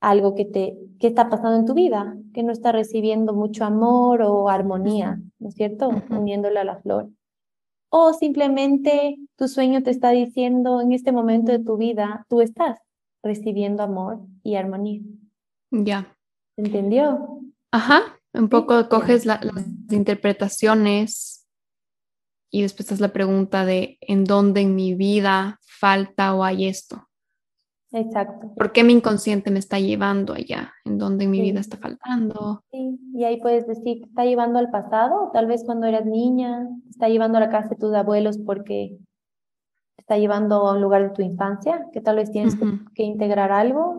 algo 0.00 0.34
que 0.34 0.44
te 0.44 0.76
que 0.98 1.06
está 1.06 1.28
pasando 1.28 1.56
en 1.56 1.66
tu 1.66 1.74
vida, 1.74 2.16
que 2.34 2.42
no 2.42 2.50
está 2.50 2.72
recibiendo 2.72 3.32
mucho 3.32 3.64
amor 3.64 4.22
o 4.22 4.48
armonía, 4.48 5.20
¿no 5.38 5.48
es 5.48 5.54
cierto? 5.54 5.90
Uniéndole 6.10 6.58
a 6.58 6.64
la 6.64 6.80
flor. 6.80 7.10
O 7.90 8.12
simplemente 8.12 9.16
tu 9.36 9.46
sueño 9.46 9.82
te 9.82 9.90
está 9.90 10.10
diciendo 10.10 10.80
en 10.80 10.92
este 10.92 11.12
momento 11.12 11.52
de 11.52 11.60
tu 11.60 11.76
vida, 11.76 12.26
tú 12.28 12.40
estás 12.40 12.78
recibiendo 13.22 13.84
amor 13.84 14.20
y 14.42 14.56
armonía. 14.56 15.00
Ya. 15.70 16.16
¿Entendió? 16.56 17.40
Ajá, 17.70 18.17
un 18.38 18.48
poco 18.48 18.88
coges 18.88 19.26
las 19.26 19.40
interpretaciones 19.90 21.46
y 22.50 22.62
después 22.62 22.90
es 22.92 23.00
la 23.00 23.12
pregunta 23.12 23.64
de 23.64 23.98
en 24.00 24.24
dónde 24.24 24.62
en 24.62 24.74
mi 24.74 24.94
vida 24.94 25.58
falta 25.62 26.34
o 26.34 26.44
hay 26.44 26.66
esto. 26.66 27.08
Exacto. 27.92 28.52
¿Por 28.54 28.72
qué 28.72 28.84
mi 28.84 28.92
inconsciente 28.92 29.50
me 29.50 29.58
está 29.58 29.78
llevando 29.78 30.34
allá? 30.34 30.74
¿En 30.84 30.98
dónde 30.98 31.26
mi 31.26 31.40
vida 31.40 31.60
está 31.60 31.78
faltando? 31.78 32.62
Sí, 32.70 32.98
y 33.14 33.24
ahí 33.24 33.40
puedes 33.40 33.66
decir, 33.66 34.00
¿te 34.00 34.08
está 34.08 34.24
llevando 34.24 34.58
al 34.58 34.70
pasado? 34.70 35.30
Tal 35.32 35.46
vez 35.46 35.64
cuando 35.64 35.86
eras 35.86 36.04
niña, 36.04 36.68
te 36.84 36.90
está 36.90 37.08
llevando 37.08 37.38
a 37.38 37.40
la 37.40 37.50
casa 37.50 37.70
de 37.70 37.76
tus 37.76 37.94
abuelos 37.94 38.38
porque 38.38 38.98
te 39.96 40.02
está 40.02 40.18
llevando 40.18 40.68
a 40.68 40.74
un 40.74 40.82
lugar 40.82 41.02
de 41.02 41.14
tu 41.14 41.22
infancia, 41.22 41.86
que 41.92 42.02
tal 42.02 42.16
vez 42.16 42.30
tienes 42.30 42.56
que, 42.94 43.02
integrar 43.02 43.52
algo, 43.52 43.97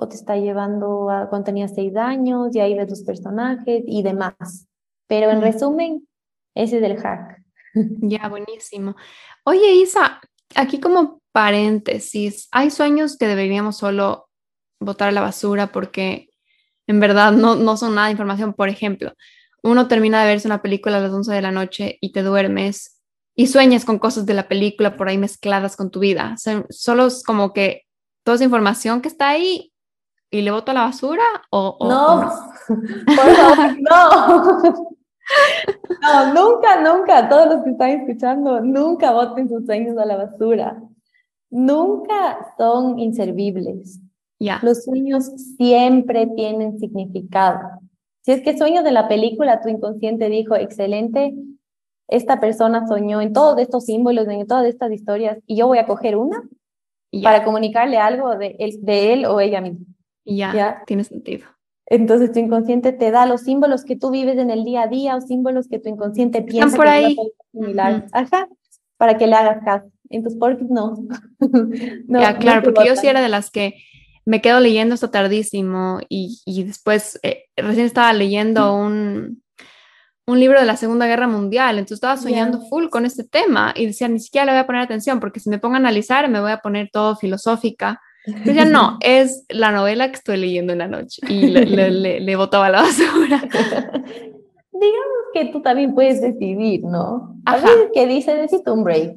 o 0.00 0.08
te 0.08 0.16
está 0.16 0.36
llevando 0.36 1.10
a 1.10 1.28
cuando 1.28 1.44
tenías 1.44 1.74
seis 1.74 1.94
años 1.94 2.56
y 2.56 2.60
ahí 2.60 2.74
ves 2.74 2.88
los 2.88 3.02
personajes 3.02 3.82
y 3.86 4.02
demás. 4.02 4.66
Pero 5.06 5.30
en 5.30 5.42
resumen, 5.42 6.08
ese 6.54 6.78
es 6.78 6.82
el 6.82 6.96
hack. 6.96 7.42
Ya, 8.00 8.28
buenísimo. 8.28 8.96
Oye, 9.44 9.74
Isa, 9.74 10.20
aquí 10.56 10.80
como 10.80 11.20
paréntesis, 11.32 12.48
hay 12.50 12.70
sueños 12.70 13.18
que 13.18 13.26
deberíamos 13.26 13.76
solo 13.76 14.28
botar 14.80 15.08
a 15.08 15.12
la 15.12 15.20
basura 15.20 15.70
porque 15.70 16.30
en 16.86 16.98
verdad 16.98 17.30
no, 17.32 17.54
no 17.54 17.76
son 17.76 17.94
nada 17.94 18.06
de 18.06 18.12
información. 18.12 18.54
Por 18.54 18.70
ejemplo, 18.70 19.12
uno 19.62 19.86
termina 19.86 20.22
de 20.22 20.28
verse 20.28 20.48
una 20.48 20.62
película 20.62 20.96
a 20.96 21.00
las 21.00 21.12
11 21.12 21.32
de 21.34 21.42
la 21.42 21.52
noche 21.52 21.98
y 22.00 22.12
te 22.12 22.22
duermes 22.22 23.02
y 23.36 23.48
sueñas 23.48 23.84
con 23.84 23.98
cosas 23.98 24.24
de 24.24 24.34
la 24.34 24.48
película 24.48 24.96
por 24.96 25.08
ahí 25.08 25.18
mezcladas 25.18 25.76
con 25.76 25.90
tu 25.90 26.00
vida. 26.00 26.36
solo 26.70 27.06
es 27.06 27.22
como 27.22 27.52
que 27.52 27.82
toda 28.24 28.36
esa 28.36 28.44
información 28.44 29.02
que 29.02 29.08
está 29.08 29.28
ahí 29.28 29.69
y 30.30 30.42
le 30.42 30.50
boto 30.50 30.70
a 30.70 30.74
la 30.74 30.84
basura 30.84 31.24
o, 31.50 31.76
no, 31.80 32.30
por 33.16 33.34
favor, 33.34 33.76
no. 33.80 34.90
No, 36.02 36.34
nunca, 36.34 36.80
nunca, 36.80 37.28
todos 37.28 37.54
los 37.54 37.62
que 37.62 37.70
están 37.70 37.90
escuchando, 37.90 38.60
nunca 38.60 39.12
boten 39.12 39.48
sus 39.48 39.64
sueños 39.64 39.96
a 39.96 40.04
la 40.04 40.16
basura 40.16 40.82
nunca 41.50 42.54
son 42.56 42.98
inservibles. 42.98 44.00
Los 44.62 44.84
sueños 44.84 45.26
siempre 45.58 46.26
tienen 46.34 46.78
significado. 46.78 47.60
Si 48.22 48.32
es 48.32 48.40
que 48.42 48.56
sueños 48.56 48.84
de 48.84 48.92
la 48.92 49.06
película, 49.06 49.60
tu 49.60 49.68
inconsciente 49.68 50.30
dijo, 50.30 50.54
excelente, 50.56 51.34
esta 52.08 52.40
persona 52.40 52.86
soñó 52.86 53.20
en 53.20 53.34
todos 53.34 53.58
estos 53.58 53.84
símbolos, 53.84 54.26
en 54.28 54.46
todas 54.46 54.66
estas 54.66 54.92
historias, 54.92 55.38
y 55.46 55.56
yo 55.56 55.66
voy 55.66 55.78
a 55.78 55.86
coger 55.86 56.16
una 56.16 56.42
para 57.22 57.44
comunicarle 57.44 57.98
algo 57.98 58.36
de 58.36 58.56
él, 58.58 58.78
de 58.82 59.12
él 59.12 59.26
o 59.26 59.40
ella 59.40 59.60
misma. 59.60 59.84
Ya, 60.24 60.54
ya, 60.54 60.82
tiene 60.86 61.04
sentido. 61.04 61.46
Entonces 61.86 62.30
tu 62.30 62.38
inconsciente 62.38 62.92
te 62.92 63.10
da 63.10 63.26
los 63.26 63.42
símbolos 63.42 63.84
que 63.84 63.96
tú 63.96 64.10
vives 64.10 64.38
en 64.38 64.50
el 64.50 64.64
día 64.64 64.82
a 64.82 64.86
día 64.86 65.16
o 65.16 65.20
símbolos 65.20 65.66
que 65.68 65.80
tu 65.80 65.88
inconsciente 65.88 66.42
piensa 66.42 66.76
por 66.76 66.86
ahí. 66.86 67.16
similar. 67.52 68.06
Ajá, 68.12 68.48
para 68.96 69.18
que 69.18 69.26
le 69.26 69.34
hagas 69.34 69.64
caso. 69.64 69.90
Entonces, 70.08 70.38
¿por 70.38 70.56
qué 70.56 70.66
no? 70.68 70.96
no 72.06 72.20
ya, 72.20 72.38
claro, 72.38 72.62
porque 72.62 72.86
yo 72.86 72.96
sí 72.96 73.08
era 73.08 73.20
de 73.20 73.28
las 73.28 73.50
que 73.50 73.74
me 74.24 74.40
quedo 74.40 74.60
leyendo 74.60 74.94
esto 74.94 75.10
tardísimo 75.10 76.00
y, 76.08 76.40
y 76.44 76.62
después 76.64 77.18
eh, 77.22 77.44
recién 77.56 77.86
estaba 77.86 78.12
leyendo 78.12 78.74
un, 78.76 79.42
un, 80.26 80.38
libro 80.38 80.60
de 80.60 80.66
la 80.66 80.76
Segunda 80.76 81.06
Guerra 81.06 81.26
Mundial, 81.26 81.78
entonces 81.78 81.96
estaba 81.96 82.16
soñando 82.16 82.60
full 82.68 82.88
con 82.88 83.06
este 83.06 83.24
tema 83.24 83.72
y 83.74 83.86
decía, 83.86 84.06
ni 84.08 84.20
siquiera 84.20 84.44
le 84.44 84.52
voy 84.52 84.60
a 84.60 84.66
poner 84.66 84.82
atención 84.82 85.18
porque 85.18 85.40
si 85.40 85.48
me 85.48 85.58
pongo 85.58 85.74
a 85.74 85.78
analizar 85.78 86.28
me 86.28 86.40
voy 86.40 86.52
a 86.52 86.58
poner 86.58 86.90
todo 86.92 87.16
filosófica. 87.16 88.00
Decía, 88.26 88.64
no, 88.64 88.98
es 89.00 89.44
la 89.48 89.72
novela 89.72 90.08
que 90.08 90.16
estoy 90.16 90.36
leyendo 90.36 90.72
en 90.72 90.80
la 90.80 90.88
noche 90.88 91.22
y 91.28 91.48
le, 91.48 91.64
le, 91.64 92.20
le, 92.20 92.36
botaba 92.36 92.68
la 92.68 92.82
basura. 92.82 93.40
Digamos 94.72 95.24
que 95.32 95.46
tú 95.46 95.62
también 95.62 95.94
puedes 95.94 96.20
decidir, 96.20 96.84
¿no? 96.84 97.36
A 97.44 97.56
veces 97.56 97.88
que 97.94 98.06
dice, 98.06 98.34
necesito 98.34 98.74
un 98.74 98.84
break 98.84 99.16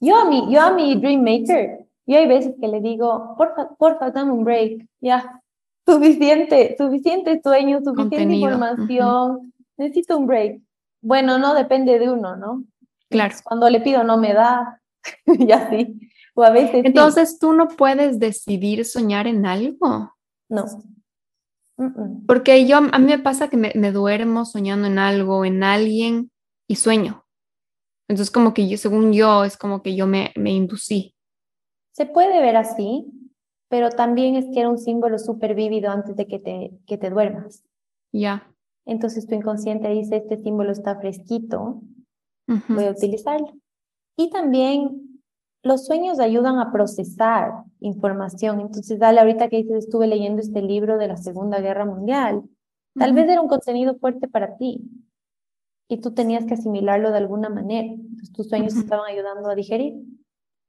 yo 0.00 0.16
a 0.16 0.24
mi, 0.24 0.52
yo 0.52 0.60
a 0.60 0.72
mi 0.72 0.94
Dream 0.94 1.22
Maker, 1.22 1.86
yo 2.06 2.18
hay 2.18 2.26
veces 2.26 2.54
que 2.60 2.68
le 2.68 2.80
digo, 2.80 3.34
porfa, 3.36 3.68
porfa, 3.76 4.10
dame 4.10 4.32
un 4.32 4.44
break, 4.44 4.86
ya, 5.00 5.42
suficiente, 5.86 6.76
suficiente 6.78 7.40
sueño, 7.42 7.80
suficiente 7.82 8.34
información, 8.34 9.52
necesito 9.76 10.18
un 10.18 10.26
break. 10.26 10.60
Bueno, 11.00 11.38
no 11.38 11.54
depende 11.54 11.98
de 11.98 12.10
uno, 12.10 12.36
¿no? 12.36 12.64
Claro. 13.08 13.34
Cuando 13.44 13.70
le 13.70 13.80
pido 13.80 14.04
no 14.04 14.16
me 14.18 14.34
da, 14.34 14.80
y 15.26 15.50
así. 15.52 15.98
O 16.38 16.44
a 16.44 16.50
veces 16.50 16.84
Entonces 16.84 17.40
tú 17.40 17.52
no 17.52 17.66
puedes 17.66 18.20
decidir 18.20 18.84
soñar 18.84 19.26
en 19.26 19.44
algo. 19.44 20.12
No. 20.48 20.66
Porque 22.28 22.64
yo, 22.64 22.76
a 22.76 22.98
mí 23.00 23.06
me 23.06 23.18
pasa 23.18 23.48
que 23.48 23.56
me, 23.56 23.92
duermo 23.92 24.44
soñando 24.44 24.86
en 24.86 25.00
algo, 25.00 25.44
en 25.44 25.64
alguien 25.64 26.30
y 26.68 26.76
sueño. 26.76 27.24
Entonces 28.06 28.30
como 28.30 28.54
que 28.54 28.68
yo, 28.68 28.76
según 28.76 29.12
yo, 29.12 29.42
es 29.42 29.56
como 29.56 29.82
que 29.82 29.96
yo 29.96 30.06
me, 30.06 30.32
me 30.36 30.52
inducí. 30.52 31.16
Se 31.90 32.06
puede 32.06 32.40
ver 32.40 32.56
así, 32.56 33.06
pero 33.68 33.90
también 33.90 34.36
es 34.36 34.44
que 34.54 34.60
era 34.60 34.68
un 34.68 34.78
símbolo 34.78 35.18
súper 35.18 35.56
vívido 35.56 35.90
antes 35.90 36.14
de 36.14 36.28
que 36.28 36.38
te, 36.38 36.70
que 36.86 36.98
te 36.98 37.10
duermas. 37.10 37.64
Ya. 38.12 38.48
Entonces 38.86 39.26
tu 39.26 39.34
inconsciente 39.34 39.88
dice, 39.88 40.18
este 40.18 40.36
símbolo 40.36 40.70
está 40.70 41.00
fresquito, 41.00 41.82
voy 42.68 42.84
a 42.84 42.92
utilizarlo. 42.92 43.52
Y 44.16 44.30
también 44.30 45.07
los 45.68 45.84
sueños 45.84 46.18
ayudan 46.18 46.58
a 46.58 46.72
procesar 46.72 47.52
información. 47.80 48.60
Entonces, 48.60 48.98
dale, 48.98 49.20
ahorita 49.20 49.48
que 49.48 49.58
dices, 49.58 49.84
estuve 49.84 50.06
leyendo 50.06 50.40
este 50.40 50.62
libro 50.62 50.98
de 50.98 51.06
la 51.06 51.16
Segunda 51.16 51.60
Guerra 51.60 51.84
Mundial, 51.84 52.42
tal 52.98 53.12
vez 53.12 53.28
era 53.28 53.40
un 53.40 53.48
contenido 53.48 53.96
fuerte 53.98 54.26
para 54.26 54.56
ti 54.56 54.82
y 55.86 56.00
tú 56.00 56.12
tenías 56.12 56.46
que 56.46 56.54
asimilarlo 56.54 57.10
de 57.12 57.18
alguna 57.18 57.50
manera. 57.50 57.88
Entonces, 57.88 58.32
tus 58.32 58.48
sueños 58.48 58.74
estaban 58.74 59.06
ayudando 59.10 59.48
a 59.50 59.54
digerir 59.54 59.94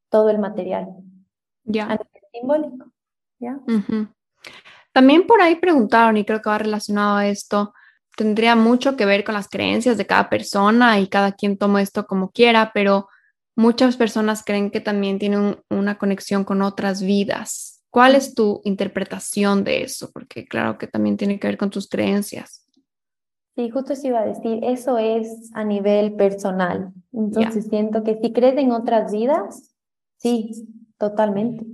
todo 0.10 0.30
el 0.30 0.38
material. 0.38 0.88
Ya. 1.64 1.88
Nivel 1.88 2.08
simbólico. 2.34 2.91
¿Ya? 3.39 3.58
También 4.91 5.26
por 5.26 5.41
ahí 5.41 5.56
preguntaron, 5.56 6.18
y 6.18 6.26
creo 6.26 6.41
que 6.41 6.50
va 6.50 6.58
relacionado 6.58 7.16
a 7.16 7.28
esto, 7.28 7.74
tendría 8.18 8.58
mucho 8.58 8.97
que 8.97 9.06
ver 9.06 9.24
con 9.24 9.34
las 9.34 9.47
creencias 9.47 9.97
de 9.97 10.06
cada 10.06 10.30
persona 10.30 11.00
y 11.00 11.08
cada 11.08 11.32
quien 11.32 11.58
toma 11.58 11.82
esto 11.82 12.06
como 12.06 12.32
quiera, 12.32 12.72
pero 12.74 13.08
muchas 13.60 13.97
personas 13.97 14.43
creen 14.45 14.72
que 14.72 14.80
también 14.80 15.20
tienen 15.20 15.57
una 15.70 15.97
conexión 15.97 16.45
con 16.45 16.62
otras 16.62 17.01
vidas. 17.01 17.84
¿Cuál 17.89 18.16
es 18.16 18.34
tu 18.34 18.62
interpretación 18.64 19.66
de 19.66 19.84
eso? 19.84 20.10
Porque 20.14 20.47
claro 20.47 20.78
que 20.78 20.88
también 20.88 21.18
tiene 21.18 21.39
que 21.39 21.47
ver 21.47 21.57
con 21.57 21.70
tus 21.70 21.89
creencias. 21.89 22.66
Sí, 23.55 23.70
justo 23.70 23.91
eso 23.91 24.07
iba 24.07 24.22
a 24.22 24.26
decir, 24.26 24.60
eso 24.64 24.97
es 24.97 25.51
a 25.53 25.66
nivel 25.66 26.14
personal. 26.16 26.93
Entonces 27.12 27.68
siento 27.68 28.03
que 28.05 28.18
si 28.22 28.32
crees 28.32 28.57
en 28.57 28.72
otras 28.72 29.12
vidas, 29.12 29.76
sí, 30.18 30.51
totalmente 30.97 31.66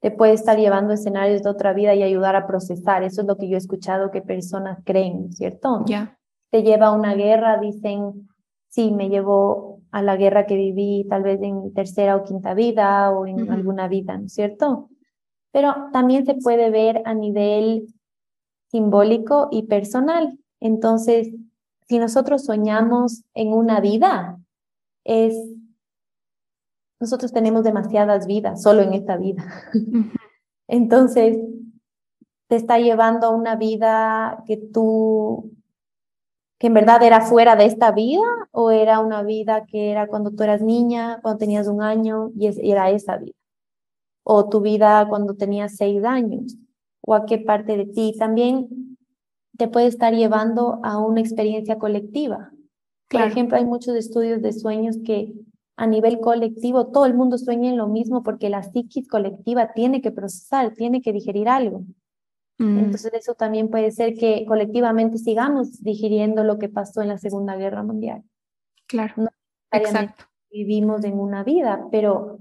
te 0.00 0.10
puede 0.10 0.34
estar 0.34 0.58
llevando 0.58 0.92
escenarios 0.92 1.42
de 1.42 1.48
otra 1.48 1.72
vida 1.72 1.94
y 1.94 2.02
ayudar 2.02 2.36
a 2.36 2.46
procesar. 2.46 3.04
Eso 3.04 3.22
es 3.22 3.26
lo 3.26 3.38
que 3.38 3.48
yo 3.48 3.54
he 3.54 3.58
escuchado 3.58 4.10
que 4.10 4.20
personas 4.20 4.80
creen, 4.84 5.32
¿cierto? 5.32 5.82
Ya. 5.86 6.18
Te 6.50 6.62
lleva 6.62 6.88
a 6.88 6.92
una 6.92 7.14
guerra, 7.14 7.58
dicen, 7.58 8.28
sí, 8.68 8.90
me 8.90 9.08
llevó 9.08 9.73
a 9.94 10.02
la 10.02 10.16
guerra 10.16 10.44
que 10.44 10.56
viví 10.56 11.06
tal 11.08 11.22
vez 11.22 11.40
en 11.40 11.62
mi 11.62 11.70
tercera 11.70 12.16
o 12.16 12.24
quinta 12.24 12.52
vida 12.52 13.12
o 13.12 13.28
en 13.28 13.48
alguna 13.48 13.86
vida, 13.86 14.18
¿no 14.18 14.26
es 14.26 14.34
cierto? 14.34 14.90
Pero 15.52 15.72
también 15.92 16.26
se 16.26 16.34
puede 16.34 16.70
ver 16.70 17.00
a 17.04 17.14
nivel 17.14 17.86
simbólico 18.72 19.46
y 19.52 19.68
personal. 19.68 20.36
Entonces, 20.58 21.30
si 21.86 22.00
nosotros 22.00 22.44
soñamos 22.44 23.22
en 23.34 23.52
una 23.52 23.78
vida, 23.78 24.40
es 25.04 25.36
nosotros 26.98 27.32
tenemos 27.32 27.62
demasiadas 27.62 28.26
vidas 28.26 28.62
solo 28.62 28.82
en 28.82 28.94
esta 28.94 29.16
vida. 29.16 29.44
Entonces, 30.66 31.38
te 32.48 32.56
está 32.56 32.80
llevando 32.80 33.28
a 33.28 33.30
una 33.30 33.54
vida 33.54 34.42
que 34.44 34.56
tú, 34.56 35.52
que 36.64 36.68
en 36.68 36.72
verdad 36.72 37.02
era 37.02 37.20
fuera 37.20 37.56
de 37.56 37.66
esta 37.66 37.92
vida 37.92 38.22
o 38.50 38.70
era 38.70 39.00
una 39.00 39.22
vida 39.22 39.66
que 39.66 39.90
era 39.90 40.06
cuando 40.06 40.30
tú 40.30 40.44
eras 40.44 40.62
niña, 40.62 41.18
cuando 41.20 41.36
tenías 41.36 41.68
un 41.68 41.82
año 41.82 42.30
y, 42.34 42.46
era 42.70 42.88
esa 42.88 43.18
vida. 43.18 43.34
O 44.22 44.48
tu 44.48 44.62
vida 44.62 45.06
cuando 45.06 45.34
tenías 45.34 45.76
seis 45.76 46.02
años 46.04 46.56
o 47.02 47.14
a 47.14 47.26
qué 47.26 47.36
parte 47.36 47.76
de 47.76 47.84
ti. 47.84 48.14
También 48.18 48.96
te 49.58 49.68
puede 49.68 49.88
estar 49.88 50.14
llevando 50.14 50.80
a 50.82 50.96
una 50.96 51.20
experiencia 51.20 51.78
colectiva. 51.78 52.50
Por 53.10 53.20
ejemplo, 53.20 53.58
hay 53.58 53.66
muchos 53.66 53.94
estudios 53.94 54.40
de 54.40 54.54
sueños 54.54 54.96
que 55.04 55.34
a 55.76 55.86
nivel 55.86 56.18
colectivo, 56.18 56.86
todo 56.86 57.04
el 57.04 57.12
mundo 57.12 57.36
sueña 57.36 57.68
en 57.68 57.76
lo 57.76 57.88
mismo 57.88 58.22
porque 58.22 58.48
la 58.48 58.62
psiquis 58.62 59.06
colectiva 59.06 59.74
tiene 59.74 60.00
que 60.00 60.12
procesar, 60.12 60.72
tiene 60.72 61.02
que 61.02 61.12
digerir 61.12 61.46
algo. 61.46 61.84
Mm. 62.58 62.78
Entonces 62.78 63.12
eso 63.14 63.34
también 63.34 63.68
puede 63.68 63.90
ser 63.90 64.14
que 64.14 64.44
colectivamente 64.46 65.18
sigamos 65.18 65.82
digiriendo 65.82 66.44
lo 66.44 66.58
que 66.58 66.68
pasó 66.68 67.02
en 67.02 67.08
la 67.08 67.18
Segunda 67.18 67.56
Guerra 67.56 67.82
Mundial. 67.82 68.22
Claro. 68.86 69.14
No 69.16 69.28
Exacto. 69.72 70.24
vivimos 70.50 71.04
en 71.04 71.18
una 71.18 71.42
vida, 71.42 71.86
pero 71.90 72.38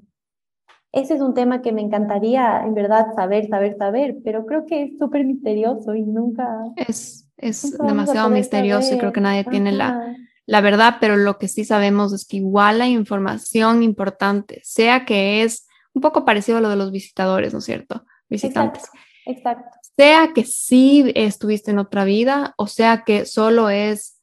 ese 0.91 1.16
es 1.16 1.22
un 1.22 1.34
tema 1.34 1.61
que 1.61 1.72
me 1.72 1.82
encantaría 1.82 2.64
en 2.64 2.76
verdad 2.76 3.07
saber, 3.16 3.47
saber, 3.47 3.76
saber, 3.78 4.18
pero 4.24 4.45
creo 4.45 4.66
que 4.66 4.84
es 4.84 4.97
súper 4.99 5.26
misterioso 5.26 5.95
y 5.95 6.03
nunca... 6.03 6.47
Es, 6.76 7.28
es 7.38 7.76
demasiado 7.78 8.30
misterioso 8.30 8.93
y 8.93 8.99
creo 8.99 9.11
que 9.11 9.22
nadie 9.22 9.43
tiene 9.45 9.72
la 9.72 10.16
la 10.45 10.61
verdad, 10.61 10.97
pero 10.99 11.16
lo 11.16 11.38
que 11.38 11.47
sí 11.47 11.64
sabemos 11.64 12.11
es 12.14 12.26
que 12.26 12.38
igual 12.38 12.82
hay 12.82 12.93
información 12.93 13.82
importante, 13.82 14.61
sea 14.64 15.05
que 15.05 15.43
es 15.43 15.68
un 15.93 16.01
poco 16.01 16.26
parecido 16.26 16.57
a 16.57 16.61
lo 16.61 16.70
de 16.70 16.76
los 16.76 16.91
visitadores, 16.91 17.53
¿no 17.53 17.59
es 17.59 17.66
cierto? 17.66 18.05
Visitantes. 18.30 18.89
Exacto. 19.26 19.78
Sea 19.97 20.31
que 20.33 20.43
sí 20.43 21.11
estuviste 21.15 21.71
en 21.71 21.79
otra 21.79 22.03
vida, 22.03 22.53
o 22.57 22.67
sea 22.67 23.03
que 23.05 23.25
solo 23.25 23.69
es 23.69 24.19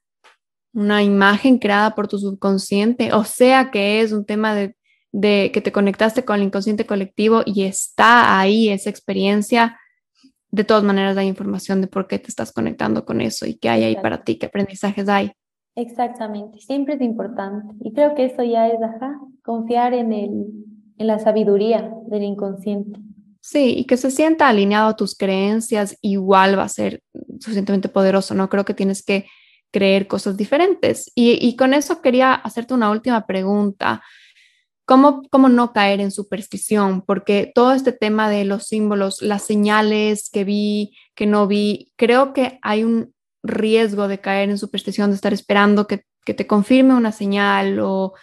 una 0.72 1.02
imagen 1.02 1.58
creada 1.58 1.94
por 1.94 2.08
tu 2.08 2.18
subconsciente, 2.18 3.12
o 3.12 3.24
sea 3.24 3.70
que 3.70 4.00
es 4.00 4.12
un 4.12 4.24
tema 4.24 4.54
de, 4.54 4.76
de 5.12 5.50
que 5.52 5.60
te 5.60 5.72
conectaste 5.72 6.24
con 6.24 6.36
el 6.36 6.46
inconsciente 6.46 6.86
colectivo 6.86 7.42
y 7.44 7.64
está 7.64 8.38
ahí 8.38 8.68
esa 8.68 8.90
experiencia. 8.90 9.78
De 10.50 10.64
todas 10.64 10.82
maneras, 10.82 11.16
hay 11.16 11.28
información 11.28 11.80
de 11.80 11.86
por 11.86 12.08
qué 12.08 12.18
te 12.18 12.28
estás 12.28 12.52
conectando 12.52 13.04
con 13.04 13.20
eso 13.20 13.46
y 13.46 13.54
qué 13.54 13.68
hay 13.68 13.84
ahí 13.84 13.96
para 13.96 14.24
ti, 14.24 14.36
qué 14.36 14.46
aprendizajes 14.46 15.08
hay. 15.08 15.32
Exactamente, 15.76 16.58
siempre 16.58 16.94
es 16.94 17.00
importante. 17.00 17.74
Y 17.80 17.92
creo 17.92 18.14
que 18.14 18.24
eso 18.24 18.42
ya 18.42 18.66
es, 18.66 18.82
ajá, 18.82 19.20
confiar 19.44 19.94
en, 19.94 20.12
el, 20.12 20.46
en 20.98 21.06
la 21.06 21.18
sabiduría 21.20 21.92
del 22.08 22.24
inconsciente. 22.24 22.98
Sí, 23.40 23.74
y 23.78 23.84
que 23.86 23.96
se 23.96 24.10
sienta 24.10 24.48
alineado 24.48 24.88
a 24.90 24.96
tus 24.96 25.16
creencias, 25.16 25.96
igual 26.02 26.58
va 26.58 26.64
a 26.64 26.68
ser 26.68 27.02
suficientemente 27.40 27.88
poderoso, 27.88 28.34
¿no? 28.34 28.48
Creo 28.48 28.64
que 28.64 28.74
tienes 28.74 29.02
que 29.02 29.26
creer 29.70 30.06
cosas 30.06 30.36
diferentes. 30.36 31.10
Y, 31.14 31.38
y 31.40 31.56
con 31.56 31.74
eso 31.74 32.02
quería 32.02 32.34
hacerte 32.34 32.74
una 32.74 32.90
última 32.90 33.26
pregunta. 33.26 34.02
¿Cómo, 34.84 35.22
¿Cómo 35.30 35.48
no 35.48 35.72
caer 35.72 36.00
en 36.00 36.10
superstición? 36.10 37.02
Porque 37.02 37.52
todo 37.54 37.72
este 37.72 37.92
tema 37.92 38.28
de 38.28 38.44
los 38.44 38.66
símbolos, 38.66 39.22
las 39.22 39.42
señales 39.42 40.28
que 40.32 40.44
vi, 40.44 40.96
que 41.14 41.26
no 41.26 41.46
vi, 41.46 41.92
creo 41.96 42.32
que 42.32 42.58
hay 42.62 42.82
un 42.82 43.14
riesgo 43.42 44.08
de 44.08 44.20
caer 44.20 44.50
en 44.50 44.58
superstición, 44.58 45.10
de 45.10 45.16
estar 45.16 45.32
esperando 45.32 45.86
que, 45.86 46.04
te 46.24 46.46
confirme 46.46 46.94
una 46.94 47.10
señal 47.10 47.80
o, 47.80 48.14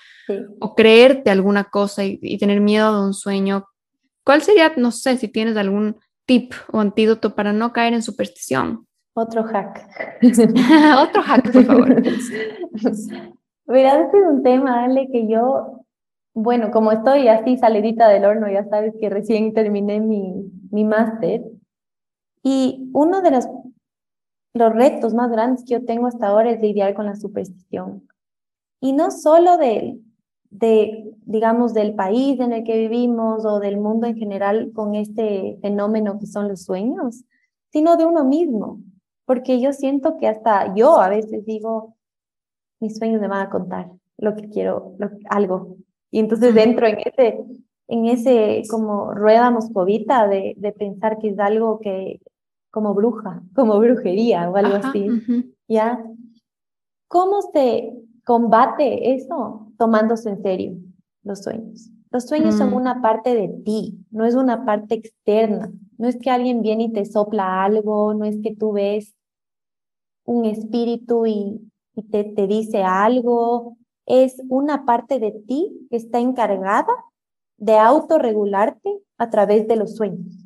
o 0.59 0.75
creerte 0.75 1.29
alguna 1.29 1.65
cosa 1.65 2.05
y, 2.05 2.37
tener 2.37 2.61
miedo 2.61 2.95
de 2.95 3.07
un 3.07 3.13
sueño. 3.13 3.65
¿Cuál 4.27 4.41
sería, 4.41 4.73
no 4.75 4.91
sé, 4.91 5.15
si 5.15 5.29
tienes 5.29 5.55
algún 5.55 5.95
tip 6.25 6.51
o 6.73 6.81
antídoto 6.81 7.33
para 7.33 7.53
no 7.53 7.71
caer 7.71 7.93
en 7.93 8.01
superstición? 8.01 8.85
Otro 9.13 9.45
hack. 9.45 9.87
Otro 11.01 11.21
hack, 11.21 11.49
por 11.49 11.63
favor. 11.63 11.95
Mira, 13.67 14.01
este 14.01 14.17
es 14.17 14.27
un 14.29 14.43
tema, 14.43 14.83
Ale, 14.83 15.07
que 15.09 15.29
yo, 15.29 15.85
bueno, 16.33 16.71
como 16.71 16.91
estoy 16.91 17.29
así 17.29 17.57
salidita 17.57 18.09
del 18.09 18.25
horno, 18.25 18.51
ya 18.51 18.65
sabes 18.65 18.93
que 18.99 19.09
recién 19.09 19.53
terminé 19.53 20.01
mi, 20.01 20.51
mi 20.71 20.83
máster. 20.83 21.43
Y 22.43 22.89
uno 22.91 23.21
de 23.21 23.31
los 23.31 23.47
los 24.55 24.73
retos 24.73 25.13
más 25.13 25.31
grandes 25.31 25.63
que 25.63 25.75
yo 25.75 25.85
tengo 25.85 26.07
hasta 26.07 26.27
ahora 26.27 26.51
es 26.51 26.59
lidiar 26.59 26.95
con 26.95 27.05
la 27.05 27.15
superstición. 27.15 28.05
Y 28.81 28.91
no 28.91 29.09
solo 29.11 29.57
de, 29.57 30.01
de, 30.49 31.13
digamos, 31.25 31.73
del 31.73 31.95
país 31.95 32.39
en 32.39 32.53
el 32.53 32.63
que 32.63 32.77
vivimos 32.77 33.45
o 33.45 33.59
del 33.59 33.77
mundo 33.77 34.07
en 34.07 34.15
general 34.15 34.71
con 34.73 34.95
este 34.95 35.57
fenómeno 35.61 36.19
que 36.19 36.27
son 36.27 36.47
los 36.47 36.63
sueños, 36.63 37.23
sino 37.71 37.97
de 37.97 38.05
uno 38.05 38.23
mismo. 38.23 38.81
Porque 39.25 39.59
yo 39.59 39.73
siento 39.73 40.17
que 40.17 40.27
hasta 40.27 40.73
yo 40.75 40.99
a 40.99 41.09
veces 41.09 41.45
digo, 41.45 41.95
mis 42.79 42.97
sueños 42.97 43.21
me 43.21 43.27
van 43.27 43.47
a 43.47 43.49
contar 43.49 43.91
lo 44.17 44.35
que 44.35 44.49
quiero, 44.49 44.95
algo. 45.29 45.77
Y 46.11 46.19
entonces 46.19 46.55
dentro 46.55 46.87
en 46.87 46.99
ese, 46.99 47.43
en 47.87 48.05
ese 48.05 48.63
como 48.69 49.13
rueda 49.13 49.51
moscovita 49.51 50.27
de, 50.27 50.55
de 50.57 50.71
pensar 50.71 51.19
que 51.19 51.29
es 51.29 51.39
algo 51.39 51.79
que 51.79 52.21
como 52.71 52.93
bruja, 52.93 53.41
como 53.55 53.79
brujería 53.79 54.49
o 54.49 54.55
algo 54.55 54.75
así. 54.75 55.07
¿Ya? 55.67 56.03
¿Cómo 57.07 57.41
se 57.41 57.93
combate 58.23 59.13
eso? 59.13 59.66
Tomándose 59.77 60.29
en 60.29 60.41
serio 60.41 60.77
los 61.23 61.43
sueños. 61.43 61.89
Los 62.09 62.25
sueños 62.25 62.55
son 62.55 62.71
mm. 62.71 62.73
una 62.73 63.01
parte 63.01 63.35
de 63.35 63.49
ti, 63.49 63.99
no 64.11 64.25
es 64.25 64.35
una 64.35 64.65
parte 64.65 64.95
externa. 64.95 65.71
No 65.97 66.07
es 66.07 66.17
que 66.17 66.29
alguien 66.29 66.61
viene 66.61 66.85
y 66.85 66.93
te 66.93 67.05
sopla 67.05 67.63
algo, 67.63 68.13
no 68.13 68.25
es 68.25 68.37
que 68.41 68.55
tú 68.55 68.73
ves 68.73 69.15
un 70.23 70.45
espíritu 70.45 71.25
y, 71.25 71.71
y 71.95 72.03
te, 72.03 72.23
te 72.23 72.47
dice 72.47 72.83
algo. 72.83 73.77
Es 74.05 74.41
una 74.47 74.85
parte 74.85 75.19
de 75.19 75.31
ti 75.31 75.87
que 75.89 75.97
está 75.97 76.19
encargada 76.19 76.93
de 77.57 77.77
autorregularte 77.77 79.01
a 79.17 79.29
través 79.29 79.67
de 79.67 79.75
los 79.75 79.95
sueños, 79.95 80.45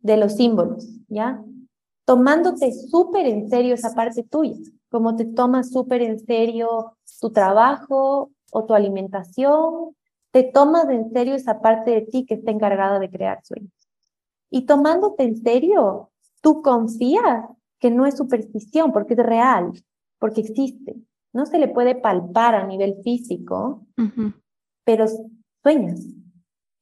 de 0.00 0.16
los 0.16 0.34
símbolos, 0.34 0.88
¿ya? 1.08 1.42
Tomándote 2.04 2.72
súper 2.72 3.26
en 3.26 3.50
serio 3.50 3.74
esa 3.74 3.92
parte 3.94 4.22
tuya, 4.22 4.56
como 4.88 5.16
te 5.16 5.24
tomas 5.24 5.70
súper 5.70 6.02
en 6.02 6.20
serio 6.20 6.96
tu 7.20 7.30
trabajo 7.30 8.30
o 8.52 8.64
tu 8.64 8.74
alimentación, 8.74 9.96
te 10.30 10.42
tomas 10.44 10.88
en 10.90 11.10
serio 11.12 11.34
esa 11.34 11.60
parte 11.60 11.90
de 11.90 12.02
ti 12.02 12.26
que 12.26 12.34
está 12.34 12.50
encargada 12.50 12.98
de 12.98 13.10
crear 13.10 13.44
sueños. 13.44 13.72
Y 14.50 14.66
tomándote 14.66 15.24
en 15.24 15.36
serio, 15.36 16.10
tú 16.40 16.62
confías 16.62 17.46
que 17.78 17.90
no 17.90 18.06
es 18.06 18.16
superstición, 18.16 18.92
porque 18.92 19.14
es 19.14 19.20
real, 19.20 19.72
porque 20.18 20.40
existe. 20.42 20.96
No 21.32 21.46
se 21.46 21.58
le 21.58 21.68
puede 21.68 21.94
palpar 21.94 22.54
a 22.54 22.66
nivel 22.66 22.96
físico, 23.02 23.86
pero 24.84 25.06
sueñas. 25.62 26.02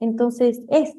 Entonces 0.01 0.63
es, 0.69 0.95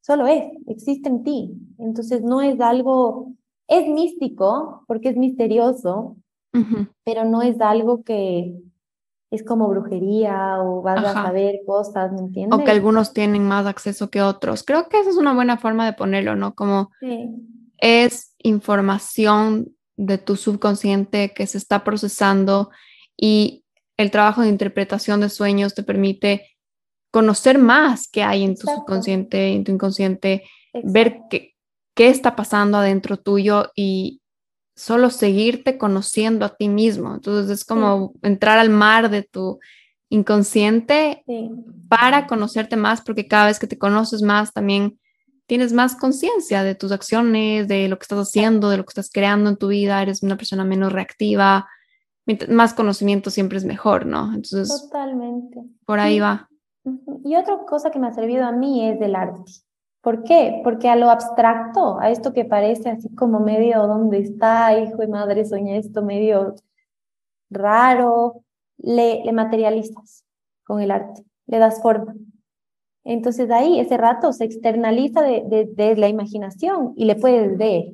solo 0.00 0.26
es, 0.26 0.44
existe 0.66 1.08
en 1.08 1.22
ti. 1.22 1.54
Entonces 1.78 2.22
no 2.22 2.40
es 2.40 2.60
algo, 2.60 3.32
es 3.68 3.88
místico, 3.88 4.84
porque 4.86 5.10
es 5.10 5.16
misterioso, 5.16 6.16
pero 7.04 7.24
no 7.24 7.42
es 7.42 7.60
algo 7.60 8.02
que 8.02 8.60
es 9.30 9.42
como 9.42 9.68
brujería 9.68 10.60
o 10.60 10.82
vas 10.82 11.04
a 11.04 11.12
saber 11.12 11.60
cosas, 11.66 12.12
¿me 12.12 12.20
entiendes? 12.20 12.58
O 12.58 12.64
que 12.64 12.70
algunos 12.70 13.12
tienen 13.12 13.46
más 13.46 13.66
acceso 13.66 14.08
que 14.10 14.22
otros. 14.22 14.62
Creo 14.62 14.88
que 14.88 15.00
esa 15.00 15.10
es 15.10 15.16
una 15.16 15.34
buena 15.34 15.58
forma 15.58 15.84
de 15.84 15.92
ponerlo, 15.92 16.36
¿no? 16.36 16.54
Como 16.54 16.90
es 17.78 18.34
información 18.38 19.74
de 19.96 20.18
tu 20.18 20.36
subconsciente 20.36 21.32
que 21.34 21.46
se 21.46 21.58
está 21.58 21.82
procesando 21.82 22.70
y 23.16 23.64
el 23.96 24.10
trabajo 24.10 24.42
de 24.42 24.48
interpretación 24.48 25.20
de 25.20 25.30
sueños 25.30 25.74
te 25.74 25.82
permite 25.82 26.56
conocer 27.10 27.58
más 27.58 28.08
qué 28.08 28.22
hay 28.22 28.44
en 28.44 28.56
tu 28.56 28.66
subconsciente, 28.66 29.54
en 29.54 29.64
tu 29.64 29.72
inconsciente, 29.72 30.44
ver 30.84 31.20
qué, 31.30 31.54
qué 31.94 32.08
está 32.08 32.36
pasando 32.36 32.78
adentro 32.78 33.16
tuyo 33.16 33.70
y 33.74 34.20
solo 34.76 35.10
seguirte 35.10 35.78
conociendo 35.78 36.44
a 36.44 36.54
ti 36.54 36.68
mismo. 36.68 37.14
Entonces 37.14 37.50
es 37.50 37.64
como 37.64 38.12
entrar 38.22 38.58
al 38.58 38.70
mar 38.70 39.10
de 39.10 39.22
tu 39.22 39.58
inconsciente 40.10 41.24
para 41.88 42.26
conocerte 42.26 42.76
más, 42.76 43.00
porque 43.00 43.26
cada 43.26 43.46
vez 43.46 43.58
que 43.58 43.66
te 43.66 43.78
conoces 43.78 44.22
más 44.22 44.52
también 44.52 45.00
tienes 45.46 45.72
más 45.72 45.96
conciencia 45.96 46.62
de 46.62 46.74
tus 46.74 46.92
acciones, 46.92 47.68
de 47.68 47.88
lo 47.88 47.98
que 47.98 48.04
estás 48.04 48.28
haciendo, 48.28 48.68
de 48.68 48.76
lo 48.76 48.84
que 48.84 48.90
estás 48.90 49.10
creando 49.10 49.48
en 49.48 49.56
tu 49.56 49.68
vida, 49.68 50.02
eres 50.02 50.22
una 50.22 50.36
persona 50.36 50.64
menos 50.64 50.92
reactiva, 50.92 51.66
más 52.48 52.74
conocimiento 52.74 53.30
siempre 53.30 53.56
es 53.56 53.64
mejor, 53.64 54.04
¿no? 54.04 54.34
Entonces, 54.34 54.68
totalmente. 54.68 55.62
Por 55.86 56.00
ahí 56.00 56.20
va. 56.20 56.48
Y 57.24 57.34
otra 57.36 57.58
cosa 57.66 57.90
que 57.90 57.98
me 57.98 58.08
ha 58.08 58.12
servido 58.12 58.44
a 58.44 58.52
mí 58.52 58.88
es 58.88 59.00
del 59.00 59.14
arte. 59.14 59.42
¿Por 60.06 60.22
qué? 60.22 60.60
Porque 60.62 60.88
a 60.88 60.94
lo 60.94 61.10
abstracto, 61.10 61.98
a 61.98 62.12
esto 62.12 62.32
que 62.32 62.44
parece 62.44 62.90
así 62.90 63.12
como 63.16 63.40
medio, 63.40 63.88
¿dónde 63.88 64.20
está? 64.20 64.78
Hijo 64.78 65.02
y 65.02 65.08
madre, 65.08 65.44
soñé 65.44 65.78
esto 65.78 66.00
medio 66.00 66.54
raro, 67.50 68.44
le, 68.78 69.24
le 69.24 69.32
materializas 69.32 70.24
con 70.62 70.80
el 70.80 70.92
arte, 70.92 71.24
le 71.48 71.58
das 71.58 71.82
forma. 71.82 72.14
Entonces 73.02 73.50
ahí 73.50 73.80
ese 73.80 73.96
rato 73.96 74.32
se 74.32 74.44
externaliza 74.44 75.22
de, 75.22 75.68
de, 75.74 75.96
la 75.96 76.06
imaginación 76.06 76.92
y 76.94 77.06
le 77.06 77.16
puedes 77.16 77.58
ver. 77.58 77.86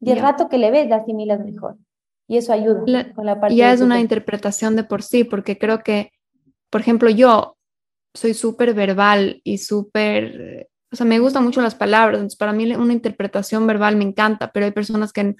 Y 0.00 0.12
el 0.12 0.20
rato 0.20 0.48
que 0.48 0.56
le 0.56 0.70
ves, 0.70 0.88
la 0.88 0.96
asimilas 0.96 1.40
mejor. 1.40 1.76
Y 2.26 2.38
eso 2.38 2.54
ayuda 2.54 3.12
con 3.14 3.26
la 3.26 3.38
parte. 3.38 3.54
Ya 3.54 3.70
es 3.70 3.82
una 3.82 4.00
interpretación 4.00 4.76
de 4.76 4.84
por 4.84 5.02
sí, 5.02 5.24
porque 5.24 5.58
creo 5.58 5.82
que, 5.82 6.10
por 6.70 6.80
ejemplo, 6.80 7.10
yo 7.10 7.58
soy 8.14 8.32
súper 8.32 8.72
verbal 8.72 9.42
y 9.44 9.58
súper, 9.58 10.70
o 10.94 10.96
sea, 10.96 11.06
me 11.06 11.18
gustan 11.18 11.42
mucho 11.42 11.60
las 11.60 11.74
palabras, 11.74 12.18
entonces 12.18 12.38
para 12.38 12.52
mí 12.52 12.72
una 12.74 12.92
interpretación 12.92 13.66
verbal 13.66 13.96
me 13.96 14.04
encanta, 14.04 14.52
pero 14.52 14.64
hay 14.64 14.72
personas 14.72 15.12
que 15.12 15.34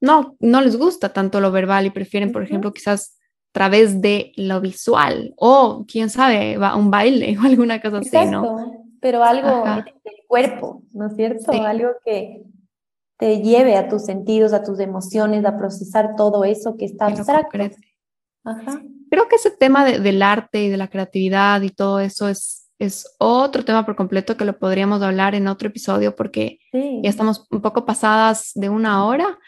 no, 0.00 0.36
no 0.38 0.60
les 0.60 0.76
gusta 0.76 1.12
tanto 1.12 1.40
lo 1.40 1.50
verbal 1.50 1.84
y 1.84 1.90
prefieren, 1.90 2.30
por 2.30 2.44
ejemplo, 2.44 2.72
quizás 2.72 3.18
través 3.52 4.00
de 4.00 4.32
lo 4.36 4.60
visual 4.60 5.34
o 5.36 5.84
quién 5.90 6.08
sabe, 6.10 6.56
va 6.56 6.76
un 6.76 6.90
baile 6.90 7.36
o 7.42 7.46
alguna 7.46 7.80
cosa 7.80 7.98
así, 7.98 8.30
¿no? 8.30 8.86
Pero 9.00 9.24
algo 9.24 9.64
del 10.04 10.14
cuerpo, 10.28 10.82
¿no 10.92 11.06
es 11.06 11.16
cierto? 11.16 11.52
Algo 11.52 11.88
que 12.04 12.44
te 13.18 13.42
lleve 13.42 13.76
a 13.76 13.88
tus 13.88 14.04
sentidos, 14.04 14.52
a 14.52 14.62
tus 14.62 14.78
emociones, 14.78 15.44
a 15.44 15.56
procesar 15.56 16.14
todo 16.16 16.44
eso 16.44 16.76
que 16.76 16.84
está 16.84 17.06
abstracto. 17.06 17.58
Ajá. 18.44 18.80
Creo 19.10 19.26
que 19.26 19.36
ese 19.36 19.50
tema 19.50 19.84
del 19.84 20.22
arte 20.22 20.64
y 20.64 20.68
de 20.68 20.76
la 20.76 20.88
creatividad 20.88 21.62
y 21.62 21.70
todo 21.70 21.98
eso 21.98 22.28
es, 22.28 22.59
es 22.80 23.14
otro 23.18 23.64
tema 23.64 23.86
por 23.86 23.94
completo 23.94 24.36
que 24.36 24.44
lo 24.44 24.58
podríamos 24.58 25.02
hablar 25.02 25.36
en 25.36 25.46
otro 25.46 25.68
episodio 25.68 26.16
porque 26.16 26.58
ya 26.72 27.08
estamos 27.08 27.46
un 27.50 27.60
poco 27.60 27.84
pasadas 27.84 28.50
de 28.54 28.68
una 28.68 29.04
hora, 29.04 29.38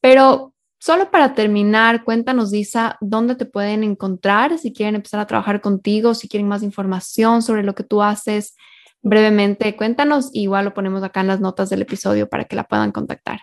pero 0.00 0.54
Solo 0.80 1.10
para 1.10 1.34
terminar, 1.34 2.04
cuéntanos, 2.04 2.54
Isa, 2.54 2.96
dónde 3.00 3.34
te 3.34 3.46
pueden 3.46 3.82
encontrar 3.82 4.58
si 4.58 4.72
quieren 4.72 4.94
empezar 4.94 5.18
a 5.18 5.26
trabajar 5.26 5.60
contigo, 5.60 6.14
si 6.14 6.28
quieren 6.28 6.46
más 6.46 6.62
información 6.62 7.42
sobre 7.42 7.64
lo 7.64 7.74
que 7.74 7.82
tú 7.82 8.00
haces. 8.00 8.54
Brevemente, 9.02 9.76
cuéntanos, 9.76 10.30
igual 10.32 10.66
lo 10.66 10.74
ponemos 10.74 11.02
acá 11.02 11.20
en 11.20 11.26
las 11.26 11.40
notas 11.40 11.68
del 11.68 11.82
episodio 11.82 12.28
para 12.28 12.44
que 12.44 12.54
la 12.54 12.62
puedan 12.62 12.92
contactar. 12.92 13.40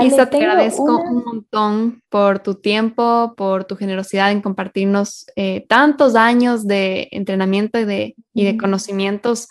Isa, 0.00 0.30
te 0.30 0.38
agradezco 0.38 0.98
un 0.98 1.22
montón 1.24 2.02
por 2.08 2.38
tu 2.38 2.54
tiempo, 2.54 3.34
por 3.36 3.64
tu 3.64 3.76
generosidad 3.76 4.30
en 4.30 4.40
compartirnos 4.40 5.26
eh, 5.36 5.66
tantos 5.68 6.14
años 6.14 6.66
de 6.66 7.08
entrenamiento 7.10 7.78
y 7.78 7.84
de, 7.84 8.16
y 8.32 8.44
de 8.44 8.56
conocimientos. 8.56 9.48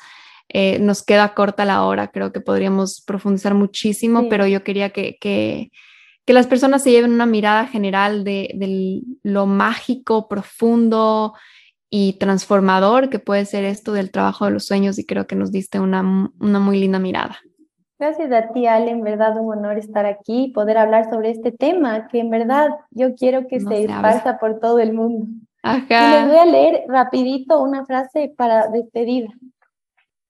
Eh, 0.50 0.80
nos 0.80 1.04
queda 1.04 1.34
corta 1.34 1.64
la 1.64 1.84
hora, 1.84 2.10
creo 2.10 2.32
que 2.34 2.42
podríamos 2.42 3.02
profundizar 3.06 3.54
muchísimo, 3.54 4.28
pero 4.30 4.48
yo 4.48 4.64
quería 4.64 4.90
que, 4.90 5.18
que, 5.20 5.72
que, 6.26 6.34
las 6.34 6.48
personas 6.48 6.84
se 6.84 6.91
lleven 6.91 7.11
una 7.11 7.26
mirada 7.26 7.68
general 7.68 8.23
de, 8.23 8.52
de, 8.56 9.02
lo 9.23 9.45
mágico, 9.45 10.27
profundo 10.27 11.34
y 11.89 12.14
transformador 12.14 13.10
que 13.10 13.19
puede 13.19 13.45
ser 13.45 13.65
esto 13.65 13.91
del 13.91 14.11
trabajo 14.11 14.45
de 14.45 14.52
los 14.52 14.65
sueños 14.65 14.98
y 14.98 15.06
creo 15.06 15.27
que 15.27 15.35
nos 15.35 15.52
diste 15.52 15.80
una, 15.80 16.31
una 16.39 16.60
muy 16.60 16.80
linda 16.80 16.99
mirada. 16.99 17.38
Gracias 18.02 18.31
a 18.31 18.52
ti, 18.52 18.65
Ale. 18.65 18.89
En 18.89 19.03
verdad, 19.03 19.39
un 19.39 19.56
honor 19.56 19.77
estar 19.77 20.07
aquí 20.07 20.45
y 20.45 20.52
poder 20.53 20.80
hablar 20.80 21.11
sobre 21.11 21.30
este 21.30 21.52
tema 21.52 22.07
que 22.07 22.19
en 22.19 22.31
verdad 22.31 22.69
yo 22.89 23.14
quiero 23.14 23.48
que 23.48 23.60
se 23.60 23.84
esparza 23.84 24.39
por 24.39 24.60
todo 24.60 24.80
el 24.80 24.93
mundo. 24.93 25.27
Ajá. 25.61 25.85
Y 25.89 26.11
les 26.15 26.27
voy 26.27 26.38
a 26.38 26.45
leer 26.45 26.84
rapidito 26.88 27.61
una 27.61 27.85
frase 27.85 28.34
para 28.35 28.69
despedida. 28.69 29.30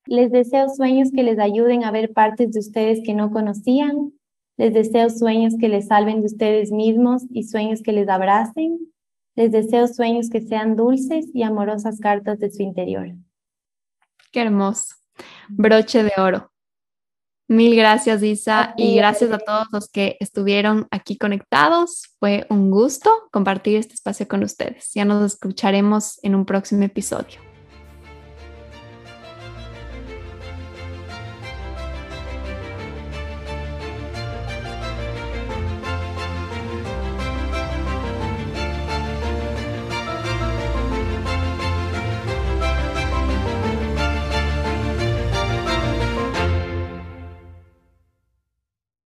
Les 0.05 0.29
deseo 0.31 0.67
sueños 0.67 1.11
que 1.15 1.23
les 1.23 1.39
ayuden 1.39 1.85
a 1.85 1.91
ver 1.91 2.11
partes 2.11 2.51
de 2.51 2.59
ustedes 2.59 2.99
que 3.05 3.13
no 3.13 3.31
conocían. 3.31 4.11
Les 4.61 4.71
deseo 4.71 5.09
sueños 5.09 5.55
que 5.59 5.69
les 5.69 5.87
salven 5.87 6.19
de 6.19 6.27
ustedes 6.27 6.71
mismos 6.71 7.23
y 7.31 7.45
sueños 7.45 7.81
que 7.81 7.93
les 7.93 8.07
abracen. 8.07 8.77
Les 9.35 9.51
deseo 9.51 9.87
sueños 9.87 10.29
que 10.29 10.39
sean 10.39 10.75
dulces 10.75 11.25
y 11.33 11.41
amorosas 11.41 11.99
cartas 11.99 12.37
de 12.37 12.51
su 12.51 12.61
interior. 12.61 13.07
Qué 14.31 14.41
hermoso. 14.41 14.97
Broche 15.49 16.03
de 16.03 16.11
oro. 16.15 16.51
Mil 17.47 17.75
gracias, 17.75 18.21
Isa, 18.21 18.75
y 18.77 18.95
gracias 18.95 19.31
a 19.31 19.39
todos 19.39 19.65
los 19.71 19.89
que 19.89 20.15
estuvieron 20.19 20.87
aquí 20.91 21.17
conectados. 21.17 22.13
Fue 22.19 22.45
un 22.51 22.69
gusto 22.69 23.09
compartir 23.31 23.77
este 23.77 23.95
espacio 23.95 24.27
con 24.27 24.43
ustedes. 24.43 24.91
Ya 24.93 25.05
nos 25.05 25.33
escucharemos 25.33 26.19
en 26.21 26.35
un 26.35 26.45
próximo 26.45 26.83
episodio. 26.83 27.50